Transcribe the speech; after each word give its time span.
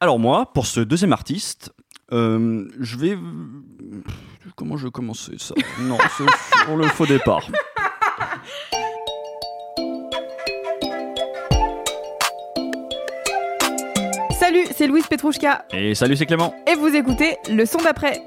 Alors 0.00 0.18
moi, 0.18 0.46
pour 0.54 0.66
ce 0.66 0.80
deuxième 0.80 1.12
artiste, 1.12 1.72
euh, 2.12 2.68
je 2.80 2.96
vais... 2.96 3.18
Comment 4.56 4.76
je 4.76 4.86
vais 4.86 4.90
commencer 4.90 5.32
ça? 5.38 5.54
Non, 5.82 5.98
c'est 6.16 6.24
sur 6.64 6.76
le 6.76 6.86
faux 6.88 7.06
départ. 7.06 7.46
Salut, 14.38 14.64
c'est 14.74 14.86
Louise 14.86 15.06
Petrouchka 15.06 15.64
Et 15.72 15.94
salut, 15.94 16.16
c'est 16.16 16.26
Clément. 16.26 16.54
et 16.66 16.74
vous 16.74 16.88
écoutez 16.94 17.36
le 17.50 17.64
son 17.66 17.78
d'après. 17.78 18.22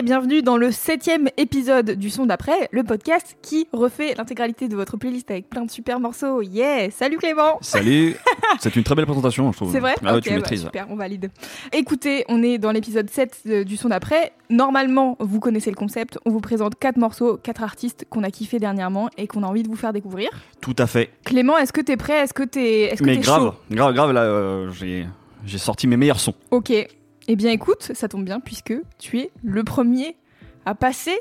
Et 0.00 0.02
bienvenue 0.02 0.40
dans 0.40 0.56
le 0.56 0.72
septième 0.72 1.28
épisode 1.36 1.90
du 1.90 2.08
son 2.08 2.24
d'après, 2.24 2.70
le 2.72 2.82
podcast 2.84 3.36
qui 3.42 3.68
refait 3.70 4.14
l'intégralité 4.16 4.66
de 4.66 4.74
votre 4.74 4.96
playlist 4.96 5.30
avec 5.30 5.50
plein 5.50 5.62
de 5.66 5.70
super 5.70 6.00
morceaux. 6.00 6.40
Yeah 6.40 6.90
Salut 6.90 7.18
Clément 7.18 7.58
Salut. 7.60 8.16
C'est 8.60 8.74
une 8.76 8.82
très 8.82 8.94
belle 8.94 9.04
présentation, 9.04 9.52
je 9.52 9.56
trouve. 9.58 9.70
C'est 9.72 9.78
vrai? 9.80 9.94
Ah 10.02 10.12
ouais, 10.12 10.18
Ok, 10.18 10.22
tu 10.24 10.30
bah, 10.30 10.36
maîtrises. 10.36 10.62
Super, 10.62 10.86
on 10.88 10.96
valide. 10.96 11.30
Écoutez, 11.74 12.24
on 12.30 12.42
est 12.42 12.56
dans 12.56 12.72
l'épisode 12.72 13.10
7 13.10 13.42
de- 13.44 13.62
du 13.62 13.76
son 13.76 13.90
d'après. 13.90 14.32
Normalement, 14.48 15.18
vous 15.20 15.38
connaissez 15.38 15.68
le 15.70 15.76
concept. 15.76 16.18
On 16.24 16.30
vous 16.30 16.40
présente 16.40 16.78
quatre 16.78 16.96
morceaux, 16.96 17.36
quatre 17.36 17.62
artistes 17.62 18.06
qu'on 18.08 18.22
a 18.22 18.30
kiffé 18.30 18.58
dernièrement 18.58 19.10
et 19.18 19.26
qu'on 19.26 19.42
a 19.42 19.46
envie 19.46 19.64
de 19.64 19.68
vous 19.68 19.76
faire 19.76 19.92
découvrir. 19.92 20.30
Tout 20.62 20.76
à 20.78 20.86
fait. 20.86 21.10
Clément, 21.26 21.58
est-ce 21.58 21.74
que 21.74 21.82
t'es 21.82 21.98
prêt? 21.98 22.20
Est-ce 22.22 22.32
que 22.32 22.44
t'es 22.44 22.94
que 22.96 23.04
Mais 23.04 23.16
t'es 23.16 23.20
grave, 23.20 23.42
chaud? 23.42 23.54
Grave, 23.70 23.92
grave, 23.92 24.12
là, 24.12 24.22
euh, 24.22 24.70
j'ai 25.44 25.58
sorti 25.58 25.86
mes 25.86 25.98
meilleurs 25.98 26.20
sons. 26.20 26.34
Ok. 26.50 26.72
Eh 27.32 27.36
bien, 27.36 27.52
écoute, 27.52 27.92
ça 27.94 28.08
tombe 28.08 28.24
bien 28.24 28.40
puisque 28.40 28.74
tu 28.98 29.20
es 29.20 29.30
le 29.44 29.62
premier 29.62 30.16
à 30.66 30.74
passer 30.74 31.16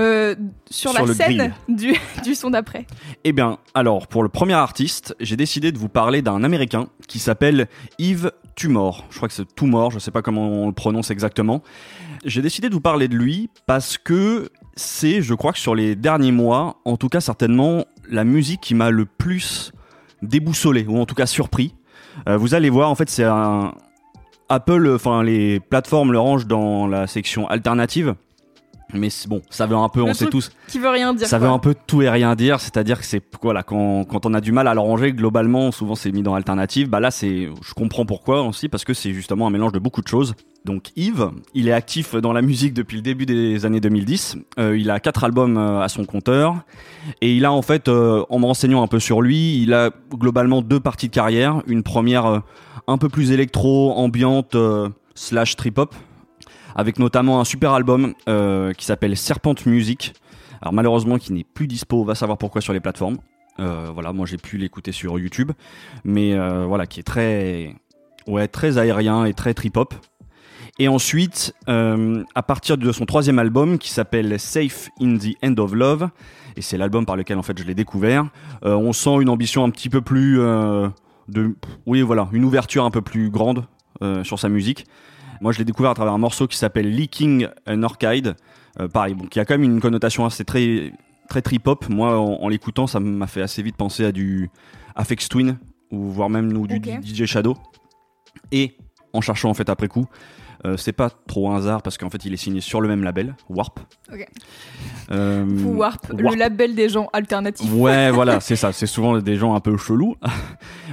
euh, 0.00 0.34
sur, 0.68 0.90
Sur 0.90 1.00
la 1.00 1.06
le 1.06 1.14
scène 1.14 1.54
du, 1.68 1.94
du 2.24 2.34
son 2.34 2.50
d'après. 2.50 2.84
Eh 3.22 3.30
bien, 3.30 3.58
alors, 3.72 4.08
pour 4.08 4.24
le 4.24 4.28
premier 4.28 4.54
artiste, 4.54 5.14
j'ai 5.20 5.36
décidé 5.36 5.70
de 5.70 5.78
vous 5.78 5.88
parler 5.88 6.20
d'un 6.20 6.42
Américain 6.42 6.88
qui 7.06 7.20
s'appelle 7.20 7.68
Yves 8.00 8.32
Tumor. 8.56 9.04
Je 9.10 9.18
crois 9.18 9.28
que 9.28 9.34
c'est 9.34 9.54
Tumor, 9.54 9.92
je 9.92 10.00
sais 10.00 10.10
pas 10.10 10.20
comment 10.20 10.48
on 10.48 10.66
le 10.66 10.72
prononce 10.72 11.12
exactement. 11.12 11.62
J'ai 12.24 12.42
décidé 12.42 12.68
de 12.68 12.74
vous 12.74 12.80
parler 12.80 13.06
de 13.06 13.14
lui 13.14 13.48
parce 13.68 13.98
que 13.98 14.50
c'est, 14.74 15.22
je 15.22 15.32
crois 15.32 15.52
que 15.52 15.60
sur 15.60 15.76
les 15.76 15.94
derniers 15.94 16.32
mois, 16.32 16.80
en 16.84 16.96
tout 16.96 17.08
cas 17.08 17.20
certainement, 17.20 17.84
la 18.10 18.24
musique 18.24 18.62
qui 18.62 18.74
m'a 18.74 18.90
le 18.90 19.06
plus 19.06 19.70
déboussolé, 20.22 20.86
ou 20.88 20.98
en 20.98 21.06
tout 21.06 21.14
cas 21.14 21.26
surpris. 21.26 21.76
Euh, 22.28 22.36
vous 22.36 22.54
allez 22.54 22.68
voir, 22.68 22.90
en 22.90 22.96
fait, 22.96 23.08
c'est 23.08 23.22
un... 23.22 23.74
Apple, 24.52 24.90
enfin, 24.94 25.22
les 25.22 25.60
plateformes 25.60 26.12
le 26.12 26.18
rangent 26.18 26.46
dans 26.46 26.86
la 26.86 27.06
section 27.06 27.48
alternative. 27.48 28.14
Mais 28.94 29.08
bon, 29.26 29.40
ça 29.48 29.64
veut 29.64 29.74
un 29.76 29.88
peu, 29.88 30.00
Le 30.00 30.06
on 30.10 30.12
sait 30.12 30.26
tous, 30.26 30.50
Qui 30.68 30.78
veut 30.78 30.90
rien 30.90 31.14
dire. 31.14 31.26
ça 31.26 31.38
quoi. 31.38 31.48
veut 31.48 31.54
un 31.54 31.58
peu 31.58 31.74
tout 31.86 32.02
et 32.02 32.10
rien 32.10 32.34
dire, 32.34 32.60
c'est-à-dire 32.60 32.98
que 33.00 33.06
c'est 33.06 33.22
voilà 33.42 33.62
quand, 33.62 34.04
quand 34.04 34.26
on 34.26 34.34
a 34.34 34.40
du 34.42 34.52
mal 34.52 34.68
à 34.68 34.74
le 34.74 34.80
ranger 34.80 35.12
globalement, 35.12 35.72
souvent 35.72 35.94
c'est 35.94 36.12
mis 36.12 36.20
dans 36.22 36.34
alternative. 36.34 36.90
Bah 36.90 37.00
là 37.00 37.10
c'est, 37.10 37.48
je 37.62 37.72
comprends 37.74 38.04
pourquoi 38.04 38.42
aussi 38.42 38.68
parce 38.68 38.84
que 38.84 38.92
c'est 38.92 39.14
justement 39.14 39.46
un 39.46 39.50
mélange 39.50 39.72
de 39.72 39.78
beaucoup 39.78 40.02
de 40.02 40.08
choses. 40.08 40.34
Donc 40.66 40.90
Yves, 40.94 41.30
il 41.54 41.68
est 41.68 41.72
actif 41.72 42.14
dans 42.16 42.34
la 42.34 42.42
musique 42.42 42.74
depuis 42.74 42.96
le 42.96 43.02
début 43.02 43.24
des 43.24 43.64
années 43.64 43.80
2010. 43.80 44.36
Euh, 44.58 44.76
il 44.76 44.90
a 44.90 45.00
quatre 45.00 45.24
albums 45.24 45.56
euh, 45.56 45.80
à 45.80 45.88
son 45.88 46.04
compteur 46.04 46.56
et 47.22 47.34
il 47.34 47.46
a 47.46 47.52
en 47.52 47.62
fait, 47.62 47.88
euh, 47.88 48.24
en 48.28 48.38
me 48.40 48.44
renseignant 48.44 48.82
un 48.82 48.88
peu 48.88 49.00
sur 49.00 49.22
lui, 49.22 49.62
il 49.62 49.72
a 49.72 49.90
globalement 50.12 50.60
deux 50.60 50.80
parties 50.80 51.08
de 51.08 51.14
carrière. 51.14 51.62
Une 51.66 51.82
première 51.82 52.26
euh, 52.26 52.38
un 52.92 52.98
peu 52.98 53.08
plus 53.08 53.32
électro, 53.32 53.92
ambiante 53.92 54.54
euh, 54.54 54.88
slash 55.14 55.56
trip 55.56 55.78
hop 55.78 55.94
avec 56.74 56.98
notamment 56.98 57.40
un 57.40 57.44
super 57.44 57.72
album 57.72 58.14
euh, 58.28 58.72
qui 58.72 58.86
s'appelle 58.86 59.16
Serpent 59.16 59.54
Music. 59.66 60.14
Alors 60.60 60.72
malheureusement 60.72 61.18
qui 61.18 61.32
n'est 61.32 61.44
plus 61.44 61.66
dispo, 61.66 62.00
on 62.00 62.04
va 62.04 62.14
savoir 62.14 62.38
pourquoi 62.38 62.60
sur 62.60 62.72
les 62.72 62.80
plateformes. 62.80 63.18
Euh, 63.60 63.90
voilà, 63.92 64.12
moi 64.12 64.26
j'ai 64.26 64.38
pu 64.38 64.56
l'écouter 64.56 64.92
sur 64.92 65.18
YouTube, 65.18 65.52
mais 66.04 66.34
voilà 66.66 66.86
qui 66.86 67.00
est 67.00 67.02
très, 67.02 68.78
aérien 68.78 69.26
et 69.26 69.34
très 69.34 69.52
trip 69.52 69.76
hop. 69.76 69.94
Et 70.78 70.88
ensuite, 70.88 71.54
à 71.66 72.42
partir 72.42 72.78
de 72.78 72.90
son 72.90 73.04
troisième 73.04 73.38
album 73.38 73.78
qui 73.78 73.90
s'appelle 73.90 74.40
Safe 74.40 74.88
in 74.98 75.18
the 75.18 75.36
End 75.44 75.54
of 75.58 75.74
Love, 75.74 76.08
et 76.56 76.62
c'est 76.62 76.78
l'album 76.78 77.04
par 77.04 77.16
lequel 77.16 77.36
en 77.36 77.42
fait 77.42 77.58
je 77.58 77.64
l'ai 77.64 77.74
découvert, 77.74 78.28
on 78.62 78.94
sent 78.94 79.20
une 79.20 79.28
ambition 79.28 79.62
un 79.62 79.70
petit 79.70 79.90
peu 79.90 80.00
plus 80.00 80.40
de, 81.28 81.56
oui 81.86 82.02
voilà, 82.02 82.28
une 82.32 82.44
ouverture 82.44 82.84
un 82.84 82.90
peu 82.90 83.02
plus 83.02 83.30
grande 83.30 83.66
euh, 84.02 84.24
sur 84.24 84.38
sa 84.38 84.48
musique. 84.48 84.86
Moi, 85.40 85.52
je 85.52 85.58
l'ai 85.58 85.64
découvert 85.64 85.90
à 85.90 85.94
travers 85.94 86.12
un 86.12 86.18
morceau 86.18 86.46
qui 86.46 86.56
s'appelle 86.56 86.90
Leaking 86.90 87.48
an 87.66 87.82
Orchid. 87.82 88.36
Euh, 88.80 88.88
pareil, 88.88 89.14
bon, 89.14 89.26
qui 89.26 89.40
a 89.40 89.44
quand 89.44 89.54
même 89.54 89.64
une 89.64 89.80
connotation 89.80 90.24
assez 90.24 90.44
très, 90.44 90.92
très 91.28 91.42
trip 91.42 91.66
hop. 91.66 91.88
Moi, 91.88 92.18
en, 92.18 92.34
en 92.42 92.48
l'écoutant, 92.48 92.86
ça 92.86 93.00
m'a 93.00 93.26
fait 93.26 93.42
assez 93.42 93.62
vite 93.62 93.76
penser 93.76 94.04
à 94.04 94.12
du 94.12 94.50
Afex 94.94 95.28
Twin 95.28 95.58
ou 95.90 96.08
voire 96.10 96.30
même 96.30 96.56
ou 96.56 96.66
du. 96.66 96.76
DJ 96.76 97.26
Shadow. 97.26 97.56
Et 98.50 98.76
en 99.12 99.20
cherchant 99.20 99.50
en 99.50 99.54
fait 99.54 99.68
après 99.68 99.88
coup, 99.88 100.06
euh, 100.64 100.76
c'est 100.76 100.92
pas 100.92 101.10
trop 101.10 101.50
un 101.50 101.56
hasard 101.56 101.82
parce 101.82 101.98
qu'en 101.98 102.08
fait, 102.10 102.24
il 102.24 102.32
est 102.32 102.36
signé 102.36 102.60
sur 102.60 102.80
le 102.80 102.88
même 102.88 103.02
label, 103.02 103.34
Warp. 103.48 103.80
Ok. 104.12 104.26
Euh, 105.10 105.44
Warp, 105.64 106.12
le 106.16 106.36
label 106.36 106.74
des 106.74 106.88
gens 106.88 107.08
alternatifs. 107.12 107.70
Ouais, 107.72 108.10
voilà, 108.12 108.40
c'est 108.40 108.56
ça. 108.56 108.72
C'est 108.72 108.86
souvent 108.86 109.18
des 109.18 109.36
gens 109.36 109.54
un 109.54 109.60
peu 109.60 109.76
chelous. 109.76 110.16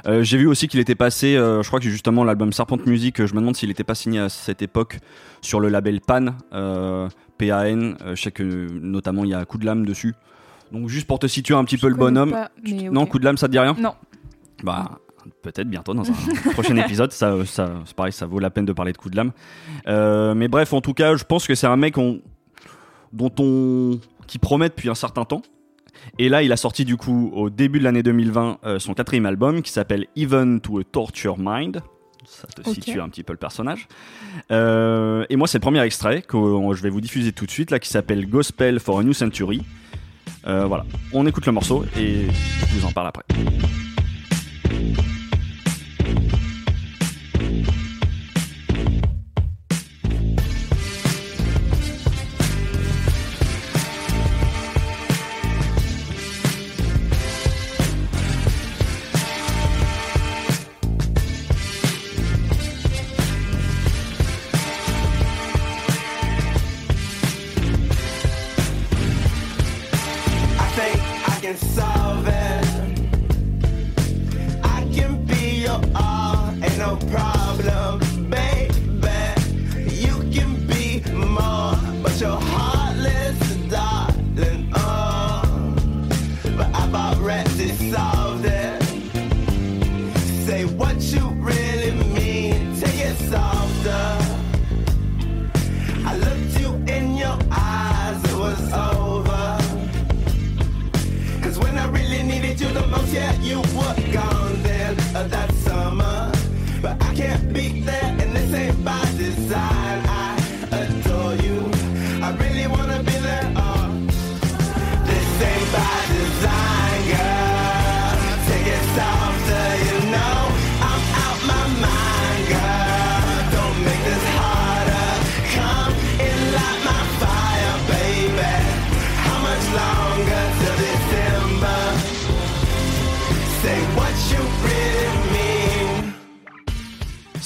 Euh, 0.07 0.23
J'ai 0.23 0.37
vu 0.37 0.47
aussi 0.47 0.69
qu'il 0.69 0.79
était 0.79 0.95
passé, 0.95 1.35
euh, 1.35 1.61
je 1.61 1.67
crois 1.67 1.81
que 1.81 1.89
justement 1.89 2.23
l'album 2.23 2.53
Serpent 2.53 2.77
Music, 2.85 3.25
je 3.25 3.33
me 3.33 3.41
demande 3.41 3.57
s'il 3.57 3.69
était 3.69 3.83
pas 3.83 3.95
signé 3.95 4.19
à 4.19 4.29
cette 4.29 4.61
époque 4.61 4.97
sur 5.41 5.59
le 5.59 5.67
label 5.67 5.99
Pan, 5.99 6.27
PAN. 6.51 7.95
Je 8.07 8.15
sais 8.15 8.31
que 8.31 8.43
notamment 8.79 9.25
il 9.25 9.31
y 9.31 9.33
a 9.33 9.43
Coup 9.43 9.57
de 9.57 9.65
lame 9.65 9.85
dessus. 9.85 10.15
Donc 10.71 10.87
juste 10.87 11.05
pour 11.05 11.19
te 11.19 11.27
situer 11.27 11.53
un 11.55 11.65
petit 11.65 11.75
Je 11.75 11.81
peu 11.81 11.89
le 11.89 11.95
bonhomme. 11.95 12.31
pas, 12.31 12.49
mais 12.63 12.87
ok. 12.87 12.93
Non, 12.93 13.05
Coup 13.07 13.19
de 13.19 13.25
lame, 13.25 13.35
ça 13.37 13.47
te 13.47 13.51
dit 13.51 13.59
rien? 13.59 13.75
Non. 13.77 13.93
Bah 14.63 14.99
peut-être 15.41 15.69
bientôt 15.69 15.93
dans 15.93 16.09
un 16.09 16.13
prochain 16.53 16.75
épisode. 16.77 17.11
Ça, 17.11 17.35
ça, 17.45 17.71
c'est 17.85 17.95
pareil, 17.95 18.11
ça 18.13 18.25
vaut 18.25 18.39
la 18.39 18.49
peine 18.49 18.65
de 18.65 18.73
parler 18.73 18.91
de 18.91 18.97
Coup 18.97 19.09
de 19.09 19.15
lame. 19.15 19.31
Euh, 19.87 20.33
mais 20.35 20.47
bref, 20.47 20.73
en 20.73 20.81
tout 20.81 20.93
cas, 20.93 21.15
je 21.15 21.23
pense 21.23 21.47
que 21.47 21.55
c'est 21.55 21.67
un 21.67 21.77
mec 21.77 21.97
on- 21.97 22.21
dont 23.13 23.31
on 23.39 23.99
qui 24.27 24.37
promet 24.39 24.69
depuis 24.69 24.89
un 24.89 24.95
certain 24.95 25.25
temps. 25.25 25.41
Et 26.17 26.29
là, 26.29 26.43
il 26.43 26.51
a 26.51 26.57
sorti 26.57 26.85
du 26.85 26.95
coup 26.97 27.31
au 27.33 27.49
début 27.49 27.79
de 27.79 27.83
l'année 27.83 28.03
2020 28.03 28.59
euh, 28.63 28.79
son 28.79 28.93
quatrième 28.93 29.25
album 29.25 29.61
qui 29.61 29.71
s'appelle 29.71 30.05
Even 30.15 30.61
to 30.61 30.79
a 30.79 30.83
Torture 30.83 31.35
Mind. 31.39 31.81
Ça 32.25 32.47
te 32.47 32.69
situe 32.69 33.01
un 33.01 33.09
petit 33.09 33.23
peu 33.23 33.33
le 33.33 33.37
personnage. 33.39 33.87
Euh, 34.51 35.25
et 35.29 35.35
moi, 35.35 35.47
c'est 35.47 35.57
le 35.57 35.61
premier 35.61 35.81
extrait 35.81 36.21
que 36.21 36.37
je 36.37 36.83
vais 36.83 36.89
vous 36.89 37.01
diffuser 37.01 37.31
tout 37.31 37.45
de 37.45 37.51
suite, 37.51 37.71
là, 37.71 37.79
qui 37.79 37.89
s'appelle 37.89 38.29
Gospel 38.29 38.79
for 38.79 38.99
a 38.99 39.03
New 39.03 39.13
Century. 39.13 39.63
Voilà, 40.45 40.85
on 41.13 41.25
écoute 41.27 41.45
le 41.45 41.51
morceau 41.51 41.85
et 41.97 42.25
je 42.27 42.75
vous 42.79 42.85
en 42.85 42.91
parle 42.91 43.07
après. 43.07 43.23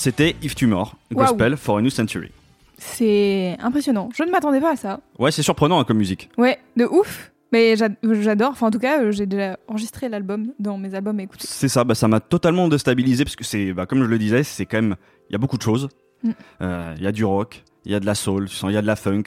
C'était 0.04 0.36
If 0.44 0.54
Tumor. 0.54 0.98
Gospel 1.14 1.56
for 1.56 1.78
a 1.78 1.82
New 1.82 1.90
Century. 1.90 2.30
C'est 2.78 3.56
impressionnant. 3.62 4.10
Je 4.14 4.24
ne 4.24 4.32
m'attendais 4.32 4.60
pas 4.60 4.72
à 4.72 4.76
ça. 4.76 5.00
Ouais, 5.18 5.32
c'est 5.32 5.44
surprenant 5.44 5.80
hein, 5.80 5.86
comme 5.86 5.96
musique. 5.98 6.30
Ouais, 6.38 6.60
de 6.76 6.84
ouf. 6.84 7.32
Mais 7.54 7.78
j'a- 7.78 7.88
j'adore. 8.04 8.50
Enfin, 8.52 8.68
en 8.68 8.72
tout 8.72 8.80
cas, 8.80 9.02
euh, 9.02 9.12
j'ai 9.14 9.26
déjà 9.28 9.58
enregistré 9.70 10.10
l'album 10.10 10.52
dans 10.60 10.78
mes 10.78 10.94
albums 10.94 11.18
à 11.22 11.24
écouter. 11.24 11.46
C'est 11.48 11.70
ça, 11.70 11.86
bah, 11.86 11.96
ça 11.96 12.10
m'a 12.10 12.20
totalement 12.20 12.68
déstabilisé 12.68 13.24
parce 13.24 13.38
que 13.38 13.46
c'est, 13.46 13.72
bah, 13.72 13.86
comme 13.86 14.04
je 14.04 14.10
le 14.10 14.18
disais, 14.20 14.44
c'est 14.44 14.66
quand 14.66 14.82
même, 14.82 14.98
il 15.30 15.32
y 15.32 15.36
a 15.36 15.38
beaucoup 15.38 15.56
de 15.58 15.62
choses. 15.62 15.88
Mm. 16.22 16.32
Euh, 16.64 16.96
Il 16.98 17.04
y 17.04 17.08
a 17.08 17.14
du 17.14 17.24
rock, 17.24 17.64
il 17.86 17.94
y 17.94 17.96
a 17.96 18.02
de 18.02 18.06
la 18.06 18.16
soul, 18.16 18.48
il 18.64 18.72
y 18.72 18.78
a 18.78 18.82
de 18.82 18.88
la 18.88 18.98
funk. 18.98 19.24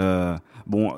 Euh, 0.00 0.36
bon, 0.66 0.92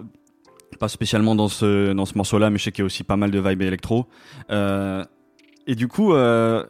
pas 0.80 0.88
spécialement 0.88 1.34
dans 1.34 1.48
ce 1.48 1.92
dans 1.92 2.06
ce 2.06 2.14
morceau-là, 2.16 2.48
mais 2.48 2.56
je 2.56 2.64
sais 2.64 2.72
qu'il 2.72 2.80
y 2.80 2.84
a 2.84 2.86
aussi 2.86 3.04
pas 3.04 3.16
mal 3.16 3.30
de 3.30 3.40
vibes 3.40 3.60
électro. 3.60 4.06
Euh, 4.50 5.04
et 5.66 5.74
du 5.74 5.86
coup, 5.86 6.14
euh, 6.14 6.64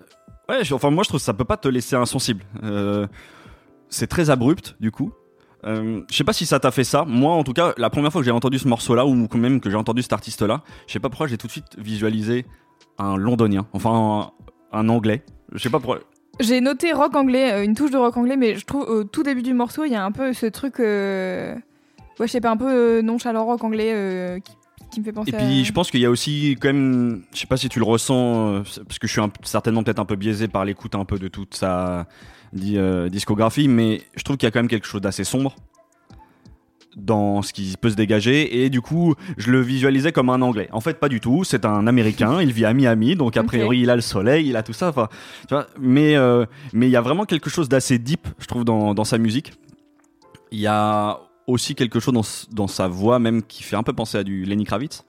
ouais, 0.49 0.73
enfin 0.73 0.91
moi 0.91 1.03
je 1.05 1.09
trouve 1.09 1.21
que 1.21 1.25
ça 1.25 1.35
peut 1.35 1.45
pas 1.45 1.57
te 1.57 1.69
laisser 1.69 1.97
insensible. 1.97 2.45
Euh, 2.63 3.07
c'est 3.89 4.07
très 4.07 4.31
abrupt 4.31 4.77
du 4.81 4.91
coup. 4.91 5.13
Euh, 5.65 6.03
je 6.11 6.17
sais 6.17 6.25
pas 6.25 6.33
si 6.33 6.47
ça 6.47 6.61
t'a 6.61 6.71
fait 6.71 6.85
ça. 6.85 7.05
Moi, 7.05 7.33
en 7.33 7.43
tout 7.43 7.53
cas, 7.53 7.75
la 7.79 7.91
première 7.91 8.13
fois 8.13 8.21
que 8.21 8.25
j'ai 8.25 8.31
entendu 8.31 8.59
ce 8.61 8.69
morceau-là, 8.69 9.07
ou 9.07 9.29
même 9.35 9.61
que 9.61 9.71
j'ai 9.71 9.77
entendu 9.77 10.03
cet 10.03 10.13
artiste-là, 10.13 10.63
je 10.87 10.93
sais 10.93 11.01
pas 11.01 11.09
pourquoi 11.09 11.27
j'ai 11.27 11.37
tout 11.37 11.49
de 11.49 11.53
suite 11.53 11.77
visualisé 11.77 12.47
un 12.99 13.17
londonien, 13.17 13.67
enfin 13.73 14.31
un, 14.73 14.89
anglais. 14.89 15.25
Je 15.53 15.59
sais 15.59 15.71
pas 15.71 15.81
pourquoi. 15.81 16.01
J'ai 16.39 16.61
noté 16.61 16.93
rock 16.93 17.17
anglais, 17.17 17.53
euh, 17.53 17.65
une 17.65 17.75
touche 17.75 17.91
de 17.91 17.97
rock 17.97 18.17
anglais, 18.17 18.37
mais 18.37 18.55
je 18.55 18.65
trouve 18.65 18.83
au 18.83 19.03
tout 19.03 19.25
début 19.25 19.43
du 19.43 19.55
morceau, 19.55 19.85
il 19.85 19.91
y 19.91 19.97
a 19.97 20.05
un 20.05 20.13
peu 20.13 20.33
ce 20.33 20.47
truc. 20.47 20.79
euh, 20.79 21.57
Ouais, 22.21 22.27
je 22.27 22.33
sais 22.33 22.41
pas, 22.41 22.51
un 22.51 22.57
peu 22.57 23.01
nonchalant 23.01 23.45
rock 23.45 23.63
anglais 23.63 23.93
euh, 23.95 24.39
qui 24.99 25.01
me 25.01 25.05
fait 25.05 25.13
penser 25.13 25.31
Et 25.31 25.35
à. 25.35 25.39
puis, 25.39 25.65
je 25.65 25.73
pense 25.73 25.91
qu'il 25.91 26.01
y 26.01 26.07
a 26.07 26.11
aussi 26.11 26.57
quand 26.61 26.69
même, 26.69 27.23
je 27.33 27.39
sais 27.41 27.47
pas 27.47 27.57
si 27.57 27.69
tu 27.69 27.79
le 27.79 27.85
ressens, 27.85 28.49
euh, 28.55 28.63
parce 28.87 28.99
que 28.99 29.07
je 29.07 29.13
suis 29.13 29.21
un- 29.21 29.31
certainement 29.43 29.83
peut-être 29.83 29.99
un 29.99 30.05
peu 30.05 30.17
biaisé 30.17 30.49
par 30.49 30.65
l'écoute 30.65 30.95
un 30.95 31.05
peu 31.05 31.19
de 31.19 31.29
toute 31.29 31.55
sa 31.55 32.07
euh, 32.63 33.09
discographie, 33.09 33.69
mais 33.69 34.03
je 34.17 34.23
trouve 34.23 34.37
qu'il 34.37 34.47
y 34.47 34.49
a 34.49 34.51
quand 34.51 34.61
même 34.61 34.69
quelque 34.69 34.87
chose 34.87 35.01
d'assez 35.03 35.25
sombre 35.25 35.55
dans 36.97 37.43
ce 37.43 37.53
qui 37.53 37.75
peut 37.81 37.91
se 37.91 37.95
dégager. 37.95 38.65
Et 38.65 38.71
du 38.71 38.81
coup 38.81 39.15
je 39.37 39.51
le 39.53 39.61
visualisais 39.61 40.11
comme 40.11 40.31
un 40.31 40.43
anglais. 40.43 40.69
En 40.73 40.81
fait 40.81 40.99
pas 40.99 41.09
du 41.09 41.21
tout. 41.21 41.45
C'est 41.45 41.65
un 41.65 41.87
américain. 41.87 42.41
Il 42.43 42.53
vit 42.53 42.65
à 42.65 42.73
Miami. 42.75 43.15
Donc 43.15 43.37
a 43.37 43.45
priori 43.45 43.81
il 43.81 43.91
a 43.91 43.95
le 43.95 44.01
soleil. 44.03 44.49
Il 44.49 44.57
a 44.57 44.63
tout 44.65 44.73
ça. 44.73 44.89
Enfin 44.89 45.09
tu 45.47 45.55
vois 45.55 45.67
mais 45.79 46.17
euh, 46.17 46.45
mais 46.73 46.89
il 46.89 46.91
y 46.91 46.97
a 46.97 47.01
vraiment 47.01 47.25
quelque 47.25 47.51
chose 47.51 47.69
d'assez 47.69 47.99
deep 47.99 48.27
je 48.39 48.47
trouve 48.47 48.65
dans, 48.65 48.95
dans 48.95 49.05
sa 49.05 49.19
musique. 49.19 49.53
Il 50.51 50.59
y 50.59 50.67
a 50.67 51.21
aussi 51.49 51.75
quelque 51.75 51.99
chose 51.99 52.15
dans, 52.15 52.55
dans 52.55 52.69
sa 52.69 52.87
voix 52.87 53.19
même 53.19 53.43
qui 53.43 53.65
fait 53.65 53.75
un 53.75 53.83
peu 53.83 53.93
penser 53.93 54.19
à 54.19 54.23
du 54.23 54.45
Lenny 54.45 54.65
Kravitz 54.65 55.03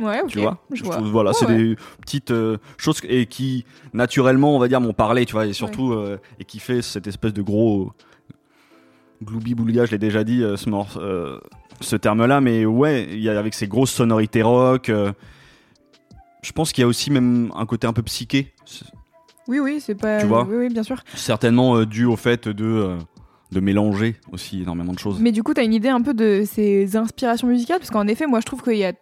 Ouais, 0.00 0.22
ok. 0.22 0.28
tu 0.30 0.40
vois 0.40 0.58
Je 0.72 0.82
vois. 0.82 0.96
trouve, 0.96 1.08
voilà 1.08 1.32
c'est 1.32 1.46
ouais. 1.46 1.56
des 1.56 1.76
petites 2.00 2.32
euh, 2.32 2.56
choses 2.78 3.00
et 3.08 3.26
qui 3.26 3.64
naturellement 3.92 4.56
on 4.56 4.58
va 4.58 4.66
dire 4.66 4.80
m'ont 4.80 4.92
parlé 4.94 5.24
tu 5.24 5.32
vois 5.34 5.46
et 5.46 5.52
surtout 5.52 5.92
euh, 5.92 6.18
et 6.40 6.44
qui 6.44 6.58
fait 6.58 6.82
cette 6.82 7.06
espèce 7.06 7.32
de 7.32 7.42
gros 7.42 7.92
gloubi 9.22 9.54
boulga 9.54 9.84
je 9.86 9.92
l'ai 9.92 9.98
déjà 9.98 10.24
dit 10.24 10.42
euh, 10.42 10.56
ce 10.56 11.38
ce 11.80 11.94
terme 11.96 12.24
là 12.26 12.40
mais 12.40 12.64
ouais 12.66 13.06
il 13.12 13.20
y 13.20 13.28
a 13.28 13.38
avec 13.38 13.54
ces 13.54 13.68
grosses 13.68 13.92
sonorités 13.92 14.42
rock 14.42 14.90
je 16.42 16.52
pense 16.52 16.72
qu'il 16.72 16.82
y 16.82 16.84
a 16.84 16.88
aussi 16.88 17.10
même 17.10 17.52
un 17.54 17.64
côté 17.66 17.86
un 17.86 17.92
peu 17.92 18.02
psyché 18.02 18.52
Oui, 19.48 19.60
oui, 19.60 19.80
c'est 19.80 19.94
pas. 19.94 20.20
Tu 20.20 20.26
vois 20.26 20.44
Oui, 20.44 20.56
oui, 20.56 20.68
bien 20.68 20.82
sûr. 20.82 21.02
certainement 21.14 21.84
dû 21.84 22.04
au 22.04 22.16
fait 22.16 22.48
de 22.48 22.98
de 23.54 23.60
mélanger 23.60 24.16
aussi 24.32 24.62
énormément 24.62 24.92
de 24.92 24.98
choses 24.98 25.18
Mais 25.20 25.32
du 25.32 25.42
coup, 25.42 25.54
t'as 25.54 25.64
une 25.64 25.72
idée 25.72 25.88
un 25.88 26.02
peu 26.02 26.12
de 26.12 26.42
ses 26.44 26.96
inspirations 26.96 27.46
musicales? 27.48 27.78
Parce 27.78 27.90
qu'en 27.90 28.06
effet, 28.06 28.26
moi, 28.26 28.40
je 28.40 28.46
trouve 28.46 28.62
qu'il 28.62 28.76
y 28.76 28.84
a. 28.84 28.92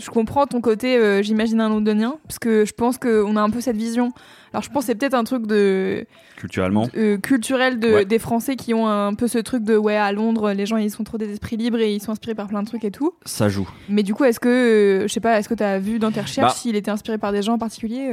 Je 0.00 0.08
comprends 0.08 0.46
ton 0.46 0.62
côté, 0.62 0.96
euh, 0.96 1.22
j'imagine 1.22 1.60
un 1.60 1.68
londonien, 1.68 2.14
parce 2.26 2.38
que 2.38 2.64
je 2.64 2.72
pense 2.72 2.96
qu'on 2.96 3.36
a 3.36 3.42
un 3.42 3.50
peu 3.50 3.60
cette 3.60 3.76
vision. 3.76 4.10
Alors, 4.52 4.62
je 4.62 4.70
pense 4.70 4.84
que 4.84 4.86
c'est 4.86 4.94
peut-être 4.94 5.14
un 5.14 5.22
truc 5.24 5.46
de 5.46 6.06
culturellement 6.36 6.88
euh, 6.96 7.18
culturel 7.18 7.78
de, 7.78 7.92
Ouais. 7.92 8.04
des 8.06 8.18
Français 8.18 8.56
qui 8.56 8.72
ont 8.72 8.88
un 8.88 9.12
peu 9.14 9.28
ce 9.28 9.36
truc 9.38 9.64
de 9.64 9.76
ouais, 9.76 9.94
à 9.96 10.10
Londres, 10.12 10.52
les 10.52 10.64
gens 10.64 10.78
ils 10.78 10.90
sont 10.90 11.04
trop 11.04 11.18
des 11.18 11.30
esprits 11.30 11.58
libres 11.58 11.78
et 11.78 11.94
ils 11.94 12.00
sont 12.00 12.10
inspirés 12.10 12.34
par 12.34 12.48
plein 12.48 12.62
de 12.62 12.66
trucs 12.66 12.84
et 12.84 12.90
tout. 12.90 13.12
ça 13.26 13.50
joue 13.50 13.68
Mais 13.90 14.02
du 14.02 14.14
coup, 14.14 14.24
est-ce 14.24 14.40
que, 14.40 14.48
euh, 14.48 15.02
je 15.08 15.12
sais 15.12 15.20
pas, 15.20 15.38
est-ce 15.38 15.48
que 15.48 15.54
t'as 15.54 15.78
vu 15.78 15.98
dans 15.98 16.10
tes 16.10 16.22
recherches 16.22 16.48
Bah. 16.54 16.54
s'il 16.58 16.74
était 16.74 16.90
inspiré 16.90 17.18
par 17.18 17.30
des 17.32 17.42
gens 17.42 17.52
en 17.54 17.58
particulier 17.58 18.10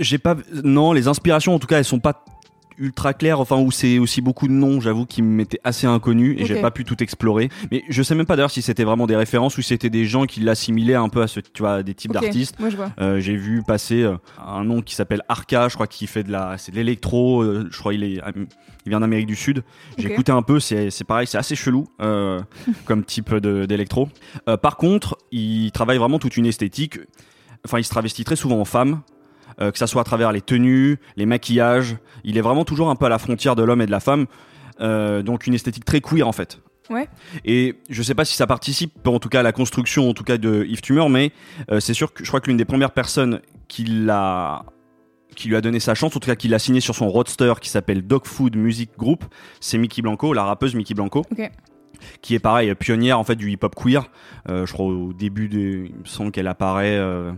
J'ai 0.00 0.18
pas. 0.18 0.36
Non, 0.64 0.92
les 0.92 1.06
inspirations, 1.06 1.54
en 1.54 1.58
tout 1.60 1.68
cas, 1.68 1.78
elles 1.78 1.84
sont 1.84 2.00
pas 2.00 2.24
ultra 2.78 3.14
claires. 3.14 3.40
Enfin, 3.40 3.56
où 3.58 3.70
c'est 3.70 3.98
aussi 3.98 4.20
beaucoup 4.20 4.48
de 4.48 4.52
noms, 4.52 4.80
j'avoue, 4.80 5.06
qui 5.06 5.22
m'étaient 5.22 5.60
assez 5.64 5.86
inconnus 5.86 6.36
et 6.38 6.44
j'ai 6.44 6.60
pas 6.60 6.70
pu 6.70 6.84
tout 6.84 7.02
explorer. 7.02 7.48
Mais 7.70 7.82
je 7.88 8.02
sais 8.02 8.14
même 8.14 8.26
pas 8.26 8.36
d'ailleurs 8.36 8.50
si 8.50 8.62
c'était 8.62 8.84
vraiment 8.84 9.06
des 9.06 9.16
références 9.16 9.56
ou 9.58 9.62
si 9.62 9.68
c'était 9.68 9.90
des 9.90 10.04
gens 10.04 10.26
qui 10.26 10.40
l'assimilaient 10.40 10.94
un 10.94 11.08
peu 11.08 11.22
à 11.22 11.26
ce, 11.26 11.40
tu 11.40 11.62
vois, 11.62 11.82
des 11.82 11.94
types 11.94 12.10
Ok, 12.14 12.22
d'artistes. 12.22 12.56
Euh, 13.00 13.20
j'ai 13.20 13.36
vu 13.36 13.62
passer 13.62 14.02
euh, 14.02 14.16
un 14.44 14.64
nom 14.64 14.82
qui 14.82 14.94
s'appelle 14.94 15.22
Arca, 15.28 15.68
je 15.68 15.74
crois 15.74 15.86
qu'il 15.86 16.08
fait 16.08 16.22
de 16.22 16.32
la, 16.32 16.58
c'est 16.58 16.72
de 16.72 16.76
l'électro. 16.76 17.42
euh, 17.42 17.68
je 17.70 17.78
crois 17.78 17.94
il 17.94 18.04
est, 18.04 18.20
il 18.84 18.90
vient 18.90 19.00
d'Amérique 19.00 19.26
du 19.26 19.36
Sud. 19.36 19.62
J'ai 19.98 20.12
écouté 20.12 20.32
un 20.32 20.42
peu, 20.42 20.60
c'est, 20.60 20.90
c'est 20.90 21.04
pareil, 21.04 21.26
c'est 21.26 21.38
assez 21.38 21.56
chelou 21.56 21.86
comme 22.84 23.04
type 23.04 23.34
d'électro. 23.34 24.08
Par 24.62 24.76
contre, 24.76 25.18
il 25.32 25.70
travaille 25.72 25.98
vraiment 25.98 26.18
toute 26.18 26.36
une 26.36 26.46
esthétique. 26.46 26.98
Enfin, 27.64 27.78
il 27.78 27.84
se 27.84 27.90
travestit 27.90 28.24
très 28.24 28.36
souvent 28.36 28.60
en 28.60 28.64
femme. 28.64 29.00
Euh, 29.60 29.70
que 29.70 29.78
ça 29.78 29.86
soit 29.86 30.02
à 30.02 30.04
travers 30.04 30.32
les 30.32 30.40
tenues, 30.40 30.98
les 31.16 31.26
maquillages, 31.26 31.96
il 32.24 32.38
est 32.38 32.40
vraiment 32.40 32.64
toujours 32.64 32.90
un 32.90 32.96
peu 32.96 33.06
à 33.06 33.08
la 33.08 33.18
frontière 33.18 33.56
de 33.56 33.62
l'homme 33.62 33.82
et 33.82 33.86
de 33.86 33.90
la 33.90 34.00
femme, 34.00 34.26
euh, 34.80 35.22
donc 35.22 35.46
une 35.46 35.54
esthétique 35.54 35.84
très 35.84 36.00
queer 36.00 36.26
en 36.26 36.32
fait. 36.32 36.60
Ouais. 36.90 37.08
Et 37.44 37.76
je 37.90 38.02
sais 38.02 38.14
pas 38.14 38.24
si 38.24 38.36
ça 38.36 38.46
participe, 38.46 39.06
en 39.06 39.18
tout 39.18 39.28
cas 39.28 39.40
à 39.40 39.42
la 39.42 39.52
construction, 39.52 40.08
en 40.08 40.14
tout 40.14 40.24
cas 40.24 40.38
de 40.38 40.64
Yves 40.68 40.82
Tumor, 40.82 41.10
mais 41.10 41.32
euh, 41.70 41.80
c'est 41.80 41.94
sûr 41.94 42.12
que 42.12 42.24
je 42.24 42.28
crois 42.28 42.40
que 42.40 42.46
l'une 42.46 42.56
des 42.56 42.64
premières 42.64 42.92
personnes 42.92 43.40
qui 43.68 43.84
l'a 43.84 44.64
qui 45.34 45.48
lui 45.48 45.56
a 45.56 45.60
donné 45.60 45.80
sa 45.80 45.94
chance, 45.94 46.16
en 46.16 46.20
tout 46.20 46.28
cas 46.28 46.36
qui 46.36 46.48
l'a 46.48 46.58
signé 46.58 46.80
sur 46.80 46.94
son 46.94 47.10
roadster 47.10 47.52
qui 47.60 47.68
s'appelle 47.68 48.06
Dog 48.06 48.24
Food 48.24 48.56
Music 48.56 48.90
Group, 48.96 49.24
c'est 49.60 49.76
Mickey 49.76 50.00
Blanco, 50.00 50.32
la 50.32 50.44
rappeuse 50.44 50.74
Mickey 50.74 50.94
Blanco, 50.94 51.26
qui 52.22 52.34
est 52.34 52.38
pareil 52.38 52.74
pionnière 52.74 53.18
en 53.18 53.24
fait 53.24 53.36
du 53.36 53.50
hip-hop 53.50 53.74
queer. 53.74 54.10
Euh, 54.48 54.64
je 54.64 54.72
crois 54.72 54.86
au 54.86 55.12
début, 55.12 55.48
de, 55.48 55.86
il 55.88 55.94
me 55.94 56.04
semble 56.04 56.30
qu'elle 56.30 56.48
apparaît. 56.48 56.96
Euh, 56.96 57.32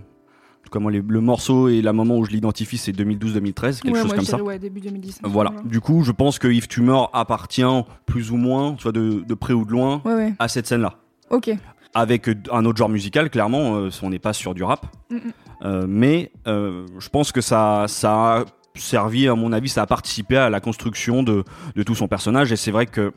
comment 0.68 0.88
les- 0.88 1.02
le 1.06 1.20
morceau 1.20 1.68
et 1.68 1.82
la 1.82 1.92
moment 1.92 2.16
où 2.18 2.24
je 2.24 2.30
l'identifie, 2.30 2.78
c'est 2.78 2.92
2012-2013, 2.92 3.80
quelque 3.80 3.94
ouais, 3.94 4.02
chose 4.02 4.12
comme 4.14 4.24
ça. 4.24 4.42
ouais, 4.42 4.58
début 4.58 4.80
2010. 4.80 5.20
Voilà. 5.24 5.52
Du 5.64 5.80
coup, 5.80 6.02
je 6.04 6.12
pense 6.12 6.38
que 6.38 6.48
Yves 6.48 6.68
Tumor 6.68 7.10
appartient 7.12 7.62
plus 8.06 8.30
ou 8.30 8.36
moins, 8.36 8.74
tu 8.74 8.84
vois, 8.84 8.92
de, 8.92 9.24
de 9.26 9.34
près 9.34 9.52
ou 9.52 9.64
de 9.64 9.72
loin, 9.72 10.02
à 10.38 10.48
cette 10.48 10.66
scène-là. 10.66 10.94
Ok. 11.30 11.50
Avec 11.94 12.28
euh, 12.28 12.34
un 12.52 12.64
autre 12.64 12.76
genre 12.78 12.88
musical, 12.88 13.30
clairement, 13.30 13.76
euh, 13.76 13.90
on 14.02 14.10
n'est 14.10 14.18
pas 14.18 14.32
sur 14.32 14.54
du 14.54 14.62
rap. 14.62 14.86
Mm, 15.10 15.16
mm. 15.16 15.20
Euh, 15.64 15.86
mais 15.88 16.30
euh, 16.46 16.86
je 16.98 17.08
pense 17.08 17.32
que 17.32 17.40
ça, 17.40 17.86
ça 17.88 18.12
a 18.40 18.44
servi, 18.74 19.26
à 19.26 19.34
mon 19.34 19.52
avis, 19.52 19.68
ça 19.68 19.82
a 19.82 19.86
participé 19.86 20.36
à 20.36 20.50
la 20.50 20.60
construction 20.60 21.22
de, 21.22 21.42
de 21.74 21.82
tout 21.82 21.94
son 21.94 22.06
personnage. 22.06 22.52
Et 22.52 22.56
c'est 22.56 22.70
vrai 22.70 22.86
que 22.86 23.12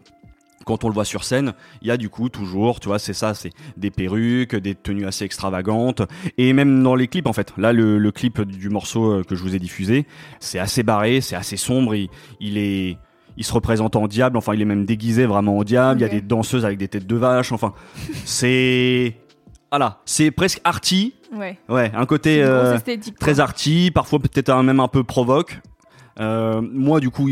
quand 0.65 0.83
on 0.83 0.87
le 0.87 0.93
voit 0.93 1.05
sur 1.05 1.23
scène, 1.23 1.53
il 1.81 1.87
y 1.87 1.91
a 1.91 1.97
du 1.97 2.09
coup 2.09 2.29
toujours, 2.29 2.79
tu 2.79 2.87
vois, 2.87 2.99
c'est 2.99 3.13
ça, 3.13 3.33
c'est 3.33 3.51
des 3.77 3.91
perruques, 3.91 4.55
des 4.55 4.75
tenues 4.75 5.05
assez 5.05 5.25
extravagantes, 5.25 6.01
et 6.37 6.53
même 6.53 6.83
dans 6.83 6.95
les 6.95 7.07
clips 7.07 7.27
en 7.27 7.33
fait. 7.33 7.53
Là, 7.57 7.73
le, 7.73 7.97
le 7.97 8.11
clip 8.11 8.41
du 8.41 8.69
morceau 8.69 9.11
euh, 9.11 9.23
que 9.23 9.35
je 9.35 9.41
vous 9.43 9.55
ai 9.55 9.59
diffusé, 9.59 10.05
c'est 10.39 10.59
assez 10.59 10.83
barré, 10.83 11.21
c'est 11.21 11.35
assez 11.35 11.57
sombre, 11.57 11.95
il, 11.95 12.09
il 12.39 12.57
est, 12.57 12.97
il 13.37 13.43
se 13.45 13.53
représente 13.53 13.95
en 13.95 14.07
diable, 14.07 14.37
enfin, 14.37 14.53
il 14.53 14.61
est 14.61 14.65
même 14.65 14.85
déguisé 14.85 15.25
vraiment 15.25 15.57
en 15.57 15.63
diable. 15.63 16.01
Il 16.01 16.03
y 16.03 16.05
a 16.05 16.09
des 16.09 16.21
danseuses 16.21 16.65
avec 16.65 16.77
des 16.77 16.87
têtes 16.89 17.07
de 17.07 17.15
vache, 17.15 17.51
enfin, 17.53 17.73
c'est, 18.25 19.15
voilà, 19.71 19.99
c'est 20.05 20.31
presque 20.31 20.59
arty, 20.63 21.13
Ouais. 21.33 21.57
ouais, 21.69 21.89
un 21.95 22.05
côté 22.05 22.43
euh, 22.43 22.77
très 23.21 23.39
arty, 23.39 23.89
parfois 23.91 24.19
peut-être 24.19 24.53
même 24.63 24.81
un 24.81 24.89
peu 24.89 25.03
provoque. 25.05 25.61
Euh, 26.19 26.59
moi, 26.61 26.99
du 26.99 27.09
coup, 27.09 27.29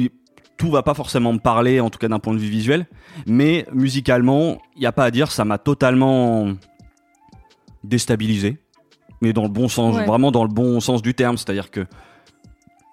tout 0.60 0.70
va 0.70 0.84
pas 0.84 0.94
forcément 0.94 1.34
me 1.34 1.40
parler, 1.40 1.80
en 1.80 1.90
tout 1.90 1.98
cas 1.98 2.08
d'un 2.10 2.20
point 2.20 2.34
de 2.34 2.40
vue 2.40 2.50
visuel, 2.50 2.86
mais 3.26 3.66
musicalement, 3.74 4.62
il 4.76 4.84
y 4.84 4.86
a 4.86 4.92
pas 4.92 5.06
à 5.06 5.10
dire, 5.12 5.32
ça 5.32 5.44
m'a 5.46 5.58
totalement 5.58 6.54
déstabilisé, 7.84 8.58
mais 9.22 9.34
dans 9.34 9.44
le 9.44 9.50
bon 9.50 9.68
sens, 9.68 9.96
Ouais. 9.96 10.06
vraiment 10.06 10.32
dans 10.32 10.44
le 10.44 10.50
bon 10.54 10.80
sens 10.80 11.02
du 11.02 11.14
terme, 11.14 11.38
c'est-à-dire 11.38 11.72
que 11.72 11.86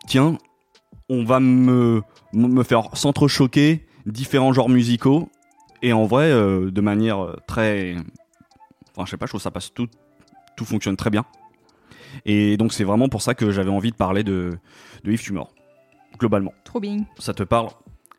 tiens, 0.06 0.38
on 1.08 1.25
va 1.25 1.40
me 1.40 2.02
me 2.32 2.62
faire 2.64 2.96
s'entrechoquer 2.96 3.87
différents 4.04 4.52
genres 4.52 4.68
musicaux. 4.68 5.28
Et 5.82 5.92
en 5.92 6.04
vrai, 6.04 6.30
euh, 6.30 6.70
de 6.70 6.80
manière 6.80 7.37
très, 7.46 7.94
enfin, 8.94 9.04
je 9.06 9.11
sais 9.11 9.16
pas, 9.16 9.26
je 9.26 9.30
trouve 9.30 9.40
que 9.40 9.42
ça 9.44 9.50
passe 9.50 9.73
tout, 9.73 9.88
tout 10.56 10.64
fonctionne 10.64 10.96
très 10.96 11.11
bien. 11.11 11.25
Et 12.25 12.56
donc 12.56 12.73
c'est 12.73 12.85
vraiment 12.85 13.08
pour 13.08 13.23
ça 13.23 13.35
que 13.35 13.50
j'avais 13.50 13.70
envie 13.70 13.90
de 13.90 13.96
parler 13.96 14.23
de, 14.25 14.58
de 15.04 15.12
Yves 15.12 15.23
Tumor, 15.23 15.52
globalement. 16.18 16.52
Trop 16.64 16.80
bien. 16.80 16.99
Ça 17.18 17.32
te 17.35 17.42
parle 17.42 17.68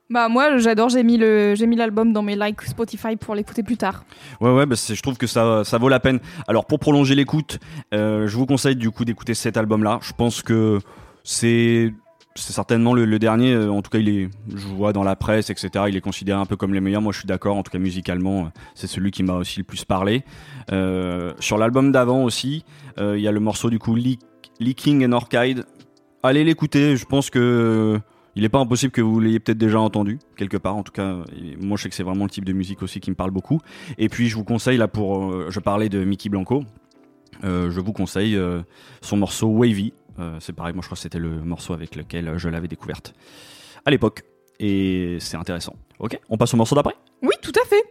Bah 0.10 0.30
moi 0.30 0.58
j'adore, 0.58 0.90
j'ai 0.90 1.04
mis 1.04 1.18
le 1.18 1.54
j'ai 1.56 1.68
mis 1.68 1.76
l'album 1.76 2.14
dans 2.14 2.22
mes 2.22 2.36
likes 2.36 2.62
Spotify 2.64 3.16
pour 3.18 3.36
l'écouter 3.36 3.64
plus 3.64 3.78
tard. 3.78 4.06
Ouais, 4.40 4.52
ouais, 4.54 4.66
bah 4.66 4.76
je 4.76 5.02
trouve 5.02 5.18
que 5.18 5.28
ça, 5.28 5.64
ça 5.66 5.78
vaut 5.78 5.90
la 5.90 6.00
peine. 6.00 6.20
Alors, 6.48 6.66
pour 6.66 6.80
prolonger 6.80 7.14
l'écoute, 7.16 7.60
euh, 7.94 8.28
je 8.28 8.38
vous 8.38 8.46
conseille 8.46 8.76
du 8.78 8.90
coup 8.92 9.04
d'écouter 9.06 9.34
cet 9.34 9.58
album-là. 9.58 10.00
Je 10.02 10.14
pense 10.14 10.42
que 10.42 10.80
c'est 11.24 11.94
c'est 12.36 12.54
certainement 12.54 12.94
le, 12.94 13.06
le 13.06 13.18
dernier. 13.18 13.52
euh, 13.54 13.70
En 13.72 13.82
tout 13.82 13.90
cas, 13.90 13.98
il 13.98 14.10
est, 14.10 14.30
je 14.56 14.68
vois 14.68 14.94
dans 14.94 15.04
la 15.04 15.16
presse, 15.16 15.50
etc. 15.50 15.86
Il 15.90 15.96
est 15.98 16.02
considéré 16.02 16.40
un 16.40 16.46
peu 16.46 16.56
comme 16.56 16.72
les 16.74 16.80
meilleurs. 16.82 17.02
Moi, 17.02 17.12
je 17.12 17.18
suis 17.18 17.28
d'accord. 17.28 17.58
En 17.58 17.64
tout 17.64 17.72
cas, 17.72 17.80
musicalement, 17.80 18.42
euh, 18.42 18.50
c'est 18.76 18.86
celui 18.86 19.10
qui 19.10 19.24
m'a 19.24 19.34
aussi 19.34 19.60
le 19.60 19.64
plus 19.66 19.84
parlé. 19.86 20.24
Euh, 20.72 21.34
sur 21.40 21.58
l'album 21.58 21.92
d'avant 21.92 22.24
aussi, 22.24 22.64
euh, 23.00 23.18
il 23.18 23.24
y 23.24 23.28
a 23.28 23.32
le 23.32 23.40
morceau 23.40 23.70
du 23.72 23.80
coup 23.80 23.96
Leak- 23.96 24.22
Leaking 24.60 25.06
and 25.06 25.14
Orchid. 25.14 25.66
Allez 26.28 26.44
l'écouter. 26.44 26.98
Je 26.98 27.06
pense 27.06 27.30
que 27.30 27.98
il 28.36 28.42
n'est 28.42 28.50
pas 28.50 28.60
impossible 28.60 28.92
que 28.92 29.00
vous 29.00 29.22
l'ayez 29.22 29.40
peut-être 29.40 29.58
déjà 29.58 29.80
entendu 29.80 30.20
quelque 30.36 30.58
part. 30.58 30.76
En 30.76 30.84
tout 30.84 30.92
cas, 30.92 31.20
moi, 31.58 31.78
je 31.78 31.84
sais 31.84 31.90
que 31.90 31.96
c'est 31.96 32.04
vraiment 32.04 32.26
le 32.26 32.30
type 32.30 32.44
de 32.44 32.52
musique 32.52 32.84
aussi 32.84 33.00
qui 33.00 33.10
me 33.10 33.16
parle 33.16 33.32
beaucoup. 33.32 33.62
Et 33.98 34.10
puis 34.10 34.28
je 34.28 34.36
vous 34.36 34.44
conseille 34.44 34.78
là 34.78 34.90
pour, 34.90 35.32
euh, 35.32 35.48
je 35.50 35.62
parlais 35.62 35.88
de 35.88 36.04
Mickey 36.04 36.28
Blanco, 36.28 36.66
Euh, 37.46 37.72
je 37.72 37.80
vous 37.80 37.94
conseille 37.94 38.36
euh, 38.36 38.62
son 39.00 39.16
morceau 39.16 39.48
Wavy. 39.48 39.94
C'est 40.40 40.54
pareil, 40.54 40.74
moi 40.74 40.82
je 40.82 40.88
crois 40.88 40.98
que 40.98 41.02
c'était 41.02 41.20
le 41.20 41.42
morceau 41.44 41.74
avec 41.74 41.96
lequel 41.96 42.34
je 42.38 42.50
l'avais 42.50 42.68
découverte 42.68 43.14
à 43.86 43.92
l'époque. 43.92 44.24
Et 44.60 45.18
c'est 45.22 45.38
intéressant. 45.38 45.76
Ok, 46.00 46.20
on 46.28 46.36
passe 46.38 46.54
au 46.54 46.58
morceau 46.58 46.76
d'après? 46.76 46.96
Oui, 47.22 47.36
tout 47.42 47.54
à 47.56 47.66
fait. 47.66 47.84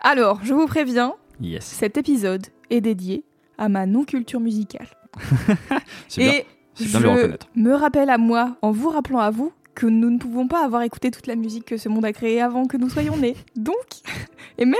Alors, 0.00 0.40
je 0.42 0.54
vous 0.54 0.66
préviens, 0.66 1.14
Yes, 1.40 1.64
cet 1.64 1.98
épisode 1.98 2.46
est 2.70 2.80
dédié 2.80 3.22
à 3.58 3.68
ma 3.68 3.86
non-culture 3.86 4.40
musicale. 4.40 4.88
c'est 6.08 6.20
bien. 6.22 6.32
Et 6.32 6.46
c'est 6.74 6.88
bien 6.88 7.00
de 7.00 7.04
le 7.04 7.10
je 7.10 7.16
reconnaître. 7.16 7.46
me 7.54 7.72
rappelle 7.74 8.10
à 8.10 8.18
moi, 8.18 8.56
en 8.62 8.70
vous 8.70 8.90
rappelant 8.90 9.20
à 9.20 9.30
vous, 9.30 9.52
que 9.74 9.86
nous 9.86 10.10
ne 10.10 10.18
pouvons 10.18 10.48
pas 10.48 10.64
avoir 10.64 10.82
écouté 10.82 11.10
toute 11.10 11.26
la 11.26 11.36
musique 11.36 11.66
que 11.66 11.76
ce 11.76 11.88
monde 11.88 12.04
a 12.04 12.12
créée 12.12 12.40
avant 12.40 12.66
que 12.66 12.76
nous 12.76 12.88
soyons 12.88 13.16
nés. 13.16 13.36
Donc, 13.54 13.76
et 14.58 14.64
même 14.64 14.74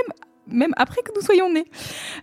même 0.49 0.73
après 0.77 1.03
que 1.03 1.11
nous 1.15 1.23
soyons 1.23 1.53
nés. 1.53 1.67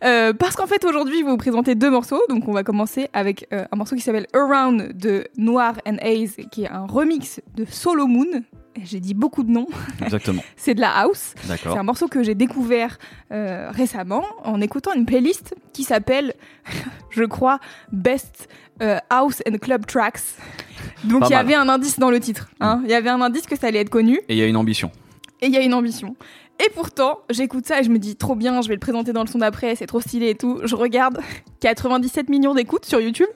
Euh, 0.03 0.33
parce 0.33 0.55
qu'en 0.55 0.67
fait, 0.67 0.83
aujourd'hui, 0.85 1.19
je 1.19 1.23
vais 1.25 1.29
vous 1.31 1.37
présenter 1.37 1.75
deux 1.75 1.89
morceaux. 1.89 2.21
Donc, 2.29 2.47
on 2.47 2.51
va 2.53 2.63
commencer 2.63 3.09
avec 3.13 3.47
euh, 3.53 3.65
un 3.71 3.75
morceau 3.75 3.95
qui 3.95 4.01
s'appelle 4.01 4.27
Around 4.33 4.93
de 4.97 5.27
Noir 5.37 5.75
and 5.87 5.97
Haze, 6.01 6.35
qui 6.51 6.63
est 6.63 6.69
un 6.69 6.85
remix 6.85 7.41
de 7.55 7.65
Solo 7.65 8.07
Moon. 8.07 8.43
J'ai 8.83 8.99
dit 8.99 9.13
beaucoup 9.13 9.43
de 9.43 9.51
noms. 9.51 9.67
Exactement. 10.01 10.41
C'est 10.55 10.73
de 10.73 10.81
la 10.81 10.89
house. 10.97 11.35
C'est 11.41 11.47
D'accord. 11.47 11.77
un 11.77 11.83
morceau 11.83 12.07
que 12.07 12.23
j'ai 12.23 12.33
découvert 12.33 12.97
euh, 13.31 13.69
récemment 13.71 14.23
en 14.43 14.59
écoutant 14.61 14.93
une 14.93 15.05
playlist 15.05 15.53
qui 15.73 15.83
s'appelle, 15.83 16.33
je 17.11 17.23
crois, 17.23 17.59
Best 17.91 18.49
House 19.11 19.41
and 19.47 19.57
Club 19.59 19.85
Tracks. 19.85 20.19
Donc 21.05 21.23
il 21.29 21.31
y 21.31 21.35
avait 21.35 21.53
un 21.55 21.69
indice 21.69 21.99
dans 21.99 22.09
le 22.09 22.19
titre. 22.19 22.49
hein. 22.59 22.81
Il 22.83 22.89
y 22.89 22.95
avait 22.95 23.09
un 23.11 23.21
indice 23.21 23.45
que 23.45 23.55
ça 23.55 23.67
allait 23.67 23.79
être 23.79 23.89
connu 23.89 24.17
Et 24.27 24.33
il 24.33 24.37
y 24.37 24.41
a 24.41 24.47
une 24.47 24.57
ambition. 24.57 24.91
et 25.41 25.45
il 25.47 25.53
y 25.53 25.57
a 25.57 25.61
une 25.61 25.73
ambition. 25.73 26.15
Et 26.59 26.69
pourtant, 26.73 27.19
j'écoute 27.29 27.65
ça 27.65 27.79
et 27.79 27.83
je 27.83 27.89
me 27.89 27.99
dis 27.99 28.15
trop 28.15 28.35
bien, 28.35 28.61
je 28.61 28.67
vais 28.67 28.75
le 28.75 28.79
présenter 28.79 29.11
dans 29.13 29.23
le 29.23 29.27
son 29.27 29.39
d'après, 29.39 29.75
c'est 29.75 29.87
trop 29.87 29.99
stylé 30.01 30.29
et 30.29 30.35
tout. 30.35 30.59
Je 30.63 30.75
regarde 30.75 31.19
97 31.59 32.29
millions 32.29 32.53
d'écoutes 32.53 32.85
sur 32.85 32.99
YouTube. 33.01 33.27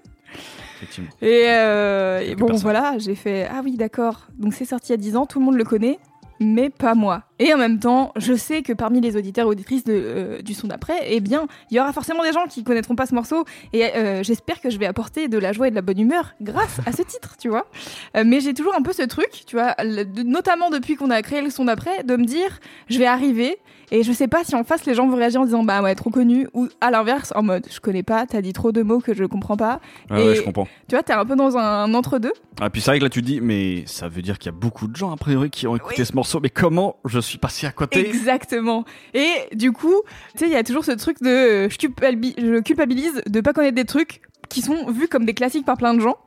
Effectivement. 0.77 1.09
Et, 1.21 1.45
euh, 1.47 2.19
et 2.19 2.35
bon, 2.35 2.47
personne. 2.47 2.61
voilà, 2.63 2.97
j'ai 2.99 3.15
fait 3.15 3.47
Ah 3.51 3.61
oui, 3.63 3.75
d'accord. 3.77 4.27
Donc 4.37 4.53
c'est 4.53 4.65
sorti 4.65 4.89
il 4.89 4.91
y 4.91 4.93
a 4.93 4.97
10 4.97 5.15
ans, 5.17 5.25
tout 5.25 5.39
le 5.39 5.45
monde 5.45 5.55
le 5.55 5.63
connaît, 5.63 5.97
mais 6.39 6.69
pas 6.69 6.95
moi. 6.95 7.23
Et 7.39 7.53
en 7.53 7.57
même 7.57 7.79
temps, 7.79 8.11
je 8.15 8.33
sais 8.33 8.61
que 8.63 8.73
parmi 8.73 8.99
les 9.01 9.15
auditeurs 9.15 9.45
et 9.45 9.49
auditrices 9.49 9.83
de, 9.83 9.93
euh, 9.95 10.41
du 10.41 10.53
son 10.53 10.67
d'après, 10.67 10.97
eh 11.05 11.19
bien, 11.19 11.47
il 11.69 11.77
y 11.77 11.79
aura 11.79 11.93
forcément 11.93 12.23
des 12.23 12.31
gens 12.31 12.45
qui 12.47 12.63
connaîtront 12.63 12.95
pas 12.95 13.05
ce 13.05 13.13
morceau. 13.15 13.45
Et 13.73 13.83
euh, 13.95 14.23
j'espère 14.23 14.59
que 14.61 14.69
je 14.69 14.77
vais 14.79 14.85
apporter 14.87 15.27
de 15.27 15.37
la 15.37 15.51
joie 15.53 15.67
et 15.67 15.71
de 15.71 15.75
la 15.75 15.81
bonne 15.81 15.99
humeur 15.99 16.33
grâce 16.41 16.79
à 16.85 16.91
ce 16.91 17.01
titre, 17.03 17.35
tu 17.39 17.49
vois. 17.49 17.67
Euh, 18.15 18.23
mais 18.25 18.39
j'ai 18.41 18.53
toujours 18.53 18.75
un 18.75 18.81
peu 18.81 18.93
ce 18.93 19.03
truc, 19.03 19.43
tu 19.45 19.55
vois, 19.55 19.75
le- 19.83 20.03
notamment 20.23 20.69
depuis 20.69 20.95
qu'on 20.95 21.09
a 21.11 21.21
créé 21.21 21.41
le 21.41 21.49
son 21.49 21.65
d'après, 21.65 22.03
de 22.03 22.15
me 22.15 22.25
dire 22.25 22.59
Je 22.89 22.97
vais 22.99 23.05
arriver. 23.07 23.57
Et 23.91 24.03
je 24.03 24.11
sais 24.11 24.27
pas 24.27 24.43
si 24.43 24.53
en 24.55 24.63
face 24.65 24.85
les 24.85 24.93
gens 24.93 25.07
vont 25.07 25.15
réagir 25.15 25.39
en 25.39 25.45
disant 25.45 25.63
bah 25.63 25.81
ouais 25.81 25.95
trop 25.95 26.09
connu 26.09 26.47
ou 26.53 26.67
à 26.81 26.91
l'inverse 26.91 27.31
en 27.35 27.41
mode 27.43 27.65
je 27.71 27.79
connais 27.79 28.03
pas 28.03 28.25
t'as 28.25 28.41
dit 28.41 28.51
trop 28.51 28.73
de 28.73 28.81
mots 28.83 28.99
que 28.99 29.13
je 29.13 29.23
comprends 29.23 29.55
pas 29.55 29.79
Ouais, 30.09 30.21
Et- 30.21 30.27
ouais, 30.27 30.35
je 30.35 30.41
comprends. 30.41 30.67
tu 30.89 30.95
vois 30.95 31.03
t'es 31.03 31.13
un 31.13 31.25
peu 31.25 31.37
dans 31.37 31.57
un 31.57 31.93
entre 31.93 32.19
deux 32.19 32.33
Ah, 32.59 32.69
puis 32.69 32.81
c'est 32.81 32.91
vrai 32.91 32.99
que 32.99 33.03
là 33.05 33.09
tu 33.09 33.21
dis, 33.21 33.39
mais 33.39 33.83
ça 33.85 34.09
veut 34.09 34.21
dire 34.21 34.39
qu'il 34.39 34.51
y 34.51 34.55
a 34.55 34.57
beaucoup 34.57 34.87
de 34.87 34.95
gens 34.97 35.11
a 35.11 35.15
priori 35.15 35.49
qui 35.49 35.67
ont 35.67 35.75
écouté 35.77 36.01
Oui. 36.01 36.05
ce 36.05 36.13
morceau, 36.15 36.39
mais 36.41 36.49
comment 36.49 36.97
je 37.05 37.19
suis 37.19 37.37
passé 37.37 37.65
à 37.65 37.71
côté? 37.71 38.05
Exactement. 38.07 38.83
Et 39.13 39.29
du 39.55 39.71
coup, 39.71 39.95
tu 40.33 40.39
sais, 40.39 40.45
il 40.47 40.51
y 40.51 40.55
a 40.57 40.63
toujours 40.63 40.83
ce 40.83 40.91
truc 40.91 41.21
de 41.21 41.29
euh, 41.29 41.69
je, 41.69 41.77
culpabi- 41.77 42.35
je 42.37 42.59
culpabilise 42.61 43.21
de 43.25 43.41
pas 43.41 43.53
connaître 43.53 43.75
des 43.75 43.85
trucs 43.85 44.21
qui 44.49 44.61
sont 44.61 44.89
vus 44.91 45.07
comme 45.07 45.23
des 45.25 45.33
classiques 45.33 45.65
par 45.65 45.77
plein 45.77 45.93
de 45.93 45.99
gens. 46.01 46.17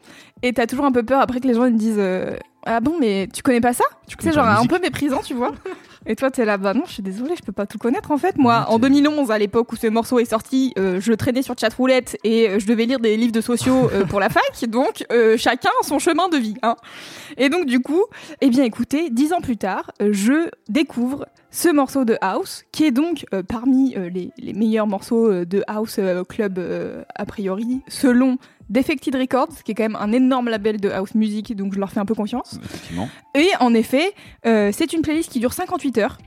Et 0.42 0.52
t'as 0.54 0.66
toujours 0.66 0.84
un 0.86 0.92
peu 0.92 1.02
peur 1.02 1.20
après 1.20 1.40
que 1.40 1.46
les 1.46 1.54
gens 1.54 1.66
ils 1.66 1.72
te 1.74 1.78
disent 1.78 1.94
euh, 1.98 2.36
ah 2.66 2.80
bon 2.80 2.96
mais 3.00 3.28
tu 3.32 3.42
connais 3.42 3.60
pas 3.60 3.72
ça 3.72 3.84
Tu 4.06 4.16
sais 4.20 4.32
genre 4.32 4.46
un 4.46 4.66
peu 4.66 4.78
méprisant 4.78 5.20
tu 5.24 5.34
vois. 5.34 5.52
Et 6.06 6.16
toi 6.16 6.30
t'es 6.30 6.46
là 6.46 6.56
bah 6.56 6.72
non 6.72 6.84
je 6.86 6.92
suis 6.94 7.02
désolée 7.02 7.34
je 7.36 7.42
peux 7.42 7.52
pas 7.52 7.66
tout 7.66 7.76
connaître 7.76 8.10
en 8.10 8.16
fait 8.16 8.38
moi 8.38 8.64
en 8.68 8.78
t'es- 8.78 8.88
2011 8.88 9.30
à 9.30 9.38
l'époque 9.38 9.70
où 9.72 9.76
ce 9.76 9.86
morceau 9.86 10.18
est 10.18 10.24
sorti 10.24 10.72
euh, 10.78 10.98
je 10.98 11.12
traînais 11.12 11.42
sur 11.42 11.54
chatroulette 11.58 12.16
et 12.24 12.48
euh, 12.48 12.58
je 12.58 12.66
devais 12.66 12.86
lire 12.86 13.00
des 13.00 13.18
livres 13.18 13.32
de 13.32 13.42
sociaux 13.42 13.90
euh, 13.92 14.04
pour 14.08 14.18
la 14.18 14.30
fac 14.30 14.64
donc 14.68 15.04
euh, 15.12 15.36
chacun 15.36 15.68
son 15.82 15.98
chemin 15.98 16.28
de 16.30 16.38
vie 16.38 16.54
hein. 16.62 16.76
Et 17.36 17.50
donc 17.50 17.66
du 17.66 17.80
coup 17.80 18.02
eh 18.40 18.48
bien 18.48 18.64
écoutez, 18.64 19.10
dix 19.10 19.32
ans 19.34 19.40
plus 19.42 19.58
tard, 19.58 19.90
je 20.00 20.48
découvre 20.70 21.26
ce 21.50 21.68
morceau 21.68 22.04
de 22.04 22.16
House, 22.20 22.64
qui 22.72 22.84
est 22.84 22.90
donc 22.92 23.26
parmi 23.48 23.94
les, 24.12 24.30
les 24.38 24.52
meilleurs 24.52 24.86
morceaux 24.86 25.44
de 25.44 25.62
House 25.66 25.98
Club 26.28 26.58
a 27.14 27.24
priori, 27.26 27.80
selon 27.88 28.38
Defected 28.70 29.14
Records, 29.16 29.62
qui 29.64 29.72
est 29.72 29.74
quand 29.74 29.82
même 29.82 29.98
un 30.00 30.12
énorme 30.12 30.48
label 30.48 30.80
de 30.80 30.88
House 30.88 31.14
Music, 31.14 31.54
donc 31.56 31.74
je 31.74 31.78
leur 31.80 31.90
fais 31.90 32.00
un 32.00 32.06
peu 32.06 32.14
confiance. 32.14 32.58
Effectivement. 32.64 33.08
Et 33.34 33.48
en 33.60 33.74
effet, 33.74 34.14
euh, 34.46 34.70
c'est 34.72 34.92
une 34.92 35.02
playlist 35.02 35.30
qui 35.30 35.40
dure 35.40 35.52
58 35.52 35.98
heures. 35.98 36.18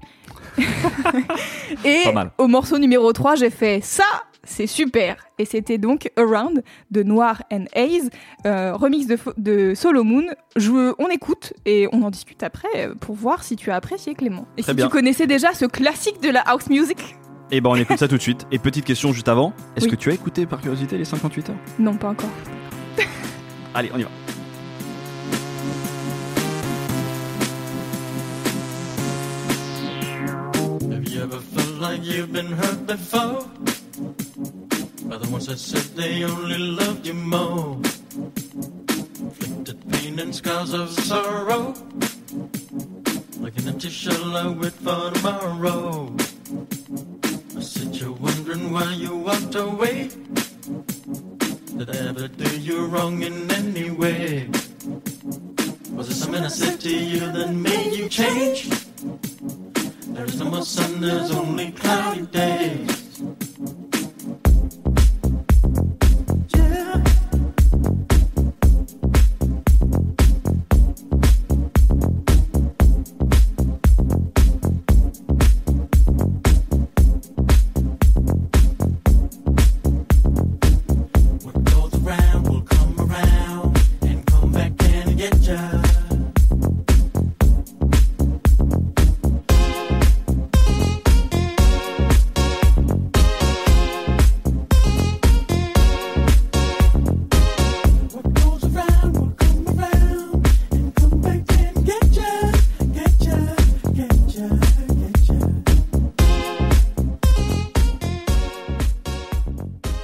Et 1.85 2.03
au 2.38 2.47
morceau 2.47 2.77
numéro 2.77 3.12
3, 3.12 3.35
j'ai 3.35 3.50
fait 3.50 3.79
ça, 3.81 4.03
c'est 4.43 4.67
super. 4.67 5.15
Et 5.39 5.45
c'était 5.45 5.77
donc 5.77 6.12
Around 6.17 6.63
de 6.91 7.03
Noir 7.03 7.41
and 7.51 7.65
Haze, 7.75 8.09
euh, 8.45 8.73
remix 8.75 9.07
de, 9.07 9.17
de 9.38 9.73
Solo 9.73 10.03
Moon. 10.03 10.25
Je, 10.55 10.93
on 11.00 11.07
écoute 11.07 11.53
et 11.65 11.88
on 11.91 12.03
en 12.03 12.09
discute 12.12 12.43
après 12.43 12.89
pour 13.00 13.15
voir 13.15 13.43
si 13.43 13.55
tu 13.55 13.71
as 13.71 13.75
apprécié 13.75 14.13
Clément. 14.13 14.45
Et 14.57 14.62
Très 14.63 14.73
si 14.73 14.75
bien. 14.75 14.85
tu 14.88 14.91
connaissais 14.91 15.27
déjà 15.27 15.53
ce 15.53 15.65
classique 15.65 16.21
de 16.21 16.29
la 16.29 16.41
house 16.41 16.67
music. 16.69 17.15
Et 17.55 17.62
ben 17.62 17.69
on 17.69 17.75
écoute 17.75 18.00
ça 18.00 18.07
tout 18.07 18.17
de 18.17 18.22
suite. 18.22 18.48
Et 18.51 18.57
petite 18.57 18.83
question 18.83 19.13
juste 19.13 19.27
avant, 19.27 19.53
est-ce 19.75 19.86
Oui. 19.86 19.91
que 19.91 19.95
tu 19.95 20.10
as 20.10 20.13
écouté 20.15 20.48
par 20.48 20.60
curiosité 20.60 20.98
les 20.98 21.05
58 21.05 21.51
heures? 21.51 21.55
Non, 21.77 21.95
pas 21.95 22.10
encore. 22.10 22.31
Allez, 23.75 23.91
on 23.93 24.00
y 24.00 24.03
va. 24.03 24.10
Have 30.91 31.07
you 31.10 31.22
ever 31.22 31.39
felt 31.39 31.79
like 31.79 32.03
you've 32.03 32.31
been 32.31 32.51
hurt 32.51 32.86
before? 32.86 33.48
By 35.10 35.17
the 35.17 35.29
ones 35.31 35.48
that 35.48 35.57
said 35.57 35.83
they 35.95 36.24
only 36.24 36.57
loved 36.57 37.05
you 37.07 37.13
more. 37.15 37.77
Inflicted 39.19 39.77
pain 39.91 40.19
and 40.19 40.33
scars 40.36 40.74
of 40.74 40.89
sorrow. 40.91 41.74
Like 43.39 43.57
an 43.57 43.67
empty 43.67 43.89
shell 43.89 44.38
I 44.38 44.48
wait 44.50 44.74
for 44.74 45.12
tomorrow. 45.12 46.15
Why 48.74 48.92
you 48.94 49.15
walked 49.15 49.53
away. 49.53 50.10
Did 51.77 51.89
I 51.92 51.98
ever 52.10 52.27
do 52.27 52.60
you 52.60 52.88
wrong 52.88 53.22
in 53.22 53.51
any 53.51 53.92
way? 53.92 54.50
Was 55.92 56.10
it 56.10 56.15
something 56.15 56.44
I 56.44 56.48
said 56.48 56.80
to 56.82 56.89
you 56.89 57.20
that 57.20 57.53
made 57.53 57.94
you 57.94 58.10
change? 58.10 58.70
There 60.15 60.25
is 60.25 60.39
no 60.39 60.50
more 60.50 60.63
sun, 60.63 61.01
there's 61.01 61.30
only 61.30 61.72
cloudy 61.72 62.25
days. 62.25 63.02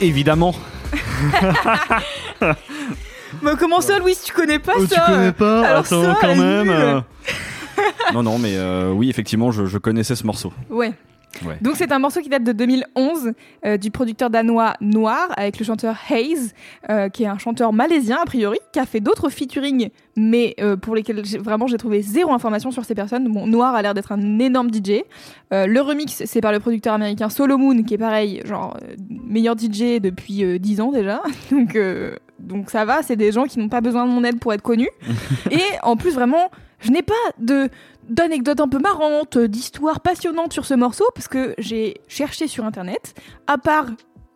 Évidemment. 0.01 0.56
Mais 3.41 3.51
comment 3.60 3.82
ça, 3.82 4.00
Louis, 4.00 4.18
tu 4.24 4.34
connais 4.34 4.60
pas 4.60 4.74
Oh, 4.77 4.86
ça 4.88 4.96
tu 5.06 5.12
connais 5.12 5.32
pas 5.32 5.60
Alors 5.68 5.79
Attends, 5.86 6.03
ça, 6.03 6.18
quand 6.20 6.36
même. 6.36 6.63
nul. 6.63 6.72
euh. 6.72 7.01
non, 8.13 8.24
non, 8.24 8.39
mais 8.39 8.53
euh, 8.56 8.91
oui, 8.91 9.10
effectivement, 9.10 9.51
je, 9.51 9.65
je 9.65 9.77
connaissais 9.77 10.15
ce 10.15 10.25
morceau. 10.25 10.51
Ouais. 10.70 10.94
Ouais. 11.46 11.58
Donc 11.62 11.75
c'est 11.75 11.91
un 11.91 12.00
morceau 12.00 12.22
qui 12.22 12.29
date 12.29 12.43
de 12.43 12.51
2011 12.51 13.34
euh, 13.65 13.77
du 13.77 13.91
producteur 13.91 14.29
danois 14.29 14.74
Noir 14.81 15.27
avec 15.38 15.60
le 15.60 15.65
chanteur 15.65 15.96
Hayes, 16.10 16.51
euh, 16.89 17.10
qui 17.10 17.24
est 17.24 17.27
un 17.27 17.38
chanteur 17.38 17.74
malaisien 17.74 18.17
a 18.22 18.25
priori, 18.25 18.60
qui 18.74 18.79
a 18.79 18.86
fait 18.86 19.00
d'autres 19.00 19.29
featuring, 19.29 19.89
mais 20.15 20.55
euh, 20.60 20.75
pour 20.75 20.96
lesquels 20.96 21.22
vraiment 21.39 21.67
j'ai 21.67 21.77
trouvé 21.77 22.01
zéro 22.01 22.31
information 22.31 22.72
sur 22.72 22.86
ces 22.86 22.96
personnes. 22.96 23.31
Bon, 23.31 23.48
Noir 23.48 23.75
a 23.75 23.81
l'air 23.81 23.93
d'être 23.93 24.12
un 24.12 24.39
énorme 24.39 24.69
DJ. 24.74 25.03
Le 25.51 25.79
remix 25.79 26.24
c'est 26.25 26.41
par 26.41 26.51
le 26.51 26.60
producteur 26.60 26.93
américain 26.93 27.29
Solomon, 27.29 27.84
qui 27.84 27.93
est 27.93 27.98
pareil, 27.98 28.41
genre 28.46 28.77
meilleur 29.10 29.55
DJ 29.58 30.00
depuis 30.01 30.43
euh, 30.43 30.60
10 30.60 30.81
ans 30.81 30.91
déjà. 30.91 31.22
Donc 31.51 31.77
donc 32.39 32.69
ça 32.69 32.86
va, 32.86 33.03
c'est 33.03 33.15
des 33.15 33.31
gens 33.31 33.46
qui 33.46 33.60
n'ont 33.60 33.69
pas 33.69 33.81
besoin 33.81 34.05
de 34.05 34.12
mon 34.12 34.24
aide 34.24 34.39
pour 34.39 34.53
être 34.53 34.62
connus. 34.62 34.89
Et 35.51 35.62
en 35.84 35.96
plus 35.96 36.12
vraiment, 36.12 36.50
je 36.79 36.91
n'ai 36.91 37.01
pas 37.01 37.13
de 37.38 37.69
d'anecdotes 38.10 38.60
un 38.60 38.68
peu 38.68 38.80
marrantes, 38.80 39.38
d'histoires 39.38 40.01
passionnantes 40.01 40.54
sur 40.54 40.66
ce 40.66 40.74
morceau, 40.74 41.06
parce 41.16 41.28
que 41.28 41.54
j'ai 41.58 42.01
cherché 42.08 42.48
sur 42.48 42.66
internet, 42.66 43.13
à 43.48 43.58
part 43.58 43.86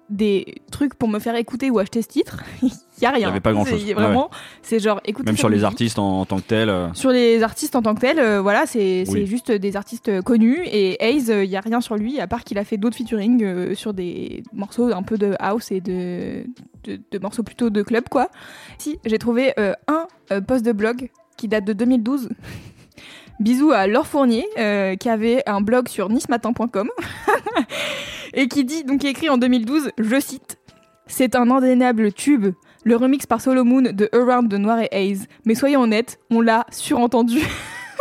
des 0.09 0.55
trucs 0.69 0.93
pour 0.93 1.07
me 1.09 1.17
faire 1.17 1.35
écouter 1.35 1.71
ou 1.71 1.79
acheter 1.79 2.01
ce 2.03 2.07
titre, 2.07 2.43
il 2.61 2.69
y 3.01 3.05
a 3.05 3.09
rien. 3.09 3.19
Il 3.19 3.21
y 3.21 3.31
avait 3.31 3.39
pas 3.39 3.53
grand-chose. 3.53 3.81
C'est 3.83 3.93
Vraiment, 3.93 4.29
c'est 4.61 4.79
genre 4.79 5.01
écoutez 5.05 5.25
Même 5.25 5.35
cette 5.35 5.39
sur 5.39 5.49
les 5.49 5.63
artistes 5.63 5.97
en, 5.97 6.25
tant 6.25 6.35
que 6.37 6.41
tels. 6.43 6.69
euh, 6.69 6.93
Sur 6.93 7.09
les 7.09 7.41
artistes 7.41 7.75
en 7.75 7.81
tant 7.81 7.95
que 7.95 8.01
tels, 8.01 8.19
euh, 8.19 8.39
voilà, 8.41 8.65
c'est 8.67 9.05
Oui. 9.07 9.25
juste 9.25 9.51
des 9.51 9.75
artistes 9.75 10.09
euh, 10.09 10.21
connus. 10.21 10.59
Et 10.65 11.03
Hayes, 11.03 11.29
il 11.29 11.49
y 11.49 11.55
a 11.55 11.61
rien 11.61 11.81
sur 11.81 11.95
lui, 11.95 12.19
à 12.19 12.27
part 12.27 12.43
qu'il 12.43 12.59
a 12.59 12.63
fait 12.65 12.77
d'autres 12.77 12.97
featuring 12.97 13.43
euh, 13.43 13.75
sur 13.75 13.93
des 13.93 14.43
morceaux 14.53 14.93
un 14.93 15.03
peu 15.03 15.17
de 15.17 15.35
house 15.39 15.71
et 15.71 15.79
de, 15.81 16.43
de, 16.83 16.99
de 17.09 17.19
morceaux 17.19 17.43
plutôt 17.43 17.69
de 17.71 17.81
club, 17.81 18.07
quoi. 18.09 18.29
Si, 18.77 18.99
j'ai 19.05 19.17
trouvé 19.17 19.53
euh, 19.57 19.73
un 19.87 20.05
euh, 20.31 20.41
post 20.41 20.63
de 20.63 20.73
blog 20.73 21.09
qui 21.37 21.47
date 21.47 21.65
de 21.65 21.73
2012. 21.73 22.29
Bisous 23.43 23.73
à 23.73 23.87
Laure 23.87 24.07
Fournier, 24.07 24.47
euh, 24.57 24.95
qui 24.95 25.09
avait 25.09 25.43
un 25.45 25.59
blog 25.59 25.89
sur 25.89 26.07
nismatin.com 26.07 26.89
et 28.33 28.47
qui 28.47 28.63
dit, 28.63 28.85
donc 28.85 29.03
écrit 29.03 29.27
en 29.27 29.37
2012, 29.37 29.91
je 29.97 30.19
cite, 30.21 30.59
C'est 31.07 31.35
un 31.35 31.51
indéniable 31.51 32.13
tube, 32.13 32.53
le 32.85 32.95
remix 32.95 33.25
par 33.25 33.41
Solomon 33.41 33.81
de 33.81 34.09
Around 34.13 34.47
de 34.47 34.55
Noir 34.55 34.79
et 34.79 34.87
Hayes. 34.93 35.27
Mais 35.45 35.55
soyons 35.55 35.81
honnêtes, 35.81 36.21
on 36.29 36.39
l'a 36.39 36.65
surentendu. 36.71 37.39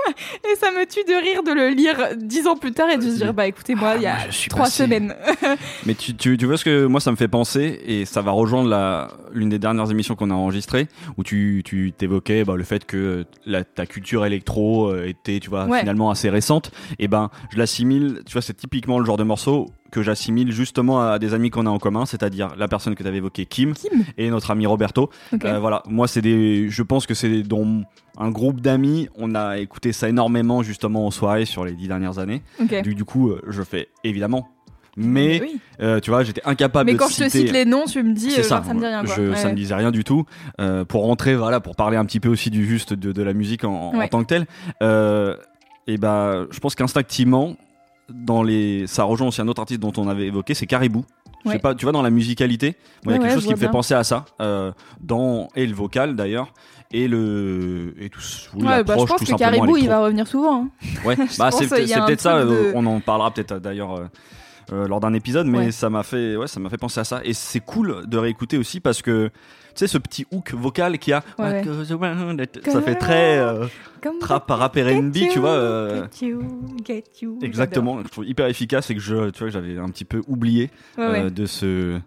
et 0.53 0.57
ça 0.57 0.71
me 0.71 0.85
tue 0.87 1.05
de 1.05 1.15
rire 1.21 1.43
de 1.43 1.53
le 1.53 1.69
lire 1.69 1.97
dix 2.17 2.47
ans 2.47 2.57
plus 2.57 2.73
tard 2.73 2.91
et 2.91 2.97
de 2.97 3.03
se 3.03 3.17
dire, 3.17 3.33
bah 3.35 3.47
écoutez, 3.47 3.75
moi, 3.75 3.95
il 3.97 4.03
y 4.03 4.07
a 4.07 4.15
moi, 4.15 4.25
trois 4.49 4.65
passé. 4.65 4.85
semaines. 4.85 5.15
Mais 5.87 5.95
tu, 5.95 6.15
tu, 6.15 6.37
tu 6.37 6.47
vois 6.47 6.57
ce 6.57 6.65
que 6.65 6.87
moi 6.87 7.01
ça 7.01 7.11
me 7.11 7.17
fait 7.17 7.29
penser 7.29 7.81
et 7.87 8.05
ça 8.05 8.23
va 8.23 8.31
rejoindre 8.33 8.69
la 8.69 9.09
l'une 9.33 9.49
des 9.49 9.59
dernières 9.59 9.91
émissions 9.91 10.15
qu'on 10.15 10.31
a 10.31 10.35
enregistrées 10.35 10.89
où 11.17 11.23
tu 11.25 11.63
tu 11.65 11.93
t'évoquais 11.97 12.45
bah, 12.45 12.55
le 12.57 12.65
fait 12.65 12.85
que 12.85 13.25
la, 13.47 13.65
ta 13.65 13.87
culture 13.87 14.27
électro 14.27 14.89
euh, 14.91 15.07
était 15.09 15.41
tu 15.41 15.49
vois 15.51 15.65
Ouais. 15.67 15.81
finalement 15.81 16.11
assez 16.11 16.29
récente 16.31 16.71
et 16.99 17.09
ben 17.09 17.31
je 17.53 17.59
l'assimile 17.59 18.21
tu 18.27 18.33
vois 18.33 18.43
c'est 18.43 18.55
typiquement 18.55 18.99
le 18.99 19.05
genre 19.05 19.17
de 19.17 19.23
morceau 19.25 19.67
que 19.93 20.03
j'assimile 20.03 20.51
justement 20.51 21.03
à 21.09 21.19
des 21.21 21.35
amis 21.35 21.51
qu'on 21.51 21.67
a 21.67 21.71
en 21.71 21.79
commun 21.79 22.07
c'est-à-dire 22.07 22.55
la 22.57 22.67
personne 22.67 22.97
que 22.97 23.03
tu 23.03 23.09
avais 23.09 23.19
évoquée 23.19 23.47
Kim 23.47 23.75
Kim 23.75 24.05
et 24.19 24.31
notre 24.31 24.51
ami 24.51 24.67
Roberto. 24.67 25.11
Euh, 25.45 25.59
voilà 25.61 25.83
moi 25.87 26.09
c'est 26.09 26.23
des 26.23 26.69
je 26.71 26.83
pense 26.83 27.07
que 27.07 27.15
c'est 27.15 27.43
dans 27.43 27.83
un 28.19 28.31
groupe 28.31 28.61
d'amis 28.61 29.09
on 29.17 29.35
a 29.37 29.59
écouté 29.59 29.93
ça 29.93 30.09
énormément 30.09 30.63
justement 30.63 31.07
en 31.07 31.11
soirée 31.11 31.45
sur 31.45 31.65
les 31.65 31.73
dix 31.73 31.87
dernières 31.89 32.19
années 32.19 32.43
du, 32.83 32.95
du 32.95 33.05
coup 33.05 33.29
euh, 33.29 33.41
je 33.47 33.63
fais 33.63 33.89
évidemment 34.03 34.49
mais 34.97 35.41
Oui. 35.41 35.59
euh, 35.81 36.01
tu 36.01 36.11
vois, 36.11 36.23
j'étais 36.23 36.43
incapable 36.45 36.89
Mais 36.89 36.93
de 36.93 36.99
quand 36.99 37.09
je 37.09 37.25
te 37.25 37.29
cite 37.31 37.51
les 37.51 37.65
noms, 37.65 37.87
tu 37.87 38.03
me 38.03 38.13
dis, 38.13 38.29
euh, 38.39 38.43
ça, 38.43 38.57
genre, 38.57 38.65
ça 38.67 38.75
me 38.75 38.79
dit 38.79 38.85
rien. 38.85 39.03
Quoi. 39.03 39.15
Je, 39.17 39.23
Ouais, 39.23 39.37
ça 39.37 39.49
me 39.49 39.55
disait 39.55 39.75
rien 39.75 39.91
du 39.91 40.05
tout. 40.05 40.27
Pour 40.89 41.05
rentrer, 41.05 41.35
voilà, 41.35 41.61
pour 41.61 41.77
parler 41.77 41.97
un 41.97 42.05
petit 42.05 42.21
peu 42.21 42.29
aussi 42.29 42.51
du 42.51 42.67
juste 42.67 42.93
de, 42.93 43.11
de 43.11 43.23
la 43.23 43.33
musique 43.33 43.65
en, 43.65 43.93
tant 44.09 44.23
que 44.23 44.27
telle. 44.27 44.47
Et 45.87 45.97
ben, 45.97 46.47
je 46.51 46.61
pense 46.61 46.75
qu'instinctivement, 46.75 47.57
dans 48.09 48.43
les, 48.43 48.87
ça 48.87 49.05
rejoint 49.05 49.29
aussi 49.29 49.41
un 49.41 49.49
autre 49.49 49.61
artiste 49.61 49.81
dont 49.81 49.93
on 49.97 50.09
avait 50.09 50.27
évoqué, 50.27 50.55
c'est 50.55 50.67
Caribou. 50.67 51.05
Je 51.45 51.49
sais 51.49 51.55
Ouais. 51.57 51.61
pas, 51.61 51.75
tu 51.75 51.85
vois, 51.85 51.93
dans 51.93 52.03
la 52.03 52.11
musicalité, 52.11 52.77
il 53.05 53.11
y 53.11 53.15
a 53.15 53.17
quelque 53.19 53.29
ouais, 53.29 53.35
chose 53.35 53.47
qui 53.47 53.51
me 53.53 53.57
fait 53.57 53.69
penser 53.69 53.95
à 53.95 54.05
ça, 54.05 54.27
euh, 54.41 54.71
dans 55.01 55.49
et 55.57 55.67
le 55.67 55.75
vocal 55.75 56.15
d'ailleurs, 56.15 56.53
et 56.93 57.09
le 57.09 57.95
et 57.99 58.11
tout. 58.11 58.21
oui, 58.55 58.63
bah, 58.63 58.79
je 58.87 59.05
pense 59.05 59.21
tout 59.25 59.25
que 59.33 59.37
Caribou, 59.39 59.77
il 59.77 59.89
va 59.89 60.01
revenir 60.05 60.27
souvent. 60.29 60.65
hein. 60.65 60.69
Ouais, 61.05 61.17
bah 61.39 61.51
c'est 61.51 61.67
peut-être 61.69 62.21
ça. 62.21 62.45
de- 62.45 62.71
On 62.75 62.87
en 62.87 63.01
parlera 63.01 63.33
peut-être 63.33 63.53
euh, 63.53 63.59
d'ailleurs 63.59 63.93
euh, 63.99 64.05
euh, 64.73 64.87
lors 64.87 65.01
d'un 65.01 65.13
épisode, 65.15 65.47
mais 65.47 65.59
Ouais. 65.59 65.71
ça 65.73 65.91
m'a 65.91 66.03
fait, 66.03 66.37
ouais, 66.37 66.47
ça 66.47 66.61
m'a 66.61 66.69
fait 66.69 66.77
penser 66.79 67.01
à 67.01 67.05
ça. 67.05 67.21
Et 67.25 67.33
c'est 67.33 67.61
cool 67.61 68.07
de 68.07 68.19
réécouter 68.19 68.59
aussi 68.59 68.81
parce 68.81 69.03
que 69.03 69.29
tu 69.29 69.33
sais 69.75 69.87
ce 69.87 69.99
petit 69.99 70.27
hook 70.31 70.53
vocal 70.53 70.99
qu'il 70.99 71.13
y 71.13 71.15
a, 71.15 71.23
Ouais, 71.39 71.65
ça 72.67 72.83
fait 72.83 72.95
très 72.97 73.39
euh, 73.39 73.67
trap, 74.21 74.51
rap 74.51 74.75
R&B, 74.77 75.17
you, 75.17 75.29
tu 75.33 75.39
vois. 75.39 75.51
euh, 75.51 76.07
get 76.13 76.27
you, 76.27 76.43
get 76.85 77.05
you. 77.23 77.39
exactement, 77.43 78.03
je 78.03 78.09
trouve 78.09 78.27
hyper 78.27 78.47
efficace 78.47 78.91
et 78.91 78.95
que 78.95 79.01
je, 79.01 79.31
tu 79.31 79.39
vois, 79.41 79.49
j'avais 79.51 79.79
un 79.79 79.89
petit 79.89 80.05
peu 80.05 80.21
oublié 80.29 80.71
de 80.99 81.47
ce. 81.47 81.99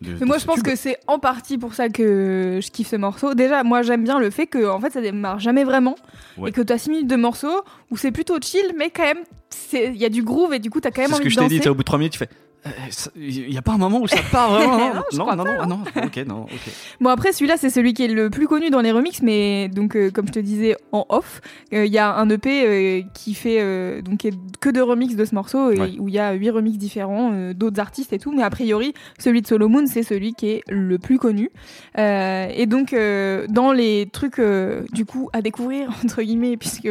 De- 0.00 0.12
Mais 0.12 0.18
de 0.20 0.24
moi, 0.24 0.38
je 0.38 0.44
pense 0.44 0.56
tube. 0.56 0.64
que 0.66 0.76
c'est 0.76 0.96
en 1.06 1.18
partie 1.18 1.58
pour 1.58 1.74
ça 1.74 1.88
que 1.88 2.60
je 2.62 2.70
kiffe 2.70 2.88
ce 2.88 2.96
morceau. 2.96 3.34
Déjà, 3.34 3.64
moi, 3.64 3.82
j'aime 3.82 4.04
bien 4.04 4.18
le 4.18 4.30
fait 4.30 4.46
que, 4.46 4.68
en 4.68 4.78
fait, 4.80 4.90
ça 4.92 5.00
démarre 5.00 5.40
jamais 5.40 5.64
vraiment. 5.64 5.96
Ouais. 6.36 6.50
Et 6.50 6.52
que 6.52 6.60
t'as 6.60 6.78
6 6.78 6.90
minutes 6.90 7.06
de 7.08 7.16
morceau 7.16 7.62
où 7.90 7.96
c'est 7.96 8.12
plutôt 8.12 8.36
chill, 8.40 8.74
mais 8.76 8.90
quand 8.90 9.02
même, 9.02 9.24
il 9.72 9.96
y 9.96 10.04
a 10.04 10.08
du 10.08 10.22
groove 10.22 10.54
et 10.54 10.58
du 10.60 10.70
coup, 10.70 10.80
t'as 10.80 10.90
quand 10.90 11.00
même 11.02 11.08
c'est 11.10 11.16
ce 11.16 11.20
envie 11.20 11.24
que 11.24 11.28
de 11.28 11.34
je 11.34 11.38
t'ai 11.40 11.48
dit, 11.48 11.54
danser. 11.56 11.62
tu 11.64 11.68
au 11.70 11.74
bout 11.74 11.82
de 11.82 11.84
3 11.86 11.98
minutes, 11.98 12.12
tu 12.12 12.18
fais. 12.18 12.28
Euh, 12.66 12.70
Il 13.16 13.48
n'y 13.50 13.58
a 13.58 13.62
pas 13.62 13.72
un 13.72 13.78
moment 13.78 14.00
où 14.00 14.06
ça 14.08 14.18
part 14.30 14.50
vraiment 14.52 14.78
Non, 14.94 15.02
non, 15.12 15.24
crois 15.24 15.36
non, 15.36 15.44
non, 15.44 15.56
ah 15.60 15.66
non, 15.66 15.80
ok, 16.04 16.16
non, 16.26 16.42
ok. 16.42 16.72
Bon, 17.00 17.10
après, 17.10 17.32
celui-là, 17.32 17.56
c'est 17.56 17.70
celui 17.70 17.94
qui 17.94 18.04
est 18.04 18.08
le 18.08 18.30
plus 18.30 18.46
connu 18.48 18.70
dans 18.70 18.80
les 18.80 18.92
remixes, 18.92 19.22
mais 19.22 19.68
donc, 19.68 19.96
euh, 19.96 20.10
comme 20.10 20.26
je 20.26 20.32
te 20.32 20.38
disais 20.40 20.76
en 20.92 21.06
off, 21.08 21.40
euh, 21.72 21.86
il 21.86 21.92
y 21.92 21.98
a 21.98 22.14
un 22.16 22.28
EP 22.30 22.66
euh, 22.66 23.02
qui 23.14 23.34
fait 23.34 23.58
euh, 23.60 24.02
donc, 24.02 24.26
que 24.60 24.70
de 24.70 24.80
remixes 24.80 25.16
de 25.16 25.24
ce 25.24 25.34
morceau, 25.34 25.70
et 25.70 25.78
Ouais. 25.78 25.96
où 26.00 26.08
il 26.08 26.14
y 26.14 26.18
a 26.18 26.32
8 26.32 26.50
remixes 26.50 26.78
différents, 26.78 27.30
euh, 27.32 27.54
d'autres 27.54 27.78
artistes 27.80 28.12
et 28.12 28.18
tout, 28.18 28.32
mais 28.32 28.42
a 28.42 28.50
priori, 28.50 28.94
celui 29.18 29.42
de 29.42 29.46
Solomon, 29.46 29.86
c'est 29.86 30.02
celui 30.02 30.32
qui 30.34 30.48
est 30.50 30.62
le 30.68 30.98
plus 30.98 31.18
connu. 31.18 31.50
Euh, 31.98 32.48
et 32.54 32.66
donc, 32.66 32.92
euh, 32.92 33.46
dans 33.48 33.72
les 33.72 34.08
trucs, 34.12 34.38
euh, 34.40 34.82
du 34.92 35.04
coup, 35.04 35.28
à 35.32 35.42
découvrir, 35.42 35.90
entre 36.04 36.22
guillemets, 36.22 36.56
puisque 36.56 36.88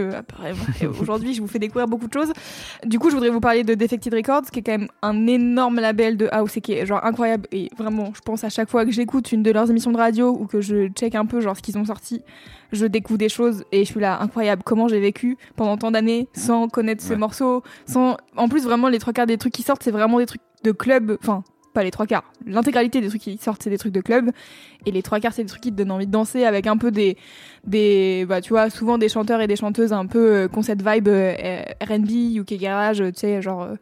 aujourd'hui, 1.00 1.34
je 1.34 1.42
vous 1.42 1.48
fais 1.48 1.60
découvrir 1.60 1.88
beaucoup 1.88 2.08
de 2.08 2.14
choses, 2.14 2.32
du 2.86 3.00
coup, 3.00 3.10
je 3.10 3.16
voudrais 3.16 3.30
vous 3.30 3.40
parler 3.42 3.64
de 3.64 3.74
Defected 3.74 4.14
Records, 4.14 4.44
qui 4.52 4.60
est 4.60 4.64
quand 4.64 4.78
même 4.78 4.88
un 5.02 5.28
énorme 5.28 5.57
label 5.80 6.18
de 6.18 6.28
house 6.32 6.58
et 6.58 6.62
qui 6.62 6.74
est 6.74 6.86
genre 6.86 7.04
incroyable. 7.04 7.48
Et 7.52 7.70
vraiment, 7.78 8.12
je 8.16 8.22
pense 8.22 8.44
à 8.44 8.50
chaque 8.50 8.70
fois 8.70 8.86
que 8.86 8.92
j'écoute 8.92 9.32
une 9.32 9.44
de 9.44 9.52
leurs 9.52 9.70
émissions 9.70 9.92
de 9.92 9.98
radio 9.98 10.30
ou 10.30 10.46
que 10.46 10.62
je 10.62 10.88
check 10.90 11.16
un 11.16 11.26
peu 11.26 11.42
genre 11.42 11.56
ce 11.58 11.62
qu'ils 11.62 11.78
ont 11.78 11.86
sorti, 11.86 12.22
je 12.72 12.86
découvre 12.86 13.18
des 13.20 13.30
choses 13.30 13.64
et 13.72 13.80
je 13.86 13.92
suis 13.92 14.00
là 14.00 14.22
incroyable. 14.22 14.62
Comment 14.66 14.88
j'ai 14.88 15.00
vécu 15.00 15.38
pendant 15.56 15.78
tant 15.78 15.92
d'années 15.92 16.28
sans 16.34 16.68
connaître 16.68 17.08
Ouais. 17.10 17.16
morceaux, 17.18 17.64
sans. 17.86 18.18
En 18.36 18.48
plus, 18.50 18.64
vraiment, 18.64 18.88
les 18.90 19.00
trois 19.00 19.14
quarts 19.14 19.26
des 19.28 19.38
trucs 19.38 19.54
qui 19.54 19.64
sortent, 19.64 19.84
c'est 19.84 19.92
vraiment 19.92 20.20
des 20.20 20.26
trucs 20.26 20.42
de 20.64 20.72
club. 20.72 21.18
Enfin. 21.22 21.44
Pas 21.74 21.84
les 21.84 21.92
trois 21.92 22.08
quarts. 22.08 22.24
L'intégralité 22.48 23.02
des 23.02 23.08
trucs 23.10 23.22
qui 23.22 23.38
sortent, 23.38 23.62
c'est 23.62 23.70
des 23.70 23.78
trucs 23.78 23.94
de 23.94 24.02
club. 24.02 24.32
Et 24.88 24.92
les 24.92 25.04
trois 25.04 25.20
quarts, 25.20 25.32
c'est 25.34 25.44
des 25.44 25.50
trucs 25.50 25.62
qui 25.62 25.70
te 25.72 25.76
donnent 25.76 25.92
envie 25.92 26.08
de 26.08 26.12
danser 26.12 26.44
avec 26.44 26.66
un 26.66 26.76
peu 26.76 26.90
des, 26.90 27.18
des, 27.66 28.26
bah, 28.28 28.42
tu 28.42 28.50
vois, 28.50 28.72
souvent 28.72 28.98
des 28.98 29.10
chanteurs 29.10 29.42
et 29.42 29.48
des 29.48 29.56
chanteuses 29.58 29.94
un 29.94 30.08
peu 30.08 30.18
euh, 30.36 30.48
concept 30.48 30.82
vibe 30.84 31.08
euh, 31.08 31.62
R&B, 31.88 32.36
UK 32.38 32.56
garage, 32.58 32.98
tu 32.98 33.12
sais, 33.14 33.44
genre. 33.44 33.62
euh, 33.62 33.76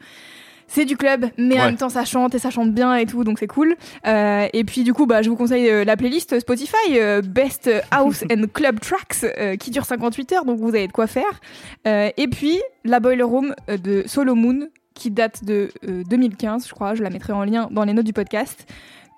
c'est 0.68 0.86
du 0.86 0.98
club, 0.98 1.28
mais 1.38 1.60
en 1.60 1.66
même 1.66 1.78
temps 1.78 1.90
ça 1.90 2.06
chante 2.06 2.36
et 2.36 2.40
ça 2.40 2.50
chante 2.50 2.74
bien 2.74 2.96
et 2.96 3.06
tout, 3.06 3.24
donc 3.24 3.40
c'est 3.40 3.48
cool. 3.48 3.76
Euh, 4.08 4.48
et 4.54 4.64
puis 4.64 4.84
du 4.84 4.94
coup, 4.94 5.06
bah, 5.06 5.22
je 5.22 5.30
vous 5.30 5.36
conseille 5.36 5.70
euh, 5.70 5.84
la 5.84 5.96
playlist 5.98 6.40
Spotify 6.40 6.76
euh, 6.94 7.22
Best 7.22 7.70
House 7.92 8.24
and 8.32 8.44
Club 8.54 8.80
Tracks 8.80 9.26
qui 9.60 9.72
dure 9.72 9.86
58 9.86 10.32
heures, 10.34 10.46
donc 10.46 10.60
vous 10.60 10.70
avez 10.70 10.88
de 10.88 10.92
quoi 10.92 11.08
faire. 11.08 11.42
Et 11.86 12.28
puis 12.28 12.62
la 12.84 13.00
Boiler 13.00 13.24
Room 13.24 13.54
de 13.68 14.04
Solomon 14.06 14.68
qui 14.96 15.12
date 15.12 15.44
de 15.44 15.70
euh, 15.88 16.04
2015, 16.10 16.68
je 16.68 16.74
crois. 16.74 16.96
Je 16.96 17.04
la 17.04 17.12
mettrai 17.12 17.34
en 17.34 17.44
lien 17.44 17.68
dans 17.70 17.84
les 17.84 17.94
notes 17.94 18.06
du 18.06 18.14
podcast 18.14 18.66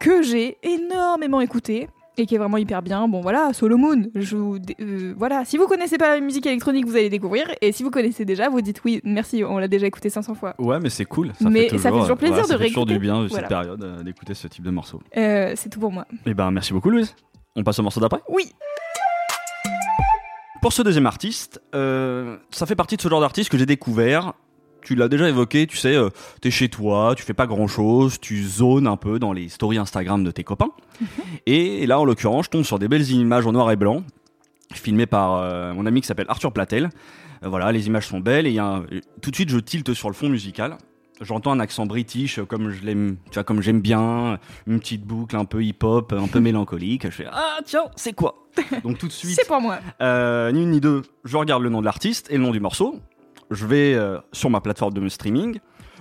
que 0.02 0.22
j'ai 0.22 0.58
énormément 0.64 1.40
écouté 1.40 1.88
et 2.18 2.26
qui 2.26 2.36
est 2.36 2.38
vraiment 2.38 2.58
hyper 2.58 2.82
bien. 2.82 3.08
Bon 3.08 3.22
voilà, 3.22 3.54
Solomon, 3.54 4.04
je 4.16 4.36
vous 4.36 4.58
euh, 4.82 5.14
voilà, 5.18 5.46
si 5.46 5.58
vous 5.58 5.68
connaissez 5.68 5.98
pas 5.98 6.16
la 6.16 6.22
musique 6.22 6.46
électronique, 6.46 6.86
vous 6.86 6.96
allez 6.96 7.10
découvrir 7.10 7.48
et 7.62 7.72
si 7.72 7.84
vous 7.84 7.92
connaissez 7.92 8.26
déjà, 8.26 8.50
vous 8.50 8.62
dites 8.62 8.82
oui, 8.84 9.02
merci, 9.04 9.44
on 9.44 9.58
l'a 9.58 9.68
déjà 9.68 9.88
écouté 9.88 10.10
500 10.10 10.34
fois. 10.36 10.56
Ouais, 10.60 10.80
mais 10.80 10.90
c'est 10.90 11.06
cool. 11.06 11.32
Ça 11.42 11.50
Mais 11.50 11.70
fait 11.70 11.78
ça 11.78 11.92
fait 11.92 11.98
toujours, 12.00 12.12
euh, 12.12 12.16
plaisir 12.16 12.42
de 12.44 12.48
ça 12.48 12.58
fait 12.58 12.68
toujours 12.68 12.86
du 12.86 12.94
réécouter. 12.94 13.00
bien 13.00 13.28
Voilà. 13.28 13.30
cette 13.30 13.48
période 13.48 13.84
euh, 13.84 14.04
d'écouter 14.04 14.34
ce 14.34 14.48
type 14.48 14.64
de 14.64 14.72
morceau. 14.72 15.00
Euh, 15.16 15.54
c'est 15.56 15.70
tout 15.70 15.80
pour 15.80 15.92
moi. 15.92 16.06
Eh 16.26 16.34
ben, 16.34 16.50
merci 16.52 16.74
beaucoup, 16.74 16.90
Louise. 16.90 17.16
On 17.56 17.64
passe 17.64 17.80
au 17.80 17.84
morceau 17.84 18.00
d'après? 18.00 18.22
Oui. 18.30 18.52
Pour 20.62 20.74
ce 20.74 20.82
deuxième 20.82 21.06
artiste, 21.06 21.62
ça 21.72 22.66
fait 22.66 22.76
partie 22.76 22.98
de 22.98 23.02
ce 23.02 23.08
genre 23.10 23.22
d'artiste 23.22 23.50
que 23.50 23.58
j'ai 23.58 23.66
découvert. 23.66 24.34
Tu 24.82 24.96
l'as 24.96 25.10
déjà 25.10 25.28
évoqué, 25.28 25.68
tu 25.68 25.76
sais, 25.78 25.96
euh, 25.96 26.10
t'es 26.40 26.50
chez 26.52 26.70
toi, 26.70 27.14
tu 27.18 27.24
fais 27.24 27.34
pas 27.34 27.46
grand 27.48 27.68
chose, 27.68 28.20
tu 28.22 28.42
zones 28.44 28.88
un 28.88 28.96
peu 28.96 29.20
dans 29.20 29.34
les 29.34 29.50
stories 29.50 29.78
Instagram 29.80 30.24
de 30.24 30.32
tes 30.32 30.44
copains. 30.46 30.70
Et 31.46 31.86
là, 31.88 32.00
en 32.00 32.06
l'occurrence, 32.06 32.46
je 32.46 32.50
tombe 32.52 32.64
sur 32.64 32.80
des 32.80 32.88
belles 32.88 33.10
images 33.12 33.46
en 33.46 33.52
noir 33.52 33.70
et 33.72 33.76
blanc, 33.76 34.04
filmées 34.74 35.06
par 35.06 35.36
euh, 35.36 35.74
mon 35.74 35.86
ami 35.86 36.02
qui 36.02 36.08
s'appelle 36.08 36.28
Arthur 36.30 36.54
Platel. 36.54 36.90
Euh, 37.44 37.50
voilà, 37.50 37.72
les 37.74 37.88
images 37.88 38.08
sont 38.08 38.20
belles 38.22 38.48
et 38.48 38.50
il 38.52 38.56
y 38.56 38.60
a 38.60 38.66
un- 38.66 38.86
tout 39.22 39.30
de 39.30 39.36
suite, 39.36 39.50
je 39.50 39.58
tilte 39.60 39.94
sur 39.94 40.08
le 40.10 40.14
fond 40.16 40.30
musical. 40.30 40.78
j'entends 41.20 41.52
un 41.52 41.60
accent 41.60 41.86
british 41.88 42.40
comme 42.48 42.70
je 42.70 42.86
l'aime, 42.86 43.18
tu 43.32 43.34
vois, 43.36 43.44
comme 43.44 43.62
j'aime 43.62 43.82
bien, 43.82 44.38
une 44.68 44.80
petite 44.80 45.04
boucle 45.04 45.36
un 45.36 45.46
peu 45.46 45.64
hip-hop, 45.64 46.14
un 46.14 46.28
peu 46.28 46.40
mélancolique. 46.40 47.04
Je 47.06 47.10
fais 47.10 47.26
ah 47.32 47.58
tiens, 47.66 47.86
c'est 47.96 48.14
quoi? 48.14 48.48
Donc 48.84 49.00
tout 49.00 49.08
de 49.08 49.12
suite, 49.12 49.34
C'est 49.36 49.48
pour 49.48 49.60
moi. 49.60 49.80
ni 50.54 50.62
une 50.64 50.72
ni 50.72 50.80
deux, 50.80 51.02
je 51.26 51.36
regarde 51.36 51.62
le 51.64 51.70
nom 51.70 51.80
de 51.82 51.86
l'artiste 51.86 52.28
et 52.32 52.38
le 52.38 52.44
nom 52.44 52.52
du 52.52 52.60
morceau. 52.60 53.00
Je 53.52 53.66
vais 53.66 53.94
euh, 53.94 54.20
sur 54.34 54.50
ma 54.50 54.62
plateforme 54.62 54.94
de 54.94 55.10
streaming, 55.10 55.60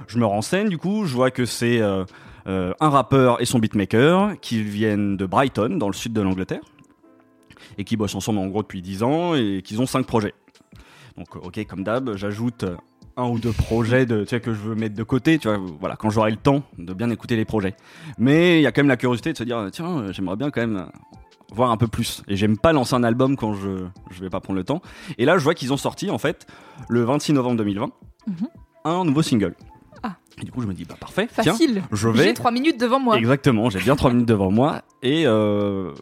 je 0.09 0.19
me 0.19 0.27
renseigne 0.27 0.69
du 0.69 0.79
coup, 0.79 1.05
je 1.05 1.15
vois 1.15 1.31
que 1.31 1.45
c'est 1.45 1.81
euh, 1.81 2.05
euh, 2.47 2.73
un 2.81 2.91
rappeur 2.91 3.41
et 3.41 3.45
son 3.45 3.59
beatmaker 3.59 4.39
qui 4.41 4.63
viennent 4.63 5.17
de 5.17 5.27
Brighton, 5.27 5.77
dans 5.79 5.89
le 5.89 5.95
sud 5.95 6.13
de 6.13 6.21
l'Angleterre, 6.21 6.63
et 7.79 7.85
qui 7.85 7.97
bossent 7.97 8.15
ensemble 8.15 8.39
en 8.41 8.47
gros 8.47 8.63
depuis 8.63 8.83
10 8.83 9.03
ans 9.03 9.35
et 9.35 9.63
qu'ils 9.65 9.81
ont 9.81 9.87
5 9.87 10.07
projets. 10.07 10.35
Donc 11.17 11.37
ok, 11.37 11.65
comme 11.67 11.85
d'hab, 11.85 12.17
j'ajoute 12.17 12.65
un 13.17 13.29
ou 13.29 13.39
deux 13.39 13.53
projets 13.53 14.05
de, 14.07 14.23
tu 14.23 14.29
sais, 14.29 14.41
que 14.41 14.53
je 14.53 14.59
veux 14.61 14.75
mettre 14.75 14.95
de 14.95 15.03
côté, 15.03 15.39
tu 15.39 15.49
vois, 15.49 15.59
voilà, 15.81 15.97
quand 15.97 16.11
j'aurai 16.11 16.31
le 16.31 16.37
temps 16.37 16.63
de 16.79 16.93
bien 16.93 17.09
écouter 17.11 17.37
les 17.37 17.45
projets. 17.45 17.75
Mais 18.19 18.59
il 18.61 18.63
y 18.63 18.67
a 18.67 18.73
quand 18.73 18.83
même 18.83 18.89
la 18.89 18.97
curiosité 18.97 19.33
de 19.33 19.39
se 19.39 19.45
dire, 19.45 19.67
tiens, 19.73 20.13
j'aimerais 20.13 20.37
bien 20.37 20.51
quand 20.51 20.61
même 20.61 20.87
voir 21.53 21.71
un 21.71 21.77
peu 21.77 21.87
plus. 21.87 22.23
Et 22.29 22.37
j'aime 22.37 22.59
pas 22.59 22.73
lancer 22.73 22.95
un 22.95 23.05
album 23.05 23.37
quand 23.37 23.55
je, 23.55 23.87
je 24.11 24.21
vais 24.21 24.29
pas 24.31 24.41
prendre 24.41 24.59
le 24.59 24.65
temps. 24.65 24.83
Et 25.17 25.25
là, 25.25 25.39
je 25.39 25.45
vois 25.45 25.55
qu'ils 25.55 25.73
ont 25.73 25.77
sorti, 25.79 26.11
en 26.11 26.19
fait, 26.19 26.47
le 26.89 27.03
26 27.05 27.33
novembre 27.33 27.57
2020, 27.59 27.91
Mhm. 28.27 28.49
un 28.85 29.05
nouveau 29.05 29.23
single. 29.23 29.55
Ah. 30.03 30.17
Et 30.43 30.45
du 30.45 30.51
coup, 30.51 30.61
je 30.61 30.67
me 30.67 30.75
dis, 30.75 30.85
bah 30.85 30.97
parfait, 31.01 31.29
tiens, 31.41 31.53
Facile. 31.53 31.83
je 31.93 32.09
vais. 32.09 32.25
J'ai 32.25 32.35
trois 32.35 32.51
minutes 32.51 32.79
devant 32.79 32.99
moi. 33.01 33.17
Exactement, 33.17 33.71
j'ai 33.71 33.79
bien 33.81 33.97
3 33.97 34.11
minutes 34.11 34.29
devant 34.29 34.51
moi. 34.51 34.83
Et, 35.03 35.23
euh, 35.27 35.93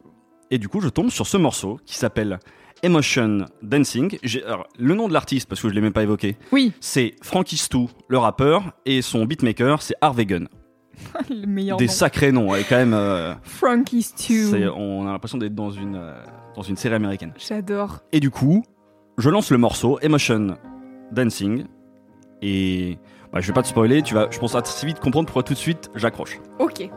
et 0.50 0.58
du 0.58 0.68
coup, 0.68 0.80
je 0.80 0.88
tombe 0.88 1.10
sur 1.10 1.26
ce 1.26 1.36
morceau 1.36 1.78
qui 1.84 1.96
s'appelle 1.96 2.40
Emotion 2.84 3.46
Dancing. 3.62 4.18
Alors, 4.46 4.66
le 4.78 4.94
nom 4.94 5.08
de 5.08 5.12
l'artiste, 5.14 5.48
parce 5.48 5.60
que 5.62 5.68
je 5.68 5.74
l'ai 5.74 5.80
même 5.80 5.92
pas 5.94 6.02
évoqué, 6.02 6.36
Oui, 6.52 6.72
c'est 6.80 7.14
Frankie 7.22 7.56
Stu, 7.56 7.86
le 8.08 8.18
rappeur, 8.18 8.72
et 8.84 9.00
son 9.02 9.24
beatmaker, 9.24 9.80
c'est 9.82 9.94
Harvey 10.00 10.26
Gunn. 10.26 10.48
le 11.30 11.46
meilleur 11.46 11.76
Des 11.78 11.86
nom. 11.86 11.92
sacrés 11.92 12.30
noms, 12.30 12.54
et 12.54 12.62
quand 12.62 12.76
même, 12.76 12.94
euh, 12.94 13.34
Frankie 13.42 14.02
Stew. 14.02 14.54
on 14.76 15.06
a 15.08 15.12
l'impression 15.12 15.38
d'être 15.38 15.54
dans 15.54 15.70
une, 15.70 15.96
euh, 15.96 16.14
dans 16.54 16.62
une 16.62 16.76
série 16.76 16.94
américaine. 16.94 17.32
J'adore. 17.38 18.00
Et 18.12 18.20
du 18.20 18.30
coup, 18.30 18.62
je 19.18 19.30
lance 19.30 19.50
le 19.50 19.58
morceau 19.58 19.98
Emotion 20.02 20.56
Dancing, 21.10 21.64
et 22.42 22.98
bah, 23.32 23.40
je 23.40 23.46
vais 23.48 23.52
pas 23.54 23.62
te 23.62 23.68
spoiler, 23.68 24.02
tu 24.02 24.14
vas, 24.14 24.28
je 24.30 24.38
pense 24.38 24.54
assez 24.54 24.86
vite 24.86 25.00
comprendre 25.00 25.26
pourquoi 25.26 25.42
tout 25.42 25.54
de 25.54 25.58
suite 25.58 25.90
j'accroche. 25.94 26.38
Ok. 26.58 26.88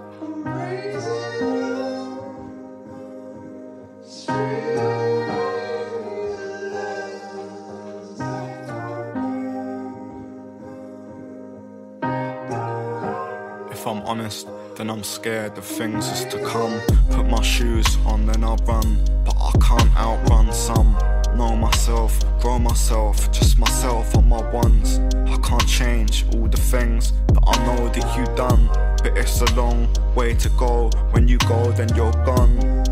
Honest, 14.08 14.48
then 14.76 14.90
I'm 14.90 15.04
scared 15.04 15.58
of 15.58 15.66
things 15.66 16.08
is 16.10 16.24
to 16.34 16.40
come. 16.46 16.80
Put 17.12 17.28
my 17.28 17.42
shoes 17.42 17.86
on, 18.06 18.26
then 18.26 18.44
I'll 18.44 18.58
run. 18.66 19.04
But 19.26 19.36
I 19.38 19.52
can't 19.60 19.98
outrun 19.98 20.52
some. 20.54 20.98
Know 21.36 21.56
myself, 21.56 22.18
grow 22.40 22.58
myself, 22.58 23.32
just 23.32 23.60
myself 23.60 24.16
on 24.16 24.30
my 24.30 24.42
ones. 24.52 25.00
I 25.30 25.38
can't 25.48 25.68
change 25.68 26.26
all 26.34 26.48
the 26.48 26.58
things 26.58 27.12
that 27.28 27.44
I 27.46 27.66
know 27.66 27.90
that 27.90 28.18
you 28.18 28.26
done. 28.36 28.68
But 29.04 29.18
it's 29.18 29.42
a 29.42 29.54
long 29.56 29.90
way 30.16 30.34
to 30.36 30.50
go. 30.58 30.90
When 31.12 31.28
you 31.28 31.38
go, 31.40 31.72
then 31.74 31.90
you're 31.94 32.20
gone. 32.24 32.86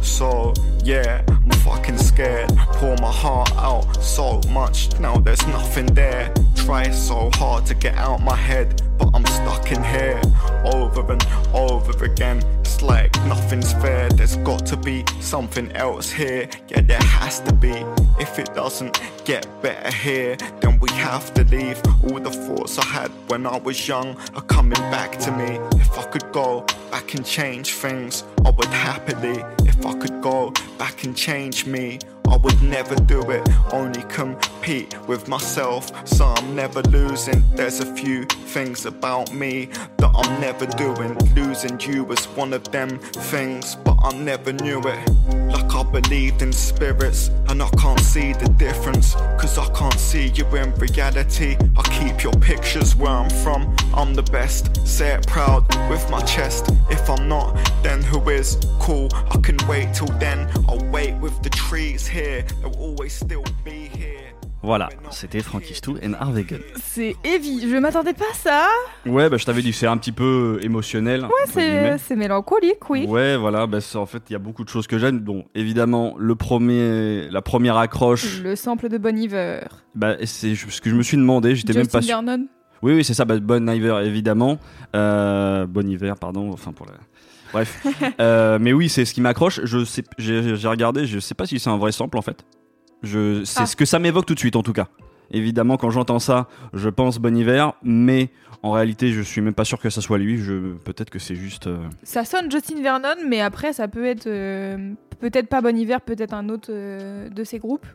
So, 0.00 0.54
yeah, 0.82 1.22
fucking 1.82 1.98
scared. 1.98 2.48
Pour 2.78 2.96
my 2.98 3.10
heart 3.10 3.50
out 3.56 3.84
so 4.02 4.40
much, 4.50 4.98
now 5.00 5.16
there's 5.16 5.44
nothing 5.48 5.86
there. 5.86 6.32
Try 6.54 6.90
so 6.90 7.28
hard 7.34 7.66
to 7.66 7.74
get 7.74 7.96
out 7.96 8.22
my 8.22 8.36
head, 8.36 8.82
but 8.98 9.10
I'm 9.14 9.26
stuck 9.26 9.72
in 9.72 9.82
here 9.82 10.20
over 10.64 11.00
and 11.10 11.26
over 11.52 12.04
again. 12.04 12.40
It's 12.60 12.82
like 12.82 13.12
nothing's 13.24 13.72
fair, 13.72 14.08
there's 14.10 14.36
got 14.36 14.64
to 14.66 14.76
be 14.76 15.04
something 15.20 15.72
else 15.72 16.10
here. 16.10 16.48
Yeah, 16.68 16.82
there 16.82 17.02
has 17.02 17.40
to 17.40 17.52
be. 17.52 17.74
If 18.20 18.38
it 18.38 18.54
doesn't 18.54 19.00
get 19.24 19.46
better 19.60 19.90
here, 19.90 20.36
then 20.60 20.78
we 20.78 20.88
have 21.02 21.34
to 21.34 21.44
leave. 21.44 21.80
All 22.04 22.20
the 22.20 22.30
thoughts 22.30 22.78
I 22.78 22.84
had 22.84 23.10
when 23.28 23.46
I 23.46 23.58
was 23.58 23.88
young 23.88 24.16
are 24.34 24.46
coming 24.56 24.82
back 24.96 25.18
to 25.24 25.32
me. 25.32 25.58
If 25.80 25.98
I 25.98 26.04
could 26.04 26.30
go 26.32 26.64
back 26.90 27.14
and 27.14 27.26
change 27.26 27.74
things, 27.74 28.24
I 28.46 28.50
would 28.50 28.72
happily. 28.88 29.44
If 29.66 29.84
I 29.84 29.94
could 29.98 30.20
go 30.20 30.52
back 30.78 31.04
and 31.04 31.16
change 31.16 31.66
me, 31.66 31.98
I 32.30 32.36
would 32.36 32.62
never 32.62 32.94
do 32.94 33.20
it. 33.30 33.46
Only 33.72 34.02
compete 34.04 34.90
with 35.08 35.28
myself, 35.28 35.82
so 36.06 36.24
I'm 36.24 36.54
never 36.54 36.80
losing. 36.82 37.42
There's 37.56 37.80
a 37.80 37.94
few 37.94 38.24
things 38.54 38.86
about 38.86 39.34
me 39.34 39.66
that 39.98 40.10
I'm 40.14 40.40
never 40.40 40.66
doing. 40.66 41.12
Losing 41.34 41.80
you 41.80 42.04
was 42.04 42.24
one 42.28 42.52
of 42.52 42.64
them 42.70 42.98
things, 43.32 43.74
but 43.74 43.96
I 44.02 44.12
never 44.14 44.52
knew 44.52 44.80
it. 44.84 45.41
I 45.74 45.82
believed 45.84 46.42
in 46.42 46.52
spirits, 46.52 47.28
and 47.48 47.62
I 47.62 47.68
can't 47.70 48.00
see 48.00 48.34
the 48.34 48.48
difference. 48.58 49.14
Cause 49.40 49.56
I 49.58 49.66
can't 49.72 49.98
see 49.98 50.28
you 50.28 50.44
in 50.54 50.74
reality. 50.74 51.56
I 51.76 51.82
keep 51.98 52.22
your 52.22 52.34
pictures 52.34 52.94
where 52.94 53.10
I'm 53.10 53.30
from. 53.30 53.74
I'm 53.94 54.14
the 54.14 54.22
best. 54.22 54.86
Say 54.86 55.14
it 55.14 55.26
proud 55.26 55.64
with 55.88 56.08
my 56.10 56.20
chest. 56.22 56.70
If 56.90 57.08
I'm 57.08 57.26
not, 57.26 57.54
then 57.82 58.02
who 58.02 58.28
is? 58.28 58.58
Cool, 58.80 59.08
I 59.12 59.38
can 59.42 59.56
wait 59.66 59.94
till 59.94 60.12
then. 60.18 60.48
I'll 60.68 60.84
wait 60.90 61.14
with 61.16 61.42
the 61.42 61.50
trees 61.50 62.06
here. 62.06 62.44
They'll 62.60 62.76
always 62.76 63.12
still 63.14 63.44
be. 63.64 63.81
Voilà, 64.62 64.88
c'était 65.10 65.40
Frankie 65.40 65.74
Stu 65.74 65.92
and 66.04 66.12
Harvey 66.20 66.44
Gunn. 66.44 66.60
C'est 66.80 67.16
heavy. 67.24 67.68
Je 67.68 67.76
m'attendais 67.78 68.12
pas 68.12 68.26
à 68.30 68.34
ça. 68.34 68.66
Ouais, 69.06 69.28
bah 69.28 69.36
je 69.36 69.44
t'avais 69.44 69.60
dit, 69.60 69.72
c'est 69.72 69.88
un 69.88 69.96
petit 69.96 70.12
peu 70.12 70.60
émotionnel. 70.62 71.24
Ouais, 71.24 71.96
c'est 71.98 72.14
mélancolique, 72.16 72.88
oui. 72.88 73.06
Ouais, 73.06 73.36
voilà, 73.36 73.66
bah, 73.66 73.78
en 73.96 74.06
fait, 74.06 74.22
il 74.30 74.34
y 74.34 74.36
a 74.36 74.38
beaucoup 74.38 74.62
de 74.62 74.68
choses 74.68 74.86
que 74.86 74.98
j'aime. 74.98 75.18
Bon, 75.18 75.44
évidemment, 75.56 76.14
le 76.16 76.36
premier, 76.36 77.28
la 77.30 77.42
première 77.42 77.76
accroche, 77.76 78.40
Le 78.40 78.54
sample 78.54 78.88
de 78.88 78.98
Bon 78.98 79.16
Iver. 79.18 79.62
bah, 79.96 80.14
c'est 80.24 80.54
ce 80.54 80.80
que 80.80 80.90
je 80.90 80.94
me 80.94 81.02
suis 81.02 81.16
demandé, 81.16 81.56
j'étais 81.56 81.72
même 81.72 81.88
pas 81.88 82.00
sûr. 82.00 82.22
Vernon. 82.22 82.46
Oui, 82.82 82.94
oui, 82.94 83.04
c'est 83.04 83.14
ça, 83.14 83.24
bah, 83.24 83.38
Bon 83.40 83.68
Iver, 83.68 84.00
évidemment. 84.04 84.58
Euh, 84.94 85.66
bon 85.66 85.88
Hiver, 85.88 86.16
pardon, 86.16 86.52
enfin 86.52 86.72
pour 86.72 86.86
la... 86.86 86.92
Bref. 87.52 87.84
Euh, 88.20 88.58
mais 88.60 88.72
oui, 88.72 88.88
c'est 88.88 89.04
ce 89.04 89.12
qui 89.14 89.20
m'accroche. 89.20 89.60
J'ai 89.64 90.68
regardé, 90.68 91.06
je 91.06 91.18
sais 91.18 91.34
pas 91.34 91.46
si 91.46 91.58
c'est 91.58 91.70
un 91.70 91.78
vrai 91.78 91.90
sample 91.90 92.16
en 92.16 92.22
fait. 92.22 92.44
Je, 93.02 93.44
c'est 93.44 93.60
Ah. 93.62 93.66
ce 93.66 93.76
que 93.76 93.84
ça 93.84 93.98
m'évoque 93.98 94.26
tout 94.26 94.34
de 94.34 94.38
suite 94.38 94.56
en 94.56 94.62
tout 94.62 94.72
cas. 94.72 94.88
Évidemment, 95.30 95.76
quand 95.78 95.90
j'entends 95.90 96.18
ça, 96.18 96.48
je 96.74 96.88
pense 96.90 97.18
Bon 97.18 97.34
Hiver, 97.36 97.72
mais 97.82 98.28
en 98.62 98.70
réalité, 98.72 99.12
je 99.12 99.22
suis 99.22 99.40
même 99.40 99.54
pas 99.54 99.64
sûr 99.64 99.78
que 99.80 99.88
ça 99.88 100.00
soit 100.02 100.18
lui. 100.18 100.36
Je, 100.38 100.74
peut-être 100.84 101.08
que 101.10 101.18
c'est 101.18 101.34
juste. 101.36 101.66
euh, 101.68 101.78
Ça 102.02 102.24
sonne 102.24 102.50
Justin 102.50 102.82
Vernon, 102.82 103.14
mais 103.26 103.40
après, 103.40 103.72
ça 103.72 103.88
peut 103.88 104.04
être 104.04 104.26
euh, 104.26 104.92
peut-être 105.20 105.48
pas 105.48 105.62
Bon 105.62 105.76
Hiver, 105.76 106.00
peut-être 106.02 106.34
un 106.34 106.48
autre 106.50 106.68
euh, 106.70 107.28
de 107.30 107.44
ces 107.44 107.58
groupes. 107.58 107.86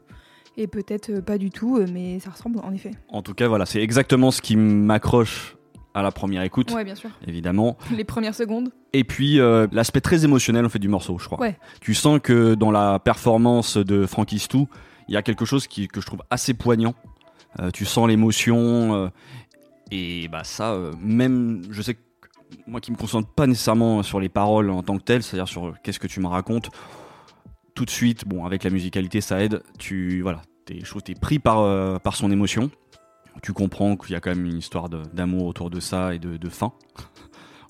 Et 0.59 0.65
peut-être 0.65 1.11
euh, 1.11 1.21
pas 1.21 1.37
du 1.37 1.51
tout, 1.51 1.77
euh, 1.77 1.85
mais 1.93 2.19
ça 2.19 2.31
ressemble 2.31 2.57
en 2.63 2.73
effet. 2.73 2.89
En 3.09 3.21
tout 3.21 3.35
cas, 3.35 3.47
voilà, 3.47 3.67
c'est 3.67 3.81
exactement 3.83 4.31
ce 4.31 4.41
qui 4.41 4.55
m'accroche 4.55 5.55
à 5.93 6.01
la 6.01 6.11
première 6.11 6.41
écoute, 6.41 6.71
Ouais, 6.71 6.83
bien 6.83 6.95
sûr. 6.95 7.11
évidemment. 7.27 7.77
Les 7.95 8.03
premières 8.03 8.33
secondes. 8.35 8.69
Et 8.93 9.03
puis 9.03 9.39
euh, 9.39 9.67
l'aspect 9.71 10.01
très 10.01 10.25
émotionnel 10.25 10.65
en 10.65 10.69
fait 10.69 10.79
du 10.79 10.87
morceau, 10.87 11.19
je 11.19 11.25
crois. 11.25 11.39
Ouais. 11.39 11.55
Tu 11.81 11.93
sens 11.93 12.19
que 12.21 12.55
dans 12.55 12.71
la 12.71 12.97
performance 12.97 13.77
de 13.77 14.07
Frankie 14.07 14.39
Stu, 14.39 14.65
il 15.07 15.13
y 15.13 15.17
a 15.17 15.21
quelque 15.21 15.45
chose 15.45 15.67
qui, 15.67 15.87
que 15.87 16.01
je 16.01 16.05
trouve 16.05 16.21
assez 16.29 16.53
poignant. 16.53 16.93
Euh, 17.59 17.71
tu 17.71 17.85
sens 17.85 18.07
l'émotion 18.07 18.95
euh, 18.95 19.09
et 19.91 20.27
bah 20.27 20.43
ça, 20.43 20.73
euh, 20.73 20.93
même 21.01 21.63
je 21.71 21.81
sais 21.81 21.95
que 21.95 21.99
moi 22.67 22.81
qui 22.81 22.91
me 22.91 22.97
concentre 22.97 23.29
pas 23.29 23.47
nécessairement 23.47 24.03
sur 24.03 24.19
les 24.19 24.29
paroles 24.29 24.69
en 24.69 24.83
tant 24.83 24.97
que 24.97 25.03
telles, 25.03 25.23
c'est-à-dire 25.23 25.47
sur 25.47 25.73
qu'est-ce 25.83 25.99
que 25.99 26.07
tu 26.07 26.19
me 26.19 26.27
racontes. 26.27 26.69
Tout 27.73 27.85
de 27.85 27.89
suite, 27.89 28.27
bon, 28.27 28.45
avec 28.45 28.63
la 28.63 28.69
musicalité, 28.69 29.21
ça 29.21 29.41
aide. 29.41 29.61
Tu 29.77 30.21
voilà, 30.21 30.41
t'es, 30.65 30.79
je 30.83 30.89
trouve, 30.89 31.03
t'es 31.03 31.13
pris 31.13 31.39
par 31.39 31.99
par 32.01 32.15
son 32.15 32.31
émotion. 32.31 32.71
Tu 33.43 33.53
comprends 33.53 33.95
qu'il 33.95 34.13
y 34.13 34.15
a 34.15 34.19
quand 34.19 34.31
même 34.31 34.45
une 34.45 34.57
histoire 34.57 34.89
d'amour 34.89 35.45
autour 35.45 35.69
de 35.69 35.79
ça 35.79 36.15
et 36.15 36.19
de, 36.19 36.37
de 36.37 36.49
fin. 36.49 36.73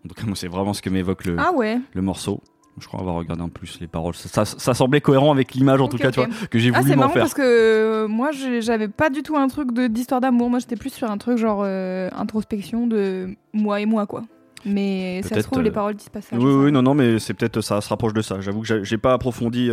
En 0.06 0.08
tout 0.08 0.14
cas, 0.16 0.26
moi, 0.26 0.36
c'est 0.38 0.48
vraiment 0.48 0.74
ce 0.74 0.82
que 0.82 0.90
m'évoque 0.90 1.26
le, 1.26 1.36
Ah 1.38 1.52
ouais. 1.52 1.80
le 1.94 2.02
morceau. 2.02 2.42
Je 2.80 2.88
crois 2.88 3.00
avoir 3.00 3.16
regardé 3.16 3.42
en 3.42 3.50
plus 3.50 3.80
les 3.82 3.88
paroles. 3.88 4.14
Ça, 4.14 4.46
ça- 4.46 4.58
ça 4.60 4.74
semblait 4.74 5.02
cohérent 5.02 5.32
avec 5.32 5.54
l'image, 5.56 5.82
en 5.82 5.88
tout 5.88 5.98
cas, 5.98 6.12
tu 6.12 6.20
ok. 6.20 6.28
vois, 6.30 6.48
que 6.48 6.60
j'ai 6.60 6.72
Ah, 6.74 6.80
voulu 6.80 6.92
c'est 6.92 6.96
m'en 6.96 7.02
marrant 7.04 7.14
faire. 7.14 7.24
parce 7.24 7.34
que 7.34 7.42
euh, 7.42 8.08
moi, 8.08 8.30
j'avais 8.62 8.88
pas 8.88 9.10
du 9.10 9.24
tout 9.24 9.36
un 9.36 9.48
truc 9.48 9.74
d'histoire 9.74 10.22
d'amour. 10.22 10.50
Moi, 10.50 10.60
j'étais 10.60 10.76
plus 10.76 10.92
sur 10.92 11.10
un 11.10 11.18
truc 11.18 11.38
genre 11.38 11.62
euh, 11.66 12.10
introspection 12.16 12.86
de 12.88 13.30
moi 13.54 13.82
et 13.82 13.86
moi, 13.86 14.06
quoi. 14.06 14.24
Mais 14.66 15.22
ça 15.24 15.36
se 15.36 15.42
trouve, 15.48 15.62
les 15.62 15.70
euh, 15.70 15.74
paroles 15.74 15.96
disent 15.96 16.10
pas 16.10 16.22
ça. 16.22 16.36
Oui, 16.36 16.44
oui, 16.54 16.72
non, 16.72 16.82
non, 16.82 16.94
mais 16.94 17.20
c'est 17.20 17.34
peut-être 17.34 17.62
ça 17.62 17.80
se 17.82 17.90
rapproche 17.90 18.14
de 18.14 18.22
ça. 18.22 18.42
J'avoue 18.42 18.62
que 18.62 18.84
j'ai- 18.84 18.98
pas 18.98 19.14
approfondi 19.14 19.70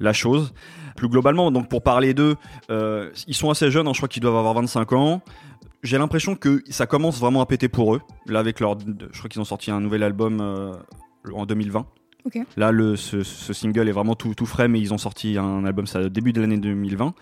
la 0.00 0.12
chose. 0.12 0.52
Plus 0.96 1.08
globalement, 1.08 1.50
donc 1.50 1.68
pour 1.68 1.82
parler 1.82 2.14
d'eux, 2.14 2.36
ils 2.70 3.34
sont 3.34 3.50
assez 3.50 3.70
jeunes, 3.70 3.86
hein, 3.88 3.92
je 3.92 3.98
crois 3.98 4.08
qu'ils 4.08 4.22
doivent 4.22 4.36
avoir 4.36 4.54
25 4.54 4.92
ans. 4.92 5.20
J'ai 5.82 5.98
l'impression 5.98 6.34
que 6.36 6.62
ça 6.70 6.86
commence 6.86 7.18
vraiment 7.20 7.40
à 7.40 7.46
péter 7.46 7.68
pour 7.68 7.94
eux. 7.94 8.00
Là, 8.26 8.40
avec 8.40 8.60
leur. 8.60 8.76
Je 8.78 9.18
crois 9.18 9.28
qu'ils 9.28 9.40
ont 9.40 9.44
sorti 9.44 9.70
un 9.70 9.80
nouvel 9.80 10.02
album 10.02 10.40
euh, 10.40 10.72
en 11.32 11.46
2020. 11.46 11.86
Là, 12.56 12.72
le, 12.72 12.96
ce, 12.96 13.22
ce 13.22 13.52
single 13.52 13.88
est 13.88 13.92
vraiment 13.92 14.14
tout, 14.14 14.34
tout 14.34 14.46
frais, 14.46 14.68
mais 14.68 14.80
ils 14.80 14.92
ont 14.92 14.98
sorti 14.98 15.38
un 15.38 15.64
album 15.64 15.86
ça, 15.86 16.08
début 16.08 16.32
de 16.32 16.40
l'année 16.40 16.58
2020. 16.58 17.14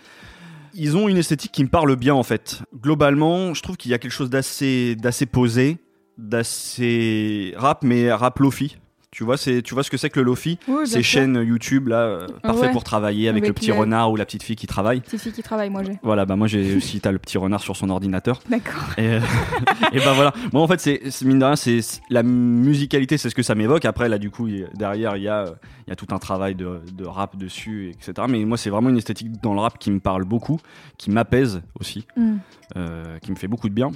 ils 0.74 0.96
ont 0.96 1.08
une 1.08 1.16
esthétique 1.16 1.52
qui 1.52 1.62
me 1.62 1.68
parle 1.68 1.94
bien 1.96 2.14
en 2.14 2.22
fait. 2.22 2.62
Globalement, 2.80 3.54
je 3.54 3.62
trouve 3.62 3.76
qu'il 3.76 3.90
y 3.90 3.94
a 3.94 3.98
quelque 3.98 4.12
chose 4.12 4.30
d'assez 4.30 4.96
d'assez 4.96 5.26
posé, 5.26 5.78
d'assez 6.18 7.54
rap, 7.56 7.82
mais 7.82 8.12
rap 8.12 8.38
lofi. 8.38 8.76
Tu 9.14 9.22
vois, 9.22 9.36
c'est 9.36 9.62
tu 9.62 9.74
vois 9.74 9.84
ce 9.84 9.90
que 9.90 9.96
c'est 9.96 10.10
que 10.10 10.18
le 10.18 10.26
lofi 10.26 10.58
Oui, 10.66 10.86
Ces 10.88 10.94
sûr. 11.02 11.04
chaînes 11.04 11.36
YouTube 11.46 11.86
là, 11.86 11.98
euh, 12.00 12.26
parfait 12.42 12.62
ouais. 12.66 12.72
pour 12.72 12.82
travailler 12.82 13.28
avec, 13.28 13.44
Avec 13.44 13.48
le 13.48 13.54
petit 13.54 13.68
la- 13.70 13.76
renard 13.76 14.10
ou 14.10 14.16
la 14.16 14.24
petite 14.26 14.42
fille 14.42 14.56
qui 14.56 14.66
travaille. 14.66 15.02
Petite 15.02 15.20
fille 15.20 15.32
qui 15.32 15.42
travaille, 15.44 15.70
moi 15.70 15.84
j'ai. 15.84 15.98
Voilà, 16.02 16.26
bah 16.26 16.34
moi 16.34 16.48
j'ai 16.48 16.74
aussi 16.76 17.00
t'as 17.00 17.12
le 17.12 17.20
petit 17.20 17.38
renard 17.38 17.60
sur 17.60 17.76
son 17.76 17.90
ordinateur. 17.90 18.40
D'accord. 18.50 18.82
Et, 18.98 19.06
euh, 19.06 19.20
et 19.92 19.98
bah 20.00 20.14
voilà. 20.14 20.32
Moi 20.52 20.60
en 20.62 20.66
fait 20.66 20.80
c'est 20.80 21.24
mine 21.24 21.38
de 21.38 21.44
rien 21.44 21.54
c'est 21.54 21.78
la 22.10 22.24
musicalité 22.24 23.16
c'est 23.16 23.30
ce 23.30 23.36
que 23.36 23.44
ça 23.44 23.54
m'évoque. 23.54 23.84
Après 23.84 24.08
là 24.08 24.18
du 24.18 24.30
coup 24.30 24.48
y 24.48 24.64
derrière 24.74 25.16
il 25.16 25.22
y 25.22 25.28
a 25.28 25.42
euh, 25.44 25.54
y 25.86 25.92
a 25.92 25.96
tout 25.96 26.08
un 26.10 26.18
travail 26.18 26.56
de, 26.56 26.80
de 26.92 27.04
rap 27.06 27.36
dessus 27.36 27.90
etc. 27.90 28.26
Mais 28.28 28.44
moi 28.44 28.56
c'est 28.58 28.70
vraiment 28.70 28.90
une 28.90 28.98
esthétique 28.98 29.40
dans 29.42 29.54
le 29.54 29.60
rap 29.60 29.78
qui 29.78 29.92
me 29.92 30.00
parle 30.00 30.24
beaucoup, 30.24 30.58
qui 30.98 31.10
m'apaise 31.12 31.62
aussi, 31.78 32.04
Mm. 32.16 32.36
euh, 32.76 33.18
qui 33.20 33.30
me 33.30 33.36
fait 33.36 33.46
beaucoup 33.48 33.68
de 33.68 33.74
bien. 33.74 33.92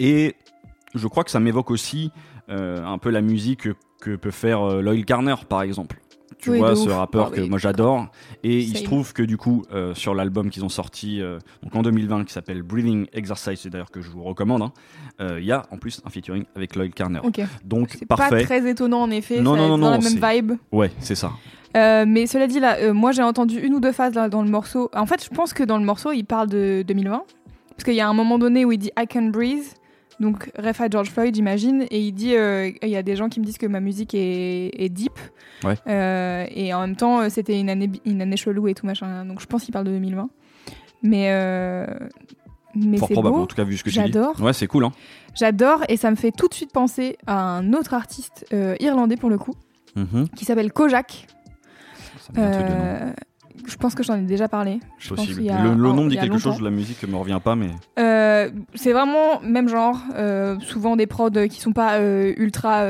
Et 0.00 0.34
je 0.96 1.06
crois 1.06 1.22
que 1.22 1.30
ça 1.30 1.38
m'évoque 1.38 1.70
aussi 1.70 2.10
euh, 2.48 2.84
un 2.84 2.98
peu 2.98 3.10
la 3.10 3.20
musique 3.22 3.68
que, 4.00 4.16
peut 4.16 4.30
faire 4.30 4.62
euh, 4.62 4.80
Loyal 4.82 5.04
Carner 5.04 5.34
par 5.48 5.62
exemple. 5.62 5.96
Tu 6.38 6.50
Oui, 6.50 6.58
vois 6.58 6.76
ce 6.76 6.88
ouf. 6.88 6.94
rappeur 6.94 7.28
Ah 7.32 7.36
que 7.36 7.40
oui. 7.40 7.48
moi 7.48 7.58
j'adore 7.58 8.08
et 8.44 8.58
il 8.58 8.76
se 8.76 8.84
trouve 8.84 9.14
que 9.14 9.22
du 9.22 9.38
coup 9.38 9.64
euh, 9.72 9.94
sur 9.94 10.14
l'album 10.14 10.50
qu'ils 10.50 10.64
ont 10.66 10.68
sorti 10.68 11.22
euh, 11.22 11.38
donc 11.62 11.74
en 11.74 11.82
2020 11.82 12.24
qui 12.24 12.32
s'appelle 12.34 12.62
Breathing 12.62 13.06
Exercise 13.14 13.58
c'est 13.58 13.70
d'ailleurs 13.70 13.90
que 13.90 14.02
je 14.02 14.10
vous 14.10 14.22
recommande 14.22 14.60
hein, 14.60 14.72
euh, 15.20 15.38
il 15.40 15.46
y 15.46 15.52
a 15.52 15.62
en 15.70 15.78
plus 15.78 16.02
un 16.04 16.10
featuring 16.10 16.44
avec 16.54 16.76
Loyal 16.76 16.92
Carner 16.92 17.20
Ok. 17.24 17.40
donc 17.64 17.88
C'est 17.98 18.04
pas 18.04 18.16
parfait 18.16 18.44
très 18.44 18.68
étonnant 18.68 19.00
en 19.00 19.10
effet. 19.10 19.40
Non, 19.40 19.54
ça 19.54 19.60
non, 19.62 19.68
non, 19.68 19.78
dans 19.78 19.90
la 19.92 19.98
même 19.98 20.20
vibe. 20.42 20.52
ouais 20.72 20.90
c'est 21.00 21.14
ça 21.14 21.30
Euh, 21.76 22.04
mais 22.06 22.26
cela 22.26 22.46
dit, 22.46 22.60
là, 22.60 22.76
euh, 22.80 22.92
moi 22.94 23.12
j'ai 23.12 23.22
entendu 23.22 23.58
une 23.58 23.74
ou 23.74 23.80
deux 23.80 23.92
phases 23.92 24.14
là, 24.14 24.28
dans 24.28 24.42
le 24.42 24.48
morceau. 24.50 24.90
En 24.94 25.04
fait, 25.06 25.22
je 25.24 25.28
pense 25.30 25.52
que 25.52 25.62
dans 25.62 25.76
le 25.78 25.84
morceau, 25.84 26.10
il 26.12 26.24
parle 26.24 26.48
de 26.48 26.82
2020. 26.86 27.22
Parce 27.70 27.84
qu'il 27.84 27.94
y 27.94 28.00
a 28.00 28.08
un 28.08 28.14
moment 28.14 28.38
donné 28.38 28.64
où 28.64 28.72
il 28.72 28.78
dit 28.78 28.90
I 28.98 29.06
can 29.06 29.24
breathe. 29.28 29.74
Donc, 30.18 30.50
ref 30.58 30.80
à 30.80 30.88
George 30.88 31.10
Floyd, 31.10 31.34
j'imagine. 31.34 31.82
Et 31.90 32.00
il 32.00 32.12
dit 32.12 32.34
euh, 32.36 32.70
il 32.82 32.88
y 32.88 32.96
a 32.96 33.02
des 33.02 33.16
gens 33.16 33.28
qui 33.28 33.38
me 33.40 33.44
disent 33.44 33.58
que 33.58 33.66
ma 33.66 33.80
musique 33.80 34.14
est, 34.14 34.70
est 34.72 34.88
deep. 34.88 35.12
Ouais. 35.62 35.74
Euh, 35.88 36.46
et 36.50 36.72
en 36.72 36.80
même 36.80 36.96
temps, 36.96 37.20
euh, 37.20 37.28
c'était 37.28 37.58
une 37.60 37.68
année, 37.68 37.90
une 38.06 38.22
année 38.22 38.36
chelou 38.36 38.66
et 38.68 38.74
tout 38.74 38.86
machin. 38.86 39.24
Donc, 39.26 39.40
je 39.40 39.46
pense 39.46 39.64
qu'il 39.64 39.72
parle 39.72 39.84
de 39.86 39.90
2020. 39.92 40.30
Mais. 41.02 41.28
Euh, 41.32 41.86
mais 42.74 42.98
fort 42.98 43.08
c'est 43.08 43.14
probable 43.14 43.36
beau. 43.36 43.42
en 43.42 43.46
tout 43.46 43.56
cas 43.56 43.64
vu 43.64 43.76
ce 43.78 43.84
que 43.84 43.88
tu 43.88 43.98
dis 43.98 44.12
J'adore. 44.12 44.38
ouais 44.42 44.52
c'est 44.52 44.66
cool 44.66 44.84
hein 44.84 44.92
J'adore. 45.34 45.82
Et 45.88 45.96
ça 45.96 46.10
me 46.10 46.16
fait 46.16 46.30
tout 46.32 46.46
de 46.48 46.54
suite 46.54 46.72
penser 46.72 47.16
à 47.26 47.38
un 47.38 47.72
autre 47.72 47.94
artiste 47.94 48.46
irlandais 48.80 49.16
pour 49.16 49.30
le 49.30 49.38
coup, 49.38 49.54
Mhm. 49.96 50.28
qui 50.36 50.44
s'appelle 50.44 50.72
Kojak. 50.72 51.26
Ça 52.20 52.32
me 52.40 53.12
je 53.66 53.76
pense 53.76 53.94
que 53.94 54.02
j'en 54.02 54.14
ai 54.16 54.22
déjà 54.22 54.48
parlé. 54.48 54.80
Je 54.98 55.14
possible 55.14 55.42
le, 55.42 55.74
nom 55.74 56.04
me 56.04 56.10
dit 56.10 56.16
quelque 56.16 56.38
chose 56.38 56.54
longtemps. 56.54 56.64
la 56.64 56.70
musique 56.70 57.02
me 57.06 57.16
revient 57.16 57.40
pas 57.42 57.56
mais 57.56 57.70
Euh, 57.98 58.50
c'est 58.74 58.92
vraiment 58.92 59.40
même 59.42 59.68
genre, 59.68 60.00
euh, 60.14 60.58
souvent 60.60 60.96
des 60.96 61.06
prods 61.06 61.30
qui 61.48 61.60
sont 61.60 61.72
pas 61.72 61.98
euh, 61.98 62.32
ultra, 62.36 62.86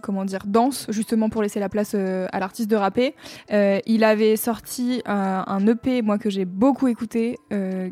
comment 0.00 0.24
dire, 0.24 0.40
denses, 0.46 0.86
justement 0.90 1.28
pour 1.28 1.42
laisser 1.42 1.60
la 1.60 1.68
place 1.68 1.94
à 1.94 2.38
l'artiste 2.38 2.70
de 2.70 2.76
rapper. 2.76 3.14
Il 3.50 4.04
avait 4.04 4.36
sorti 4.36 5.02
un, 5.06 5.44
un 5.46 5.66
EP, 5.66 6.02
moi 6.02 6.18
que 6.18 6.30
j'ai 6.30 6.44
beaucoup 6.44 6.88
écouté, 6.88 7.36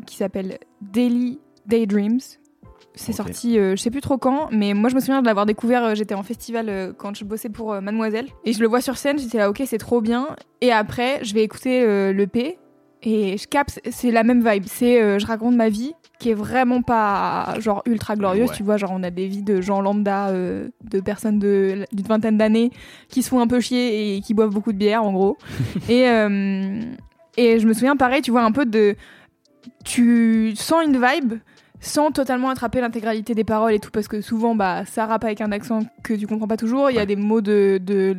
qui 0.05 0.15
s'appelle 0.15 0.57
Daily 0.81 1.39
Daydreams. 1.65 2.19
C'est 2.93 3.13
sorti, 3.13 3.57
euh, 3.57 3.75
je 3.77 3.81
sais 3.81 3.89
plus 3.91 4.01
trop 4.01 4.17
quand, 4.17 4.49
mais 4.51 4.73
moi 4.73 4.89
je 4.89 4.95
me 4.95 4.99
souviens 4.99 5.21
de 5.21 5.25
l'avoir 5.25 5.45
découvert. 5.45 5.83
euh, 5.85 5.95
J'étais 5.95 6.13
en 6.13 6.23
festival 6.23 6.67
euh, 6.69 6.91
quand 6.95 7.15
je 7.15 7.23
bossais 7.23 7.49
pour 7.49 7.71
euh, 7.73 7.79
Mademoiselle 7.81 8.27
et 8.43 8.51
je 8.53 8.59
le 8.59 8.67
vois 8.67 8.81
sur 8.81 8.97
scène. 8.97 9.17
J'étais 9.17 9.37
là, 9.37 9.49
ok, 9.49 9.61
c'est 9.65 9.77
trop 9.77 10.01
bien. 10.01 10.35
Et 10.59 10.71
après, 10.73 11.23
je 11.23 11.33
vais 11.33 11.41
écouter 11.43 11.83
euh, 11.83 12.11
l'EP 12.11 12.57
et 13.03 13.37
je 13.37 13.47
capte, 13.47 13.79
c'est 13.89 14.11
la 14.11 14.23
même 14.23 14.47
vibe. 14.47 14.65
C'est 14.67 15.19
je 15.19 15.25
raconte 15.25 15.55
ma 15.55 15.69
vie 15.69 15.93
qui 16.19 16.29
est 16.29 16.35
vraiment 16.35 16.81
pas 16.83 17.55
genre 17.59 17.81
ultra 17.87 18.15
glorieuse. 18.15 18.49
Ouais. 18.49 18.55
Tu 18.55 18.61
vois, 18.63 18.77
genre 18.77 18.91
on 18.93 19.01
a 19.03 19.09
des 19.09 19.25
vies 19.27 19.41
de 19.41 19.59
gens 19.61 19.81
lambda, 19.81 20.31
de 20.31 20.99
personnes 21.03 21.39
de- 21.39 21.85
d'une 21.93 22.05
vingtaine 22.05 22.37
d'années 22.37 22.69
qui 23.09 23.23
se 23.23 23.29
font 23.29 23.39
un 23.39 23.47
peu 23.47 23.59
chier 23.59 24.17
et 24.17 24.21
qui 24.21 24.33
boivent 24.35 24.51
beaucoup 24.53 24.71
de 24.73 24.77
bière 24.77 25.03
en 25.03 25.13
gros. 25.13 25.37
et, 25.89 26.01
et 27.37 27.59
je 27.59 27.67
me 27.67 27.73
souviens 27.73 27.95
pareil, 27.95 28.21
tu 28.21 28.29
vois, 28.31 28.43
un 28.43 28.51
peu 28.51 28.65
de. 28.67 28.95
Tu 29.83 30.53
sens 30.55 30.83
une 30.85 31.01
vibe 31.03 31.39
sans 31.81 32.11
totalement 32.11 32.49
attraper 32.49 32.79
l'intégralité 32.79 33.33
des 33.35 33.43
paroles 33.43 33.73
et 33.73 33.79
tout, 33.79 33.91
parce 33.91 34.07
que 34.07 34.21
souvent, 34.21 34.55
bah, 34.55 34.85
ça 34.85 35.05
rappe 35.07 35.23
avec 35.25 35.41
un 35.41 35.51
accent 35.51 35.79
que 36.03 36.13
tu 36.13 36.27
comprends 36.27 36.47
pas 36.47 36.55
toujours. 36.57 36.89
Il 36.91 36.95
y 36.95 36.99
a 36.99 37.05
des 37.05 37.15
mots 37.17 37.41
de, 37.41 37.79
de, 37.83 38.15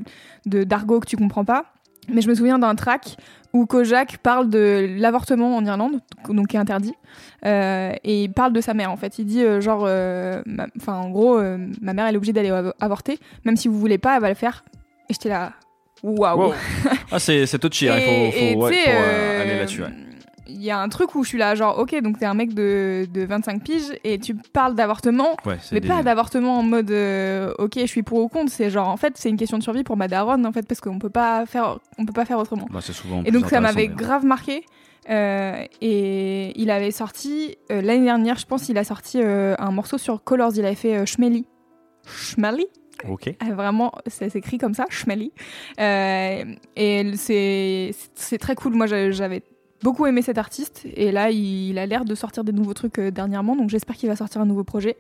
de- 0.47 0.65
d'argot 0.65 1.01
que 1.01 1.07
tu 1.07 1.17
comprends 1.17 1.45
pas. 1.45 1.67
Mais 2.09 2.21
je 2.21 2.29
me 2.29 2.35
souviens 2.35 2.59
d'un 2.59 2.75
track 2.75 3.17
où 3.53 3.65
Kojak 3.65 4.19
parle 4.19 4.51
de 4.51 4.89
l'avortement 4.99 5.57
en 5.57 5.65
Irlande, 5.65 6.01
donc 6.29 6.49
qui 6.49 6.57
est 6.57 6.59
interdit, 6.61 6.95
Euh, 7.47 7.93
et 8.03 8.25
il 8.25 8.33
parle 8.33 8.53
de 8.53 8.61
sa 8.61 8.75
mère 8.75 8.91
en 8.91 8.97
fait. 8.97 9.19
Il 9.21 9.27
dit 9.27 9.43
euh, 9.45 9.61
genre, 9.61 9.85
euh, 9.87 10.43
enfin 10.77 10.95
en 10.95 11.11
gros, 11.11 11.41
ma 11.81 11.93
mère 11.93 12.07
elle 12.07 12.15
est 12.15 12.17
obligée 12.17 12.33
d'aller 12.33 12.51
av- 12.51 12.75
avorter, 12.81 13.19
même 13.45 13.57
si 13.57 13.69
vous 13.69 13.79
voulez 13.79 13.99
pas, 13.99 14.17
elle 14.17 14.23
va 14.23 14.29
le 14.29 14.35
faire. 14.35 14.65
Et 15.09 15.13
j'étais 15.15 15.29
là, 15.29 15.53
waouh. 16.03 16.41
Wow. 16.49 16.55
ah 17.13 17.19
c'est 17.21 17.47
c'est 17.47 17.59
touchy 17.61 17.89
hein, 17.89 17.97
il 17.99 18.33
faut, 18.33 18.39
faut, 18.57 18.63
ouais, 18.67 18.87
aller 19.41 19.59
là-dessus 19.59 19.83
ouais. 19.83 19.89
Il 20.55 20.63
y 20.63 20.71
a 20.71 20.79
un 20.79 20.89
truc 20.89 21.15
où 21.15 21.25
je 21.25 21.29
suis 21.31 21.39
là, 21.39 21.55
genre, 21.55 21.79
ok, 21.79 22.01
donc 22.03 22.19
t'es 22.19 22.27
un 22.27 22.35
mec 22.35 22.53
de, 22.55 23.07
de 23.13 23.25
25 23.25 23.63
piges 23.65 23.93
et 24.05 24.19
tu 24.19 24.35
parles 24.35 24.75
d'avortement, 24.75 25.37
Ouais, 25.47 25.57
mais 25.73 25.81
des- 25.81 25.89
pas 25.89 26.03
d'avortement 26.03 26.59
en 26.59 26.63
mode, 26.63 26.91
euh, 26.91 27.53
ok, 27.59 27.73
je 27.81 27.87
suis 27.87 28.03
pour 28.03 28.19
ou 28.23 28.29
contre. 28.29 28.53
C'est 28.53 28.69
genre, 28.71 28.89
en 28.89 28.97
fait, 28.97 29.15
c'est 29.17 29.29
une 29.31 29.37
question 29.37 29.59
de 29.59 29.63
survie 29.63 29.83
pour 29.85 29.97
ma 29.97 30.09
daronne, 30.09 30.45
en 30.47 30.53
fait, 30.53 30.67
parce 30.67 30.81
qu'on 30.81 30.99
peut 30.99 31.11
pas 31.11 31.47
faire, 31.47 31.79
on 31.99 32.05
peut 32.07 32.13
pas 32.13 32.25
faire 32.25 32.39
autrement. 32.39 32.67
bah, 32.71 32.81
c'est 32.83 32.93
souvent 32.93 33.23
Et 33.25 33.31
donc 33.31 33.45
ça 33.51 33.61
m'avait 33.61 33.89
grave 33.97 34.25
marqué. 34.25 34.65
Euh, 35.11 35.65
et 35.81 36.53
il 36.61 36.71
avait 36.71 36.93
sorti 36.93 37.57
euh, 37.73 37.83
l'année 37.83 38.05
dernière, 38.05 38.39
je 38.39 38.47
pense, 38.47 38.69
il 38.69 38.79
a 38.79 38.85
sorti 38.85 39.21
un 39.23 39.71
morceau 39.73 39.99
sur 39.99 40.23
Colors. 40.23 40.53
Il 40.57 40.65
avait 40.65 40.75
fait 40.77 41.05
Schmelly. 41.07 41.45
Schmelly? 42.07 42.67
Ok 43.09 43.29
Euh, 43.29 43.55
Vraiment, 43.55 43.91
ça 44.07 44.29
s'écrit 44.31 44.59
comme 44.59 44.75
ça, 44.75 44.85
Schmelly. 44.91 45.33
Euh, 45.81 46.45
et 46.77 47.13
c'est 47.17 47.91
c'est 48.15 48.39
très 48.39 48.55
cool. 48.55 48.75
Moi, 48.75 48.87
j'a- 48.87 49.11
j'avais 49.11 49.43
beaucoup 49.83 50.07
aimé 50.07 50.23
cet 50.23 50.39
artiste. 50.39 50.87
Et 50.97 51.13
là, 51.13 51.31
il 51.31 51.79
a 51.79 51.87
l'air 51.87 52.05
de 52.05 52.15
sortir 52.15 52.45
des 52.45 52.53
nouveaux 52.53 52.75
trucs 52.75 52.99
euh, 52.99 53.11
dernièrement. 53.11 53.57
Donc 53.57 53.71
j'espère 53.71 53.97
qu'il 53.97 54.09
va 54.09 54.17
sortir 54.17 54.41
un 54.41 54.47
nouveau 54.47 54.65
projet. 54.65 54.97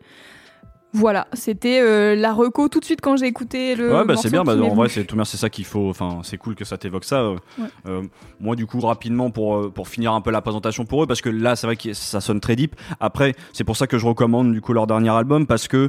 Voilà, 0.94 1.26
c'était 1.32 1.80
euh, 1.80 2.14
la 2.14 2.34
reco 2.34 2.68
tout 2.68 2.78
de 2.78 2.84
suite 2.84 3.00
quand 3.00 3.16
j'ai 3.16 3.24
écouté 3.26 3.74
le. 3.76 3.94
Ouais, 3.94 4.04
bah 4.04 4.14
c'est 4.14 4.28
bien. 4.28 4.44
Bah, 4.44 4.54
en 4.54 4.74
vrai, 4.74 4.90
c'est 4.90 5.04
tout 5.04 5.14
bien, 5.14 5.24
c'est 5.24 5.38
ça 5.38 5.48
qu'il 5.48 5.64
faut. 5.64 5.88
Enfin, 5.88 6.20
c'est 6.22 6.36
cool 6.36 6.54
que 6.54 6.66
ça 6.66 6.76
t'évoque 6.76 7.04
ça. 7.04 7.20
euh. 7.22 7.36
Ouais. 7.58 7.64
Euh, 7.86 8.02
moi, 8.40 8.56
du 8.56 8.66
coup, 8.66 8.78
rapidement 8.80 9.30
pour 9.30 9.72
pour 9.72 9.88
finir 9.88 10.12
un 10.12 10.20
peu 10.20 10.30
la 10.30 10.42
présentation 10.42 10.84
pour 10.84 11.02
eux, 11.02 11.06
parce 11.06 11.22
que 11.22 11.30
là, 11.30 11.56
c'est 11.56 11.66
vrai 11.66 11.76
que 11.76 11.94
ça 11.94 12.20
sonne 12.20 12.40
très 12.40 12.56
deep. 12.56 12.76
Après, 13.00 13.34
c'est 13.54 13.64
pour 13.64 13.78
ça 13.78 13.86
que 13.86 13.96
je 13.96 14.04
recommande 14.04 14.52
du 14.52 14.60
coup 14.60 14.74
leur 14.74 14.86
dernier 14.86 15.08
album, 15.08 15.46
parce 15.46 15.66
que 15.66 15.88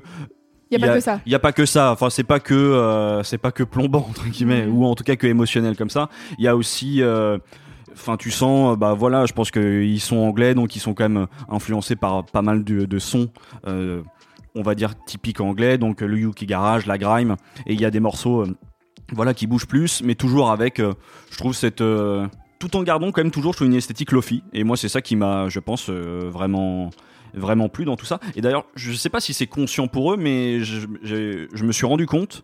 Il 0.71 0.79
y 0.79 0.81
a 0.81 0.87
pas 0.87 0.93
que 0.95 1.01
ça. 1.01 1.19
Il 1.25 1.31
y 1.33 1.35
a 1.35 1.39
pas 1.39 1.51
que 1.51 1.65
ça. 1.65 1.91
Enfin, 1.91 2.09
c'est 2.09 2.23
pas 2.23 2.39
que 2.39 2.53
euh, 2.53 3.23
c'est 3.23 3.37
pas 3.37 3.51
que 3.51 3.63
plombant 3.63 4.07
entre 4.09 4.27
guillemets, 4.29 4.67
Mhm. 4.67 4.73
ou 4.77 4.85
en 4.85 4.95
tout 4.95 5.03
cas 5.03 5.17
que 5.17 5.27
émotionnel 5.27 5.75
comme 5.75 5.89
ça. 5.89 6.07
Il 6.37 6.45
y 6.45 6.47
a 6.47 6.55
aussi 6.55 7.01
euh, 7.01 7.37
Enfin, 7.93 8.17
tu 8.17 8.31
sens, 8.31 8.73
euh, 8.73 8.75
bah 8.75 8.93
voilà, 8.93 9.25
je 9.25 9.33
pense 9.33 9.51
qu'ils 9.51 10.01
sont 10.01 10.17
anglais, 10.17 10.55
donc 10.55 10.75
ils 10.75 10.79
sont 10.79 10.93
quand 10.93 11.07
même 11.07 11.27
influencés 11.49 11.95
par 11.95 12.25
pas 12.25 12.41
mal 12.41 12.63
de, 12.63 12.85
de 12.85 12.99
sons, 12.99 13.29
euh, 13.67 14.01
on 14.55 14.61
va 14.61 14.75
dire 14.75 14.93
typiques 15.05 15.41
anglais, 15.41 15.77
donc 15.77 16.01
le 16.01 16.17
UK 16.17 16.45
Garage, 16.45 16.85
la 16.85 16.97
grime, 16.97 17.35
et 17.65 17.73
il 17.73 17.81
y 17.81 17.85
a 17.85 17.91
des 17.91 17.99
morceaux, 17.99 18.41
euh, 18.41 18.57
voilà, 19.13 19.33
qui 19.33 19.47
bougent 19.47 19.67
plus, 19.67 20.01
mais 20.03 20.15
toujours 20.15 20.51
avec, 20.51 20.79
euh, 20.79 20.93
je 21.31 21.37
trouve 21.37 21.53
cette, 21.53 21.81
euh, 21.81 22.27
tout 22.59 22.75
en 22.75 22.83
gardant 22.83 23.11
quand 23.11 23.21
même 23.21 23.31
toujours 23.31 23.55
une 23.61 23.73
esthétique 23.73 24.11
lofi, 24.11 24.43
et 24.53 24.63
moi 24.63 24.77
c'est 24.77 24.89
ça 24.89 25.01
qui 25.01 25.15
m'a, 25.15 25.49
je 25.49 25.59
pense, 25.59 25.87
euh, 25.89 26.29
vraiment 26.31 26.89
vraiment 27.35 27.67
plu 27.67 27.83
dans 27.83 27.95
tout 27.95 28.05
ça. 28.05 28.19
Et 28.35 28.41
d'ailleurs, 28.41 28.65
je 28.75 28.91
sais 28.93 29.09
pas 29.09 29.19
si 29.19 29.33
c'est 29.33 29.47
conscient 29.47 29.87
pour 29.87 30.13
eux, 30.13 30.17
mais 30.17 30.59
je, 30.59 30.87
je 31.01 31.63
me 31.63 31.71
suis 31.71 31.87
rendu 31.87 32.05
compte 32.05 32.43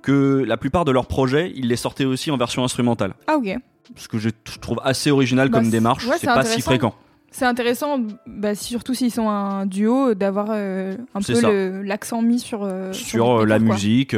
que 0.00 0.44
la 0.46 0.56
plupart 0.56 0.84
de 0.84 0.92
leurs 0.92 1.06
projets, 1.06 1.52
ils 1.56 1.66
les 1.66 1.76
sortaient 1.76 2.04
aussi 2.04 2.30
en 2.30 2.36
version 2.36 2.62
instrumentale 2.64 3.14
Ah, 3.26 3.36
ok. 3.36 3.56
Ce 3.96 4.08
que 4.08 4.18
je 4.18 4.30
trouve 4.60 4.80
assez 4.84 5.10
original 5.10 5.48
Bah, 5.48 5.58
comme 5.58 5.64
c'est- 5.66 5.70
démarche. 5.70 6.06
ouais, 6.06 6.16
c'est 6.18 6.26
pas 6.26 6.44
si 6.44 6.60
fréquent. 6.60 6.94
C'est 7.30 7.44
intéressant, 7.44 7.98
bah, 8.26 8.54
surtout 8.54 8.94
s'ils 8.94 9.12
sont 9.12 9.28
un 9.28 9.66
duo, 9.66 10.14
d'avoir 10.14 10.46
euh, 10.50 10.96
un 11.14 11.20
peu 11.20 11.82
l'accent 11.82 12.22
mis 12.22 12.38
sur, 12.40 12.62
euh, 12.64 12.90
Sur 12.94 13.40
euh, 13.40 13.44
la 13.44 13.58
quoi. 13.58 13.74
musique 13.74 14.16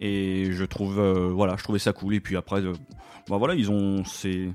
et 0.00 0.48
je 0.50 0.64
trouve 0.64 1.00
voilà, 1.32 1.54
je 1.56 1.62
trouvais 1.62 1.78
ça 1.78 1.92
cool 1.92 2.14
et 2.14 2.20
puis 2.20 2.36
après 2.36 2.60
bah 2.60 3.36
voilà, 3.36 3.54
ils 3.54 3.70
ont 3.70 4.02
c'est 4.04 4.48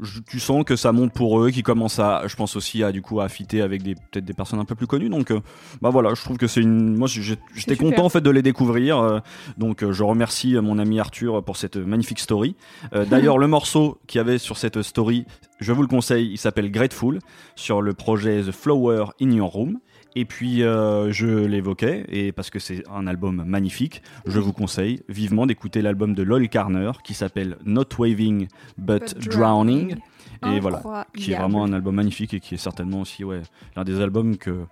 je- 0.00 0.20
tu 0.20 0.38
sens 0.40 0.64
que 0.64 0.76
ça 0.76 0.92
monte 0.92 1.12
pour 1.12 1.40
eux, 1.40 1.50
qui 1.50 1.62
commencent 1.62 1.98
à, 1.98 2.22
je 2.26 2.36
pense 2.36 2.56
aussi 2.56 2.82
à 2.82 2.92
du 2.92 3.02
coup 3.02 3.20
à 3.20 3.28
fitter 3.28 3.62
avec 3.62 3.82
des 3.82 3.94
peut-être 3.94 4.24
des 4.24 4.32
personnes 4.34 4.58
un 4.58 4.64
peu 4.64 4.74
plus 4.74 4.86
connues. 4.86 5.08
Donc, 5.08 5.30
euh, 5.30 5.40
bah 5.80 5.90
voilà, 5.90 6.14
je 6.14 6.22
trouve 6.22 6.36
que 6.36 6.46
c'est 6.46 6.60
une, 6.60 6.96
moi 6.96 7.08
j'étais 7.08 7.76
content 7.76 8.04
en 8.04 8.08
fait 8.08 8.20
de 8.20 8.30
les 8.30 8.42
découvrir. 8.42 8.98
euh, 8.98 9.20
donc, 9.58 9.82
euh, 9.82 9.92
je 9.92 10.02
remercie 10.02 10.54
mon 10.56 10.78
ami 10.78 11.00
Arthur 11.00 11.42
pour 11.44 11.56
cette 11.56 11.76
magnifique 11.76 12.18
story. 12.20 12.56
D'ailleurs, 13.10 13.38
le 13.38 13.46
morceau 13.46 13.98
qu'il 14.06 14.18
y 14.18 14.20
avait 14.20 14.38
sur 14.38 14.56
cette 14.58 14.82
story, 14.82 15.24
je 15.60 15.72
vous 15.72 15.82
le 15.82 15.88
conseille, 15.88 16.28
il 16.30 16.38
s'appelle 16.38 16.70
Grateful 16.70 17.18
sur 17.54 17.80
le 17.82 17.94
projet 17.94 18.42
The 18.42 18.52
Flower 18.52 19.06
in 19.20 19.30
Your 19.30 19.50
Room. 19.50 19.78
Et 20.18 20.24
puis, 20.24 20.62
euh, 20.62 21.12
je 21.12 21.26
l'évoquais, 21.26 22.06
et 22.08 22.32
parce 22.32 22.48
que 22.48 22.58
c'est 22.58 22.82
un 22.88 23.06
album 23.06 23.44
magnifique, 23.46 24.02
je 24.24 24.40
vous 24.40 24.54
conseille 24.54 25.02
vivement 25.10 25.44
d'écouter 25.44 25.82
l'album 25.82 26.14
de 26.14 26.22
Lol 26.22 26.48
Carner 26.48 26.92
qui 27.04 27.12
s'appelle 27.12 27.58
Not 27.66 27.84
Waving 27.98 28.48
But, 28.78 29.14
But 29.14 29.28
Drowning. 29.28 29.96
Drowning. 30.40 30.56
Et 30.56 30.60
voilà, 30.60 31.06
qui 31.14 31.32
est 31.32 31.36
vraiment 31.36 31.64
un 31.64 31.72
album 31.74 31.96
magnifique 31.96 32.32
et 32.32 32.40
qui 32.40 32.54
est 32.54 32.58
certainement 32.58 33.02
aussi 33.02 33.24
ouais, 33.24 33.42
l'un 33.76 33.84
des 33.84 34.00
albums 34.00 34.38
que 34.38 34.64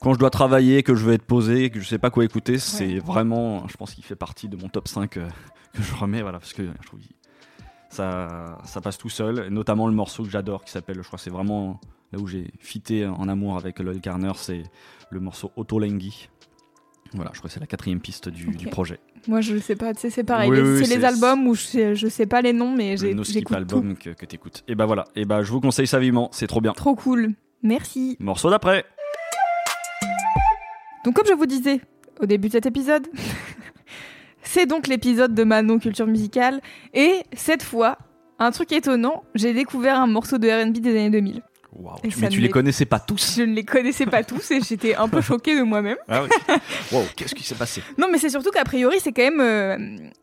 quand 0.00 0.14
je 0.14 0.18
dois 0.20 0.30
travailler, 0.30 0.84
que 0.84 0.94
je 0.94 1.04
veux 1.04 1.14
être 1.14 1.26
posé, 1.26 1.70
que 1.70 1.80
je 1.80 1.84
sais 1.84 1.98
pas 1.98 2.10
quoi 2.10 2.24
écouter, 2.24 2.58
c'est 2.58 3.00
vraiment, 3.00 3.66
je 3.66 3.76
pense 3.76 3.94
qu'il 3.94 4.04
fait 4.04 4.16
partie 4.16 4.48
de 4.48 4.56
mon 4.56 4.68
top 4.68 4.86
5 4.86 5.16
euh, 5.16 5.28
que 5.72 5.82
je 5.82 5.94
remets, 5.96 6.22
voilà, 6.22 6.38
parce 6.38 6.52
que 6.52 6.62
je 6.62 6.86
trouve 6.86 7.00
ça, 7.90 8.58
ça 8.64 8.80
passe 8.80 8.96
tout 8.96 9.08
seul, 9.08 9.46
et 9.48 9.50
notamment 9.50 9.88
le 9.88 9.94
morceau 9.94 10.22
que 10.22 10.30
j'adore 10.30 10.62
qui 10.62 10.70
s'appelle, 10.70 10.98
je 10.98 11.06
crois 11.06 11.16
que 11.16 11.22
c'est 11.24 11.30
vraiment 11.30 11.80
là 12.12 12.18
où 12.18 12.26
j'ai 12.26 12.50
fité 12.58 13.06
en 13.06 13.28
amour 13.28 13.56
avec 13.56 13.78
Lol 13.78 14.00
Carner, 14.00 14.32
c'est 14.36 14.62
le 15.10 15.20
morceau 15.20 15.50
Otolenghi. 15.56 16.28
Voilà, 17.14 17.30
je 17.32 17.38
crois 17.38 17.48
que 17.48 17.54
c'est 17.54 17.60
la 17.60 17.66
quatrième 17.66 18.00
piste 18.00 18.28
du, 18.28 18.46
du 18.48 18.66
projet. 18.66 19.00
Moi, 19.26 19.40
je 19.40 19.56
sais 19.58 19.76
pas, 19.76 19.94
tu 19.94 20.00
sais, 20.00 20.10
c'est 20.10 20.24
pareil. 20.24 20.50
Oui, 20.50 20.56
Les- 20.58 20.62
oui, 20.62 20.84
c'est 20.86 20.94
les 20.96 21.04
albums 21.04 21.46
où 21.46 21.54
je 21.54 21.62
sais, 21.62 21.94
je 21.96 22.06
sais 22.06 22.26
pas 22.26 22.42
les 22.42 22.52
noms, 22.52 22.74
mais 22.76 22.92
Le 22.92 22.96
j'ai- 22.98 23.14
no 23.14 23.24
skip 23.24 23.34
j'écoute 23.34 23.48
tout. 23.56 23.76
album 23.76 23.96
que, 23.96 24.10
que 24.10 24.26
t'écoutes. 24.26 24.62
Et 24.68 24.74
bah 24.74 24.84
voilà, 24.86 25.04
et 25.16 25.24
bah 25.24 25.42
je 25.42 25.50
vous 25.50 25.60
conseille 25.60 25.86
ça 25.86 25.98
vivement, 25.98 26.28
c'est 26.32 26.46
trop 26.46 26.60
bien. 26.60 26.72
Trop 26.72 26.94
cool. 26.94 27.32
Merci. 27.62 28.16
Morceau 28.20 28.50
d'après. 28.50 28.84
Donc, 31.04 31.14
comme 31.14 31.26
je 31.26 31.32
vous 31.32 31.46
disais 31.46 31.80
au 32.20 32.26
début 32.26 32.48
de 32.48 32.52
cet 32.52 32.66
épisode, 32.66 33.06
c'est 34.42 34.66
donc 34.66 34.86
l'épisode 34.86 35.34
de 35.34 35.44
ma 35.44 35.62
non-culture 35.62 36.06
musicale. 36.06 36.60
Et 36.92 37.22
cette 37.32 37.62
fois, 37.62 37.96
un 38.38 38.50
truc 38.50 38.70
étonnant, 38.72 39.24
j'ai 39.34 39.54
découvert 39.54 39.98
un 39.98 40.06
morceau 40.06 40.38
de 40.38 40.48
RB 40.48 40.72
des 40.78 40.90
années 40.90 41.10
2000. 41.10 41.42
Et 42.02 42.10
ça 42.10 42.20
Mais 42.22 42.28
tu 42.28 42.38
ne 42.38 42.42
les 42.42 42.48
connaissais 42.48 42.86
pas 42.86 42.98
tous. 42.98 43.36
Je 43.36 43.42
ne 43.42 43.54
les 43.54 43.64
connaissais 43.64 44.06
pas 44.06 44.24
tous 44.24 44.50
et 44.50 44.60
j'étais 44.60 44.94
un 44.94 45.08
peu 45.08 45.20
choquée 45.20 45.56
de 45.56 45.62
moi-même. 45.62 45.98
Ah 46.08 46.22
oui. 46.22 46.30
Wow, 46.92 47.02
qu'est-ce 47.14 47.34
qui 47.34 47.44
s'est 47.44 47.54
passé? 47.54 47.82
Non, 47.98 48.08
mais 48.10 48.18
c'est 48.18 48.30
surtout 48.30 48.50
qu'a 48.50 48.64
priori, 48.64 48.96
c'est 49.00 49.12
quand 49.12 49.22
même 49.22 49.40
euh, 49.40 49.76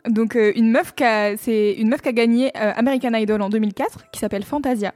donc 0.10 0.36
euh, 0.36 0.52
une 0.56 0.72
meuf 0.72 0.94
qui 0.96 1.04
a, 1.04 1.38
c'est 1.38 1.74
une 1.74 1.90
meuf 1.90 2.02
qui 2.02 2.10
a 2.10 2.14
gagné 2.14 2.52
euh, 2.58 2.74
American 2.76 3.14
Idol 3.14 3.42
en 3.42 3.50
2004, 3.50 4.10
qui 4.12 4.20
s'appelle 4.20 4.44
Fantasia. 4.44 4.94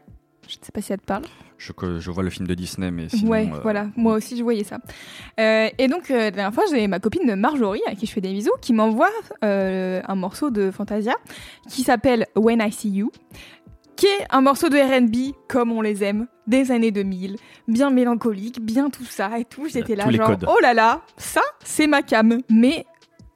Je 0.47 0.55
ne 0.55 0.65
sais 0.65 0.71
pas 0.71 0.81
si 0.81 0.91
elle 0.91 0.99
te 0.99 1.05
parle. 1.05 1.23
je, 1.59 2.09
vois 2.09 2.23
le 2.23 2.31
film 2.31 2.47
de 2.47 2.55
Disney, 2.55 2.89
mais 2.89 3.07
sinon. 3.09 3.29
ouais, 3.29 3.47
voilà. 3.61 3.87
Moi 3.95 4.15
aussi, 4.15 4.35
je 4.35 4.41
voyais 4.41 4.63
ça. 4.63 4.79
Et 5.37 5.87
donc, 5.87 6.09
la 6.09 6.31
dernière 6.31 6.53
fois, 6.53 6.63
j'ai 6.71 6.87
ma 6.87 6.99
copine 6.99 7.35
Marjorie, 7.35 7.83
à 7.85 7.93
qui 7.93 8.07
je 8.07 8.11
fais 8.11 8.21
des 8.21 8.33
bisous, 8.33 8.49
qui 8.59 8.73
m'envoie 8.73 9.11
un 9.43 10.15
morceau 10.15 10.49
de 10.49 10.71
Fantasia 10.71 11.13
qui 11.69 11.83
s'appelle 11.83 12.25
When 12.35 12.63
I 12.65 12.71
See 12.71 12.89
You, 12.89 13.11
qui 13.99 14.05
est 14.05 14.25
un 14.29 14.39
morceau 14.39 14.69
de 14.69 14.77
R&B 14.77 15.35
comme 15.49 15.73
on 15.73 15.81
les 15.81 16.05
aime 16.05 16.27
des 16.47 16.71
années 16.71 16.91
2000, 16.91 17.35
bien 17.67 17.89
mélancolique, 17.89 18.61
bien 18.61 18.89
tout 18.89 19.03
ça 19.03 19.37
et 19.37 19.43
tout. 19.43 19.67
J'étais 19.67 19.97
là 19.97 20.05
tous 20.05 20.13
genre 20.13 20.37
oh 20.47 20.57
là 20.61 20.73
là, 20.73 21.01
ça 21.17 21.41
c'est 21.65 21.85
ma 21.85 22.01
cam, 22.01 22.39
mais 22.49 22.85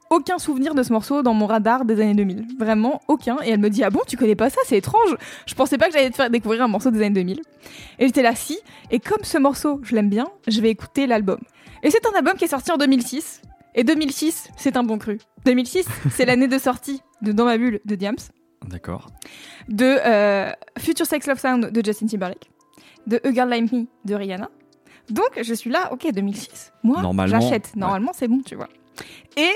aucun 0.08 0.38
souvenir 0.38 0.74
de 0.74 0.82
ce 0.82 0.90
morceau 0.90 1.22
dans 1.22 1.34
mon 1.34 1.46
radar 1.46 1.84
des 1.84 2.00
années 2.00 2.14
2000. 2.14 2.46
Vraiment 2.58 3.02
aucun. 3.08 3.36
Et 3.44 3.50
elle 3.50 3.60
me 3.60 3.68
dit 3.68 3.84
Ah 3.84 3.90
bon, 3.90 4.00
tu 4.08 4.16
connais 4.16 4.36
pas 4.36 4.48
ça 4.48 4.58
C'est 4.64 4.78
étrange. 4.78 5.16
Je 5.44 5.54
pensais 5.54 5.76
pas 5.76 5.88
que 5.88 5.92
j'allais 5.92 6.08
te 6.08 6.16
faire 6.16 6.30
découvrir 6.30 6.62
un 6.62 6.68
morceau 6.68 6.90
des 6.90 7.00
années 7.00 7.10
2000. 7.10 7.42
Et 7.98 8.06
j'étais 8.06 8.22
là, 8.22 8.34
si. 8.34 8.58
Et 8.90 9.00
comme 9.00 9.22
ce 9.22 9.36
morceau, 9.36 9.82
je 9.82 9.94
l'aime 9.94 10.08
bien, 10.08 10.28
je 10.48 10.62
vais 10.62 10.70
écouter 10.70 11.06
l'album. 11.06 11.40
Et 11.82 11.90
c'est 11.90 12.06
un 12.06 12.16
album 12.16 12.34
qui 12.38 12.44
est 12.44 12.48
sorti 12.48 12.72
en 12.72 12.78
2006. 12.78 13.42
Et 13.74 13.84
2006, 13.84 14.48
c'est 14.56 14.78
un 14.78 14.82
bon 14.82 14.96
cru. 14.96 15.18
2006, 15.44 15.84
c'est 16.10 16.24
l'année 16.24 16.48
de 16.48 16.58
sortie 16.58 17.02
de 17.20 17.32
Dans 17.32 17.44
ma 17.44 17.58
bulle 17.58 17.80
de 17.84 17.94
Diams, 17.96 18.16
D'accord. 18.68 19.08
de 19.68 19.96
euh, 20.04 20.50
Future 20.78 21.06
Sex 21.06 21.26
Love 21.26 21.38
Sound 21.38 21.70
de 21.70 21.84
Justin 21.84 22.06
Timberlake, 22.06 22.50
de 23.06 23.20
A 23.24 23.32
Girl 23.32 23.48
Like 23.48 23.72
Me 23.72 23.86
de 24.04 24.14
Rihanna. 24.14 24.50
Donc 25.10 25.40
je 25.40 25.54
suis 25.54 25.70
là, 25.70 25.92
ok, 25.92 26.10
2006. 26.12 26.72
Moi, 26.82 27.02
j'achète. 27.26 27.76
Normalement, 27.76 28.12
c'est 28.14 28.28
bon, 28.28 28.40
tu 28.44 28.54
vois. 28.54 28.68
Et 29.36 29.52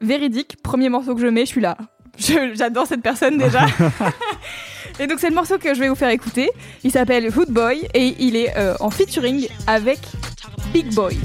véridique, 0.00 0.56
premier 0.62 0.88
morceau 0.88 1.14
que 1.14 1.20
je 1.20 1.26
mets, 1.26 1.42
je 1.42 1.50
suis 1.50 1.60
là. 1.60 1.76
J'adore 2.18 2.86
cette 2.86 3.02
personne 3.02 3.38
déjà. 3.38 3.66
et 5.00 5.06
donc 5.06 5.18
c'est 5.18 5.28
le 5.28 5.34
morceau 5.34 5.58
que 5.58 5.74
je 5.74 5.80
vais 5.80 5.88
vous 5.88 5.94
faire 5.94 6.10
écouter. 6.10 6.50
Il 6.84 6.90
s'appelle 6.90 7.30
Hood 7.36 7.50
Boy 7.50 7.88
et 7.94 8.14
il 8.18 8.36
est 8.36 8.56
euh, 8.56 8.74
en 8.80 8.90
featuring 8.90 9.48
avec 9.66 10.00
Big 10.72 10.92
Boy. 10.94 11.18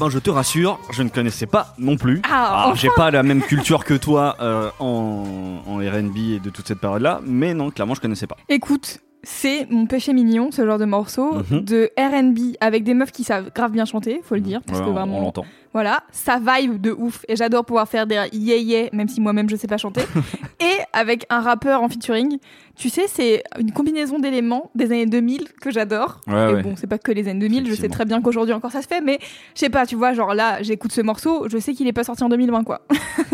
Ben, 0.00 0.08
je 0.08 0.18
te 0.18 0.30
rassure, 0.30 0.80
je 0.90 1.02
ne 1.02 1.10
connaissais 1.10 1.44
pas 1.44 1.74
non 1.76 1.98
plus. 1.98 2.22
Ah, 2.24 2.68
enfin. 2.68 2.74
J'ai 2.74 2.88
pas 2.96 3.10
la 3.10 3.22
même 3.22 3.42
culture 3.42 3.84
que 3.84 3.92
toi 3.92 4.34
euh, 4.40 4.70
en, 4.78 5.58
en 5.66 5.76
R&B 5.76 6.16
et 6.36 6.38
de 6.40 6.48
toute 6.48 6.66
cette 6.66 6.80
période-là, 6.80 7.20
mais 7.22 7.52
non, 7.52 7.70
clairement, 7.70 7.94
je 7.94 8.00
connaissais 8.00 8.26
pas. 8.26 8.38
Écoute, 8.48 9.00
c'est 9.22 9.66
mon 9.70 9.86
péché 9.86 10.12
mignon, 10.12 10.50
ce 10.50 10.64
genre 10.64 10.78
de 10.78 10.84
morceau 10.86 11.34
Mhm. 11.50 11.60
de 11.64 11.90
R&B 11.98 12.56
avec 12.60 12.84
des 12.84 12.94
meufs 12.94 13.12
qui 13.12 13.24
savent 13.24 13.50
grave 13.54 13.72
bien 13.72 13.84
chanter, 13.84 14.20
faut 14.24 14.34
le 14.34 14.40
dire, 14.40 14.60
parce 14.66 14.80
Ouais, 14.80 14.86
que 14.86 14.90
vraiment, 14.90 15.18
on 15.18 15.22
l'entend. 15.22 15.44
voilà, 15.74 16.02
ça 16.10 16.38
vibe 16.38 16.80
de 16.80 16.90
ouf 16.92 17.24
et 17.28 17.36
j'adore 17.36 17.64
pouvoir 17.64 17.86
faire 17.88 18.06
des 18.06 18.14
yeah 18.32 18.56
yeah, 18.56 18.88
même 18.92 19.08
si 19.08 19.20
moi-même 19.20 19.48
je 19.50 19.56
sais 19.56 19.66
pas 19.68 19.76
chanter. 19.78 20.02
et 20.60 20.78
avec 20.92 21.26
un 21.28 21.40
rappeur 21.40 21.82
en 21.82 21.88
featuring, 21.88 22.38
tu 22.76 22.88
sais, 22.88 23.04
c'est 23.08 23.42
une 23.58 23.72
combinaison 23.72 24.18
d'éléments 24.18 24.70
des 24.74 24.86
années 24.86 25.04
2000 25.06 25.48
que 25.60 25.70
j'adore. 25.70 26.20
Ouais, 26.26 26.50
et 26.50 26.54
ouais. 26.54 26.62
bon, 26.62 26.74
c'est 26.76 26.86
pas 26.86 26.96
que 26.98 27.12
les 27.12 27.28
années 27.28 27.40
2000, 27.40 27.68
je 27.68 27.74
sais 27.74 27.88
très 27.90 28.06
bien 28.06 28.22
qu'aujourd'hui 28.22 28.54
encore 28.54 28.72
ça 28.72 28.80
se 28.80 28.86
fait, 28.88 29.02
mais 29.02 29.18
je 29.54 29.60
sais 29.60 29.68
pas, 29.68 29.84
tu 29.84 29.96
vois, 29.96 30.14
genre 30.14 30.32
là, 30.34 30.62
j'écoute 30.62 30.92
ce 30.92 31.02
morceau, 31.02 31.46
je 31.48 31.58
sais 31.58 31.74
qu'il 31.74 31.86
est 31.86 31.92
pas 31.92 32.04
sorti 32.04 32.24
en 32.24 32.28
2020 32.30 32.64
quoi. 32.64 32.80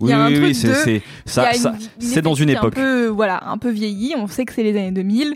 Oui, 0.00 0.12
oui, 0.14 0.54
c'est 0.54 1.02
ça, 1.26 1.50
c'est 1.98 2.22
dans 2.22 2.34
une 2.34 2.50
époque. 2.50 2.76
Un 2.78 2.80
peu, 2.82 3.06
voilà, 3.06 3.42
un 3.48 3.58
peu 3.58 3.70
vieilli. 3.70 4.14
On 4.16 4.26
sait 4.26 4.44
que 4.44 4.52
c'est 4.52 4.62
les 4.62 4.76
années 4.76 4.92
2000. 4.92 5.27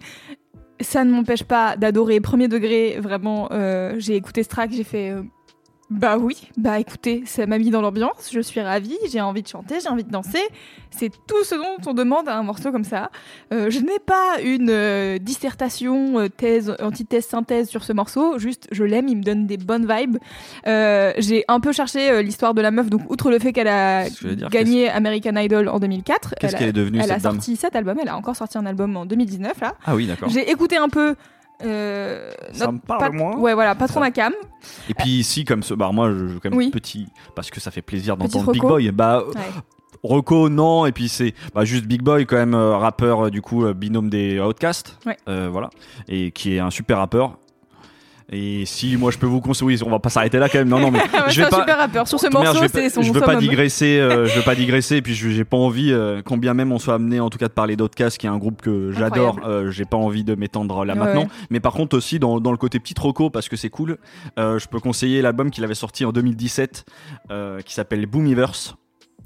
Ça 0.81 1.05
ne 1.05 1.12
m'empêche 1.12 1.44
pas 1.44 1.76
d'adorer 1.76 2.20
premier 2.20 2.49
degré. 2.49 2.99
Vraiment, 2.99 3.49
euh, 3.53 3.95
j'ai 3.99 4.16
écouté 4.16 4.43
ce 4.43 4.49
track, 4.49 4.72
j'ai 4.72 4.84
fait. 4.84 5.14
Bah 5.93 6.16
oui, 6.18 6.49
bah 6.57 6.78
écoutez, 6.80 7.22
ça 7.26 7.47
m'a 7.47 7.59
mis 7.59 7.70
dans 7.70 7.80
l'ambiance, 7.82 8.30
je 8.32 8.40
suis 8.40 8.61
ravie, 8.61 8.97
j'ai 9.11 9.20
envie 9.20 9.43
de 9.43 9.49
chanter, 9.49 9.76
j'ai 9.80 9.88
envie 9.88 10.05
de 10.05 10.11
danser. 10.11 10.40
C'est 10.90 11.11
tout 11.26 11.45
ce 11.45 11.55
dont 11.55 11.76
on 11.90 11.95
demande 11.95 12.28
à 12.28 12.36
un 12.36 12.43
morceau 12.43 12.70
comme 12.72 12.84
ça. 12.84 13.11
Euh, 13.53 13.70
je 13.70 13.78
n'ai 13.80 13.99
pas 13.99 14.40
une 14.43 14.68
euh, 14.70 15.18
dissertation, 15.18 16.18
euh, 16.18 16.28
thèse, 16.28 16.74
antithèse, 16.80 17.26
synthèse 17.26 17.68
sur 17.68 17.84
ce 17.84 17.93
morceau, 17.93 18.38
juste 18.38 18.68
je 18.72 18.84
l'aime, 18.84 19.09
il 19.09 19.16
me 19.18 19.22
donne 19.22 19.47
des 19.47 19.57
bonnes 19.57 19.86
vibes. 19.90 20.18
Euh, 20.66 21.12
j'ai 21.18 21.45
un 21.49 21.61
peu 21.61 21.72
cherché 21.72 22.11
euh, 22.11 22.22
l'histoire 22.22 22.55
de 22.55 22.61
la 22.62 22.70
meuf, 22.70 22.90
donc 22.90 23.03
outre 23.11 23.30
le 23.30 23.38
fait 23.38 23.53
qu'elle 23.53 23.68
a 23.68 24.09
dire, 24.09 24.49
gagné 24.51 24.88
American 24.88 25.36
Idol 25.36 25.68
en 25.68 25.78
2004, 25.78 26.34
Qu'est-ce 26.40 26.57
qu'elle 26.57 26.68
est 26.68 26.72
devenue, 26.72 26.99
elle 27.03 27.11
a 27.12 27.18
dame? 27.18 27.34
sorti 27.34 27.57
cet 27.57 27.76
album, 27.76 27.99
elle 28.03 28.09
a 28.09 28.16
encore 28.16 28.36
sorti 28.36 28.59
un 28.59 28.66
album 28.66 28.97
en 28.97 29.07
2019 29.07 29.61
là. 29.61 29.74
Ah 29.84 29.95
oui, 29.95 30.07
d'accord. 30.07 30.28
J'ai 30.28 30.51
écouté 30.51 30.76
un 30.76 30.88
peu 30.88 31.14
Euh, 31.65 32.31
Ça 32.53 32.71
me 32.73 32.79
parle 32.79 33.01
pat- 33.01 33.13
moins. 33.13 33.37
Ouais, 33.37 33.55
voilà, 33.55 33.75
patron 33.75 33.95
Ça. 33.95 34.01
Macam. 34.01 34.33
Et 34.89 34.95
puis 34.95 35.11
ici, 35.11 35.45
comme 35.45 35.63
ce, 35.63 35.75
bah 35.75 35.91
moi, 35.93 36.11
je, 36.11 36.39
quand 36.39 36.51
même 36.51 36.59
Oui. 36.59 36.71
petit, 36.71 37.07
parce 37.35 37.51
que 37.51 37.61
ça 37.61 37.71
fait 37.71 37.83
plaisir 37.83 38.17
d'entendre 38.17 38.53
Big. 38.53 38.63
Boy. 38.63 38.91
Bah, 38.91 39.19
euh, 39.27 39.33
Ouais. 40.05 40.49
Non, 40.51 40.87
et 40.87 40.93
puis 40.93 41.09
c'est 41.09 41.35
bah, 41.55 41.65
juste 41.65 41.85
Big 41.87 42.03
Boy, 42.03 42.27
quand 42.27 42.37
même, 42.37 42.55
euh, 42.55 42.77
rappeur, 42.77 43.27
euh, 43.27 43.31
du 43.31 43.41
coup, 43.43 43.65
binôme 43.73 44.11
des 44.11 44.41
Outcasts. 44.41 44.99
Ouais. 45.07 45.17
Voilà. 45.27 45.71
Et 46.09 46.31
qui 46.33 46.57
est 46.57 46.59
un 46.59 46.71
super 46.71 46.99
rappeur. 46.99 47.39
Et 48.35 48.64
si 48.64 48.97
moi 48.97 49.11
je 49.11 49.18
peux 49.18 49.26
vous 49.26 49.41
conseiller, 49.43 49.66
oui, 49.66 49.78
on 49.85 49.91
va 49.91 49.99
pas 49.99 50.09
s'arrêter 50.09 50.39
là 50.39 50.49
quand 50.49 50.59
même. 50.59 50.68
Non, 50.68 50.80
non, 50.80 50.91
mais 50.91 50.99
Ouais, 51.12 51.28
je 51.28 51.43
vais 51.43 51.49
pas. 51.51 51.59
super 51.59 51.76
rappeur. 51.78 52.09
Sur 52.09 52.18
ce 52.18 52.26
Merde, 52.28 52.45
morceau, 52.45 52.55
je 52.57 52.62
vais 52.62 52.68
c'est 52.68 52.83
pas- 52.85 52.91
son 52.91 53.03
Je 53.03 53.12
veux 53.12 53.20
pas 53.20 53.37
digresser, 53.37 53.99
euh, 54.01 54.24
je 54.26 54.37
veux 54.37 54.43
pas 54.43 54.55
digresser, 54.55 54.97
et 54.97 55.03
puis 55.03 55.14
je- 55.14 55.28
j'ai 55.28 55.45
pas 55.45 55.59
envie, 55.59 55.93
euh, 55.93 56.22
quand 56.24 56.39
bien 56.39 56.55
même 56.55 56.72
on 56.72 56.78
soit 56.78 56.95
amené 56.95 57.20
en 57.20 57.28
tout 57.28 57.37
cas 57.39 57.49
de 57.49 57.53
parler 57.53 57.76
d'Outcast, 57.76 58.16
qui 58.18 58.26
est 58.26 58.30
un 58.30 58.39
groupe 58.39 58.62
que 58.62 58.91
j'adore, 58.93 59.39
euh, 59.47 59.70
j'ai 59.70 59.85
pas 59.85 59.99
envie 59.99 60.24
de 60.24 60.35
m'étendre 60.35 60.85
là 60.87 60.95
Ouais, 60.95 60.99
maintenant. 60.99 61.22
ouais. 61.24 61.28
Mais 61.51 61.61
par 61.61 61.74
contre 61.74 61.95
aussi 61.97 62.18
dans, 62.18 62.41
dans 62.41 62.53
le 62.53 62.57
côté 62.57 62.80
petit 62.80 62.95
roco, 62.99 63.28
parce 63.28 63.51
que 63.51 63.57
c'est 63.57 63.68
cool, 63.70 63.99
euh, 64.39 64.59
je 64.59 64.66
peux 64.66 64.80
conseiller 64.80 65.20
l'album 65.20 65.51
qu'il 65.51 65.62
avait 65.64 65.74
sorti 65.74 66.05
en 66.07 66.12
2017, 66.12 66.87
euh, 67.30 67.61
qui 67.61 67.74
s'appelle 67.74 68.07
Boomiverse, 68.07 68.76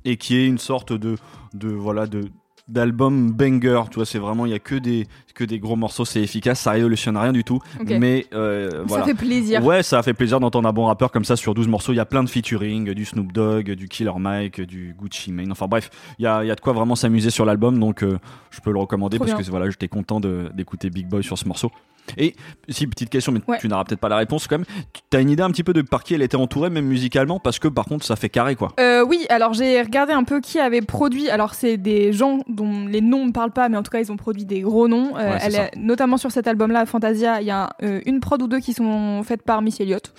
et 0.04 0.16
qui 0.16 0.36
est 0.36 0.46
une 0.46 0.59
sorte 0.59 0.92
de, 0.92 1.14
de 1.54 1.68
voilà 1.68 2.07
de 2.07 2.22
d'album 2.68 3.30
banger 3.32 3.82
tu 3.90 3.96
vois 3.96 4.06
c'est 4.06 4.18
vraiment 4.18 4.44
il 4.44 4.50
y 4.50 4.54
a 4.54 4.58
que 4.58 4.74
des 4.74 5.06
que 5.34 5.44
des 5.44 5.58
gros 5.60 5.76
morceaux 5.76 6.04
c'est 6.04 6.20
efficace 6.20 6.58
ça 6.60 6.72
révolutionne 6.72 7.16
rien 7.16 7.32
du 7.32 7.44
tout 7.44 7.60
mais 8.00 8.26
euh, 8.34 8.82
voilà 8.86 9.04
Ça 9.04 9.10
fait 9.10 9.16
plaisir. 9.16 9.64
Ouais, 9.64 9.82
ça 9.82 9.98
a 9.98 10.02
fait 10.02 10.14
plaisir 10.14 10.40
d'entendre 10.40 10.68
un 10.68 10.72
bon 10.72 10.86
rappeur 10.86 11.10
comme 11.12 11.24
ça 11.24 11.36
sur 11.36 11.54
12 11.54 11.68
morceaux. 11.68 11.92
Il 11.92 11.96
y 11.96 12.00
a 12.00 12.06
plein 12.06 12.24
de 12.24 12.28
featuring, 12.28 12.92
du 12.92 13.04
Snoop 13.04 13.32
Dogg, 13.32 13.70
du 13.72 13.88
Killer 13.88 14.12
Mike, 14.18 14.60
du 14.62 14.94
Gucci 14.98 15.30
Mane. 15.32 15.52
Enfin 15.52 15.66
bref, 15.68 15.90
il 16.18 16.22
y 16.22 16.26
a, 16.26 16.42
il 16.42 16.48
y 16.48 16.50
a 16.50 16.54
de 16.54 16.60
quoi 16.60 16.72
vraiment 16.72 16.96
s'amuser 16.96 17.30
sur 17.30 17.44
l'album, 17.44 17.78
donc 17.78 18.02
euh, 18.02 18.18
je 18.50 18.60
peux 18.60 18.72
le 18.72 18.78
recommander 18.78 19.18
Trop 19.18 19.26
parce 19.26 19.36
bien. 19.36 19.44
que 19.44 19.50
voilà, 19.50 19.70
j'étais 19.70 19.88
content 19.88 20.20
d'écouter 20.20 20.90
Big 20.90 21.06
Boy 21.06 21.22
sur 21.22 21.38
ce 21.38 21.46
morceau. 21.46 21.70
Et 22.18 22.34
si, 22.68 22.86
petite 22.86 23.11
question, 23.11 23.32
mais 23.32 23.40
Ouais. 23.48 23.59
tu 23.61 23.68
n'auras 23.68 23.84
peut-être 23.84 24.00
pas 24.00 24.09
la 24.09 24.16
réponse 24.16 24.46
quand 24.46 24.59
même. 24.59 24.66
Tu 25.11 25.16
as 25.16 25.20
une 25.20 25.30
idée 25.30 25.42
un 25.42 25.50
petit 25.50 25.62
peu 25.64 25.72
de 25.72 25.82
par 25.82 26.02
qui 26.04 26.14
elle 26.14 26.22
était 26.22 26.36
entourée, 26.36 26.70
même 26.70 26.86
musicalement, 26.86 27.38
parce 27.38 27.59
que 27.59 27.68
par 27.68 27.84
contre, 27.84 28.04
ça 28.04 28.16
fait 28.16 28.28
carré 28.28 28.54
quoi. 28.57 28.72
Euh, 28.80 29.04
oui, 29.07 29.26
alors 29.28 29.52
j'ai 29.54 29.80
regardé 29.82 30.12
un 30.12 30.24
peu 30.24 30.40
qui 30.40 30.59
avait 30.59 30.80
produit. 30.82 31.28
Alors 31.30 31.54
c'est 31.54 31.76
des 31.76 32.12
gens 32.12 32.40
dont 32.48 32.86
les 32.86 33.00
noms 33.00 33.26
ne 33.26 33.32
parlent 33.32 33.50
pas, 33.52 33.68
mais 33.68 33.76
en 33.76 33.82
tout 33.82 33.90
cas 33.90 34.00
ils 34.00 34.11
ont 34.12 34.16
produit 34.16 34.44
des 34.44 34.61
gros 34.61 34.88
noms. 34.88 35.16
Euh, 35.16 35.30
Ouais, 35.32 35.38
c'est 35.40 35.46
elle 35.46 35.52
ça. 35.52 35.62
est- 35.66 35.76
notamment 35.76 36.16
sur 36.16 36.30
cet 36.30 36.46
album-là, 36.48 36.86
Fantasia, 36.86 37.40
il 37.40 37.46
y 37.46 37.50
a 37.50 37.70
euh, 37.82 38.00
une 38.07 38.20
prod 38.20 38.40
ou 38.42 38.46
deux 38.48 38.61
qui 38.61 38.72
sont 38.72 39.22
faites 39.24 39.42
par 39.42 39.62
Missy 39.62 39.82
Elliott. 39.82 40.12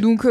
Donc 0.00 0.24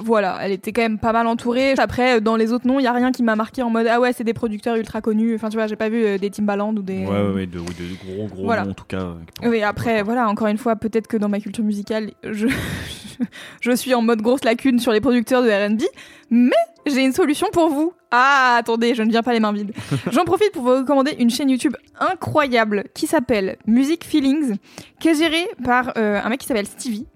voilà, 0.00 0.38
elle 0.42 0.52
était 0.52 0.72
quand 0.72 0.82
même 0.82 0.98
pas 0.98 1.12
mal 1.12 1.26
entourée. 1.26 1.74
Après, 1.78 2.20
dans 2.20 2.36
les 2.36 2.52
autres 2.52 2.66
noms, 2.66 2.78
il 2.78 2.84
y 2.84 2.86
a 2.86 2.92
rien 2.92 3.12
qui 3.12 3.22
m'a 3.22 3.36
marqué 3.36 3.62
en 3.62 3.70
mode 3.70 3.86
ah 3.90 4.00
ouais, 4.00 4.12
c'est 4.12 4.24
des 4.24 4.34
producteurs 4.34 4.76
ultra 4.76 5.00
connus. 5.00 5.34
Enfin 5.34 5.48
tu 5.48 5.56
vois, 5.56 5.66
j'ai 5.66 5.76
pas 5.76 5.88
vu 5.88 6.18
des 6.18 6.30
Timbaland 6.30 6.74
ou 6.74 6.82
des. 6.82 7.04
Ouais, 7.04 7.28
ouais, 7.34 7.46
de, 7.46 7.58
oui, 7.58 7.98
gros, 8.04 8.26
gros 8.26 8.44
Voilà. 8.44 8.64
noms 8.64 8.70
en 8.70 8.74
tout 8.74 8.84
cas. 8.86 9.08
Oui, 9.44 9.62
après, 9.62 10.02
voilà, 10.02 10.28
encore 10.38 10.46
une 10.46 10.58
fois, 10.58 10.76
peut-être 10.76 11.08
que 11.08 11.16
dans 11.16 11.28
ma 11.28 11.40
culture 11.40 11.64
musicale, 11.64 12.12
je, 12.22 12.46
je 13.60 13.72
suis 13.72 13.92
en 13.92 14.02
mode 14.02 14.22
grosse 14.22 14.44
lacune 14.44 14.78
sur 14.78 14.92
les 14.92 15.00
producteurs 15.00 15.42
de 15.42 15.48
RB, 15.48 15.82
mais 16.30 16.54
j'ai 16.86 17.04
une 17.04 17.12
solution 17.12 17.48
pour 17.52 17.70
vous. 17.70 17.92
Ah, 18.12 18.54
attendez, 18.56 18.94
je 18.94 19.02
ne 19.02 19.10
viens 19.10 19.24
pas 19.24 19.32
les 19.32 19.40
mains 19.40 19.52
vides. 19.52 19.72
J'en 20.12 20.24
profite 20.24 20.52
pour 20.52 20.62
vous 20.62 20.76
recommander 20.76 21.16
une 21.18 21.28
chaîne 21.28 21.50
YouTube 21.50 21.74
incroyable 21.98 22.84
qui 22.94 23.08
s'appelle 23.08 23.56
Music 23.66 24.04
Feelings, 24.04 24.58
qui 25.00 25.08
est 25.08 25.16
gérée 25.16 25.48
par 25.64 25.94
euh, 25.98 26.20
un 26.22 26.28
mec 26.28 26.38
qui 26.38 26.46
s'appelle 26.46 26.68
Stevie 26.68 27.06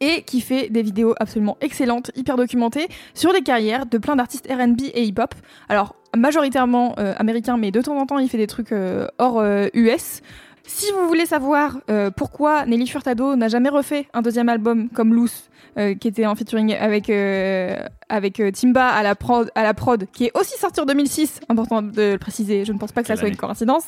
et 0.00 0.22
qui 0.22 0.40
fait 0.40 0.68
des 0.68 0.82
vidéos 0.82 1.14
absolument 1.18 1.56
excellentes, 1.60 2.12
hyper 2.14 2.36
documentées, 2.36 2.86
sur 3.14 3.32
les 3.32 3.42
carrières 3.42 3.84
de 3.86 3.98
plein 3.98 4.14
d'artistes 4.14 4.46
RB 4.48 4.82
et 4.94 5.02
hip-hop. 5.02 5.34
Alors, 5.68 5.96
majoritairement 6.16 6.94
euh, 6.98 7.14
américains, 7.18 7.56
mais 7.56 7.70
de 7.70 7.80
temps 7.80 7.96
en 7.98 8.06
temps, 8.06 8.18
il 8.18 8.28
fait 8.28 8.38
des 8.38 8.46
trucs 8.46 8.72
euh, 8.72 9.08
hors 9.18 9.40
euh, 9.40 9.68
US. 9.74 10.22
Si 10.70 10.92
vous 10.92 11.08
voulez 11.08 11.24
savoir 11.24 11.78
euh, 11.88 12.10
pourquoi 12.10 12.66
Nelly 12.66 12.86
Furtado 12.86 13.36
n'a 13.36 13.48
jamais 13.48 13.70
refait 13.70 14.06
un 14.12 14.20
deuxième 14.20 14.50
album 14.50 14.90
comme 14.90 15.14
Loose, 15.14 15.47
euh, 15.78 15.94
qui 15.94 16.08
était 16.08 16.26
en 16.26 16.34
featuring 16.34 16.74
avec, 16.74 17.08
euh, 17.10 17.76
avec 18.08 18.40
euh, 18.40 18.50
Timba 18.50 18.86
à 18.88 19.02
la, 19.02 19.14
prod, 19.14 19.50
à 19.54 19.62
la 19.62 19.74
prod, 19.74 20.06
qui 20.12 20.24
est 20.26 20.30
aussi 20.38 20.58
sorti 20.58 20.80
en 20.80 20.84
2006, 20.84 21.40
important 21.48 21.82
de 21.82 22.12
le 22.12 22.18
préciser, 22.18 22.64
je 22.64 22.72
ne 22.72 22.78
pense 22.78 22.92
pas 22.92 23.02
que 23.02 23.08
ça 23.08 23.16
soit 23.16 23.28
une 23.28 23.36
coïncidence. 23.36 23.84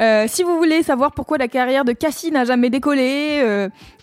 Euh, 0.00 0.24
si 0.28 0.42
vous 0.42 0.56
voulez 0.56 0.82
savoir 0.82 1.12
pourquoi 1.12 1.38
la 1.38 1.48
carrière 1.48 1.84
de 1.84 1.92
Cassie 1.92 2.30
n'a 2.30 2.44
jamais 2.44 2.70
décollé, 2.70 3.42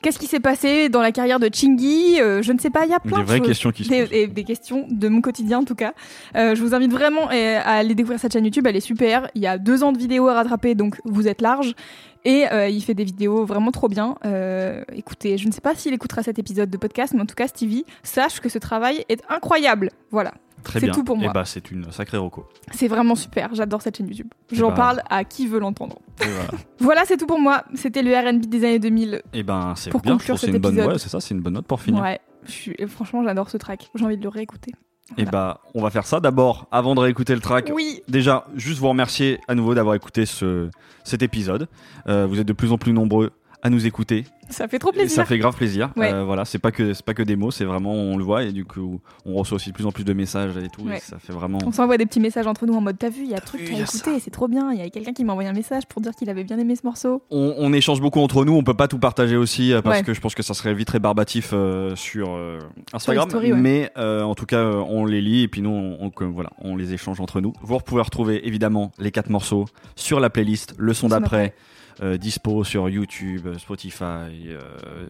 qu'est-ce 0.01 0.19
qui 0.19 0.27
s'est 0.27 0.39
passé 0.39 0.89
dans 0.89 1.01
la 1.01 1.11
carrière 1.11 1.39
de 1.39 1.49
Chingy, 1.53 2.17
je 2.17 2.51
ne 2.51 2.59
sais 2.59 2.69
pas, 2.69 2.85
il 2.85 2.91
y 2.91 2.93
a 2.93 2.99
plein 2.99 3.17
Des 3.17 3.23
de 3.23 3.27
vraies 3.27 3.37
choses 3.39 3.47
questions 3.47 3.71
qui 3.71 3.83
se 3.83 3.89
des, 3.89 4.01
posent. 4.25 4.33
des- 4.33 4.43
questions 4.43 4.85
de 4.89 5.07
mon 5.09 5.21
quotidien 5.21 5.59
en 5.59 5.63
tout 5.63 5.75
cas. 5.75 5.93
Je 6.35 6.61
vous 6.61 6.73
invite 6.73 6.91
vraiment 6.91 7.27
à 7.29 7.71
aller 7.71 7.95
découvrir 7.95 8.19
cette 8.19 8.33
chaîne 8.33 8.45
YouTube, 8.45 8.65
elle 8.67 8.75
est 8.75 8.79
super. 8.81 9.29
Il 9.35 9.41
y 9.41 9.47
a 9.47 9.57
deux 9.57 9.83
ans 9.83 9.91
de 9.91 9.97
vidéos 9.97 10.27
à 10.27 10.33
rattraper, 10.33 10.75
donc 10.75 10.99
vous 11.03 11.27
êtes 11.27 11.41
large. 11.41 11.73
Et 12.27 12.45
euh, 12.51 12.67
il 12.67 12.83
fait 12.83 12.93
des 12.93 13.05
vidéos 13.05 13.45
vraiment 13.45 13.71
trop 13.71 13.87
bien. 13.87 14.17
Euh, 14.25 14.83
écoutez, 14.93 15.37
je 15.37 15.47
ne 15.47 15.53
sais 15.53 15.61
pas 15.61 15.75
s'il 15.75 15.93
écoutera 15.93 16.23
cet 16.23 16.37
épisode 16.37 16.69
de 16.69 16.75
podcast, 16.75 17.13
mais 17.15 17.21
en 17.21 17.25
tout 17.25 17.35
cas, 17.35 17.47
Stevie, 17.47 17.85
sache 18.03 18.41
que 18.41 18.49
ce 18.49 18.57
travail 18.57 19.05
est 19.07 19.23
incroyable. 19.29 19.91
Voilà, 20.11 20.33
Très 20.61 20.81
c'est 20.81 20.87
bien. 20.87 20.93
tout 20.93 21.05
pour 21.05 21.15
moi. 21.15 21.29
Et 21.31 21.33
bah, 21.33 21.45
c'est 21.45 21.71
une 21.71 21.89
sacrée 21.89 22.17
roco. 22.17 22.45
c'est 22.73 22.89
vraiment 22.89 23.15
super. 23.15 23.55
J'adore 23.55 23.81
cette 23.81 23.95
chaîne 23.95 24.09
YouTube. 24.09 24.27
J'en 24.51 24.71
bah. 24.71 24.75
parle 24.75 25.03
à 25.09 25.23
qui 25.23 25.47
veut 25.47 25.59
l'entendre. 25.59 25.99
Voilà. 26.17 26.41
Voilà, 26.79 27.05
c'est 27.05 27.15
tout 27.15 27.27
pour 27.27 27.39
moi. 27.39 27.63
C'était 27.75 28.01
le 28.01 28.13
RB 28.13 28.45
des 28.45 28.65
années 28.65 28.79
2000. 28.79 29.21
Et 29.33 29.43
ben, 29.43 29.73
c'est 29.77 29.89
Pour 29.89 30.01
bien. 30.01 30.17
Je 30.19 30.35
c'est 30.35 30.47
une 30.47 30.57
bonne, 30.57 30.77
ouais, 30.77 30.99
c'est 30.99 31.07
ça, 31.07 31.21
c'est 31.21 31.33
une 31.33 31.41
bonne 31.41 31.53
note 31.53 31.65
pour 31.65 31.79
finir. 31.79 32.01
Ouais, 32.01 32.19
je 32.45 32.51
suis- 32.51 32.75
franchement, 32.87 33.23
j'adore 33.23 33.49
ce 33.49 33.55
track. 33.55 33.89
J'ai 33.95 34.03
envie 34.03 34.17
de 34.17 34.23
le 34.23 34.29
réécouter. 34.29 34.73
Et 35.17 35.25
bah, 35.25 35.61
on 35.73 35.81
va 35.81 35.89
faire 35.89 36.05
ça 36.05 36.19
d'abord, 36.19 36.67
avant 36.71 36.93
de 36.93 36.99
réécouter 36.99 37.33
le 37.33 37.39
track. 37.39 37.71
Oui, 37.73 38.01
Déjà, 38.07 38.45
juste 38.55 38.79
vous 38.79 38.89
remercier 38.89 39.39
à 39.47 39.55
nouveau 39.55 39.73
d'avoir 39.73 39.95
écouté 39.95 40.25
ce, 40.25 40.69
cet 41.03 41.21
épisode. 41.21 41.67
Euh, 42.07 42.25
vous 42.27 42.39
êtes 42.39 42.47
de 42.47 42.53
plus 42.53 42.71
en 42.71 42.77
plus 42.77 42.93
nombreux 42.93 43.31
à 43.67 43.69
nous 43.69 43.85
écouter. 43.85 44.23
ça 44.49 44.67
fait 44.67 44.79
trop 44.79 44.91
Et 44.91 44.93
plaisir. 44.97 45.15
ça 45.15 45.25
fait 45.25 45.37
grave 45.37 45.55
plaisir. 45.55 45.91
Ouais. 45.95 46.11
Euh, 46.11 46.23
voilà, 46.23 46.45
c'est 46.45 46.57
pas 46.59 46.71
que 46.71 46.93
c'est 46.93 47.05
pas 47.05 47.13
que 47.13 47.23
des 47.23 47.35
mots, 47.35 47.51
c'est 47.51 47.65
vraiment 47.65 47.93
on 47.93 48.17
le 48.17 48.23
voit 48.23 48.43
et 48.43 48.51
du 48.51 48.65
coup 48.65 48.99
on 49.25 49.35
reçoit 49.35 49.55
aussi 49.57 49.69
de 49.69 49.75
plus 49.75 49.85
en 49.85 49.91
plus 49.91 50.03
de 50.05 50.13
messages 50.13 50.57
et 50.57 50.69
tout. 50.69 50.89
et 50.89 50.99
ça 50.99 51.17
fait 51.19 51.33
vraiment. 51.33 51.59
On 51.65 51.71
s'envoie 51.71 51.97
des 51.97 52.05
petits 52.05 52.19
messages 52.19 52.47
entre 52.47 52.65
nous 52.65 52.73
en 52.73 52.81
mode 52.81 52.97
T'as 52.97 53.09
vu, 53.09 53.23
il 53.23 53.29
y 53.29 53.33
a 53.33 53.37
un 53.37 53.39
truc 53.41 53.61
à 53.69 53.79
écouter, 53.79 54.19
c'est 54.19 54.31
trop 54.31 54.47
bien. 54.47 54.71
Il 54.73 54.79
y 54.79 54.81
a 54.81 54.89
quelqu'un 54.89 55.13
qui 55.13 55.23
m'a 55.23 55.33
envoyé 55.33 55.49
un 55.49 55.53
message 55.53 55.85
pour 55.87 56.01
dire 56.01 56.13
qu'il 56.15 56.29
avait 56.29 56.43
bien 56.43 56.57
aimé 56.57 56.75
ce 56.75 56.85
morceau. 56.85 57.21
On, 57.29 57.53
on 57.57 57.73
échange 57.73 58.01
beaucoup 58.01 58.19
entre 58.21 58.43
nous. 58.45 58.53
On 58.53 58.63
peut 58.63 58.73
pas 58.73 58.87
tout 58.87 58.99
partager 58.99 59.35
aussi 59.35 59.73
euh, 59.73 59.81
parce 59.81 59.97
Ouais. 59.99 60.03
que 60.03 60.13
je 60.13 60.21
pense 60.21 60.33
que 60.35 60.43
ça 60.43 60.53
serait 60.53 60.73
vite 60.73 60.89
rébarbatif 60.89 61.49
euh, 61.53 61.95
sur 61.95 62.29
euh, 62.31 62.59
Instagram. 62.93 63.29
stories, 63.29 63.53
ouais. 63.53 63.59
Mais 63.59 63.91
en 63.97 64.33
tout 64.35 64.45
cas, 64.45 64.63
on 64.65 65.05
les 65.05 65.21
lit 65.21 65.43
et 65.43 65.47
puis 65.47 65.61
nous, 65.61 65.69
on, 65.69 66.11
voilà, 66.29 66.51
on 66.61 66.75
les 66.75 66.93
échange 66.93 67.19
entre 67.19 67.41
nous. 67.41 67.53
Vous 67.61 67.77
pouvez 67.79 68.01
retrouver 68.01 68.47
évidemment 68.47 68.91
les 68.99 69.11
quatre 69.11 69.29
morceaux 69.29 69.65
sur 69.95 70.19
la 70.19 70.29
playlist 70.29 70.73
Le 70.77 70.93
son 70.93 71.09
d'après. 71.09 71.53
Euh, 72.01 72.17
dispo 72.17 72.63
sur 72.63 72.89
YouTube, 72.89 73.47
Spotify, 73.57 74.03
euh, 74.49 74.59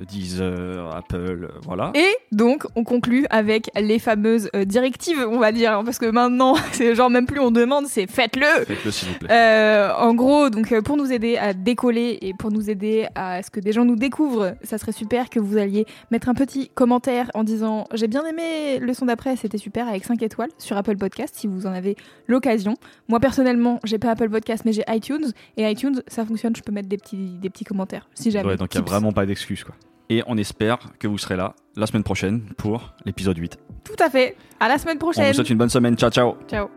Deezer, 0.07 0.95
Apple, 0.95 1.17
euh, 1.43 1.59
voilà. 1.65 1.91
Et 1.95 2.15
donc, 2.31 2.65
on 2.75 2.83
conclut 2.83 3.25
avec 3.29 3.69
les 3.79 3.99
fameuses 3.99 4.49
euh, 4.55 4.65
directives, 4.65 5.25
on 5.29 5.39
va 5.39 5.51
dire, 5.51 5.77
hein, 5.77 5.83
parce 5.83 5.97
que 5.99 6.05
maintenant, 6.05 6.55
c'est 6.71 6.95
genre 6.95 7.09
même 7.09 7.25
plus 7.25 7.39
on 7.39 7.51
demande, 7.51 7.85
c'est 7.87 8.07
faites-le. 8.09 8.65
Faites-le 8.65 8.91
s'il 8.91 9.09
vous 9.09 9.19
plaît. 9.19 9.27
Euh, 9.31 9.93
en 9.97 10.13
gros, 10.13 10.49
donc 10.49 10.71
euh, 10.71 10.81
pour 10.81 10.97
nous 10.97 11.11
aider 11.11 11.37
à 11.37 11.53
décoller 11.53 12.17
et 12.21 12.33
pour 12.33 12.51
nous 12.51 12.69
aider 12.69 13.07
à 13.15 13.43
ce 13.43 13.49
que 13.51 13.59
des 13.59 13.71
gens 13.71 13.85
nous 13.85 13.95
découvrent, 13.95 14.55
ça 14.63 14.77
serait 14.77 14.91
super 14.91 15.29
que 15.29 15.39
vous 15.39 15.57
alliez 15.57 15.85
mettre 16.11 16.29
un 16.29 16.33
petit 16.33 16.69
commentaire 16.69 17.29
en 17.33 17.43
disant 17.43 17.85
j'ai 17.93 18.07
bien 18.07 18.25
aimé 18.25 18.79
le 18.79 18.93
son 18.93 19.05
d'après, 19.05 19.35
c'était 19.35 19.57
super 19.57 19.87
avec 19.87 20.05
5 20.05 20.21
étoiles 20.23 20.49
sur 20.57 20.77
Apple 20.77 20.97
Podcast 20.97 21.35
si 21.37 21.47
vous 21.47 21.65
en 21.65 21.71
avez 21.73 21.95
l'occasion. 22.27 22.75
Moi 23.07 23.19
personnellement, 23.19 23.79
j'ai 23.83 23.97
pas 23.97 24.11
Apple 24.11 24.29
Podcast 24.29 24.63
mais 24.65 24.73
j'ai 24.73 24.83
iTunes 24.89 25.31
et 25.57 25.69
iTunes 25.69 26.01
ça 26.07 26.25
fonctionne, 26.25 26.55
je 26.55 26.61
peux 26.61 26.71
mettre 26.77 26.89
des 26.89 26.97
petits 26.97 27.37
des 27.39 27.49
petits 27.49 27.65
commentaires 27.65 28.07
si 28.13 28.31
jamais. 28.31 28.47
Ouais, 28.49 28.57
donc 28.57 28.73
il 28.75 28.81
n'y 28.81 28.85
a 28.87 28.89
vraiment 28.89 29.11
pas 29.11 29.25
d'excuses 29.25 29.63
quoi. 29.63 29.75
Et 30.09 30.23
on 30.27 30.37
espère 30.37 30.79
que 30.99 31.07
vous 31.07 31.17
serez 31.17 31.35
là 31.35 31.53
la 31.75 31.85
semaine 31.85 32.03
prochaine 32.03 32.41
pour 32.57 32.93
l'épisode 33.05 33.37
8. 33.37 33.57
Tout 33.83 34.01
à 34.01 34.09
fait. 34.09 34.37
À 34.59 34.67
la 34.69 34.77
semaine 34.77 34.97
On 34.97 34.99
prochaine. 34.99 35.27
vous 35.27 35.33
souhaite 35.33 35.49
une 35.49 35.57
bonne 35.57 35.69
semaine. 35.69 35.97
Ciao 35.97 36.09
ciao. 36.09 36.35
Ciao. 36.47 36.69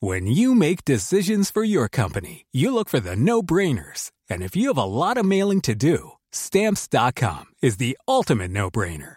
When 0.00 0.26
you 0.26 0.54
make 0.54 0.84
decisions 0.84 1.50
for 1.50 1.64
your 1.64 1.88
company, 1.88 2.44
you 2.52 2.74
look 2.74 2.88
for 2.90 3.00
the 3.00 3.16
no 3.16 3.42
brainers. 3.42 4.10
And 4.28 4.42
if 4.42 4.54
you 4.54 4.68
have 4.68 4.78
a 4.78 4.84
lot 4.84 5.16
of 5.16 5.24
mailing 5.24 5.60
to 5.62 5.74
do, 5.74 6.12
stamps.com 6.30 7.44
is 7.62 7.78
the 7.78 7.96
ultimate 8.06 8.50
no 8.50 8.70
brainer. 8.70 9.16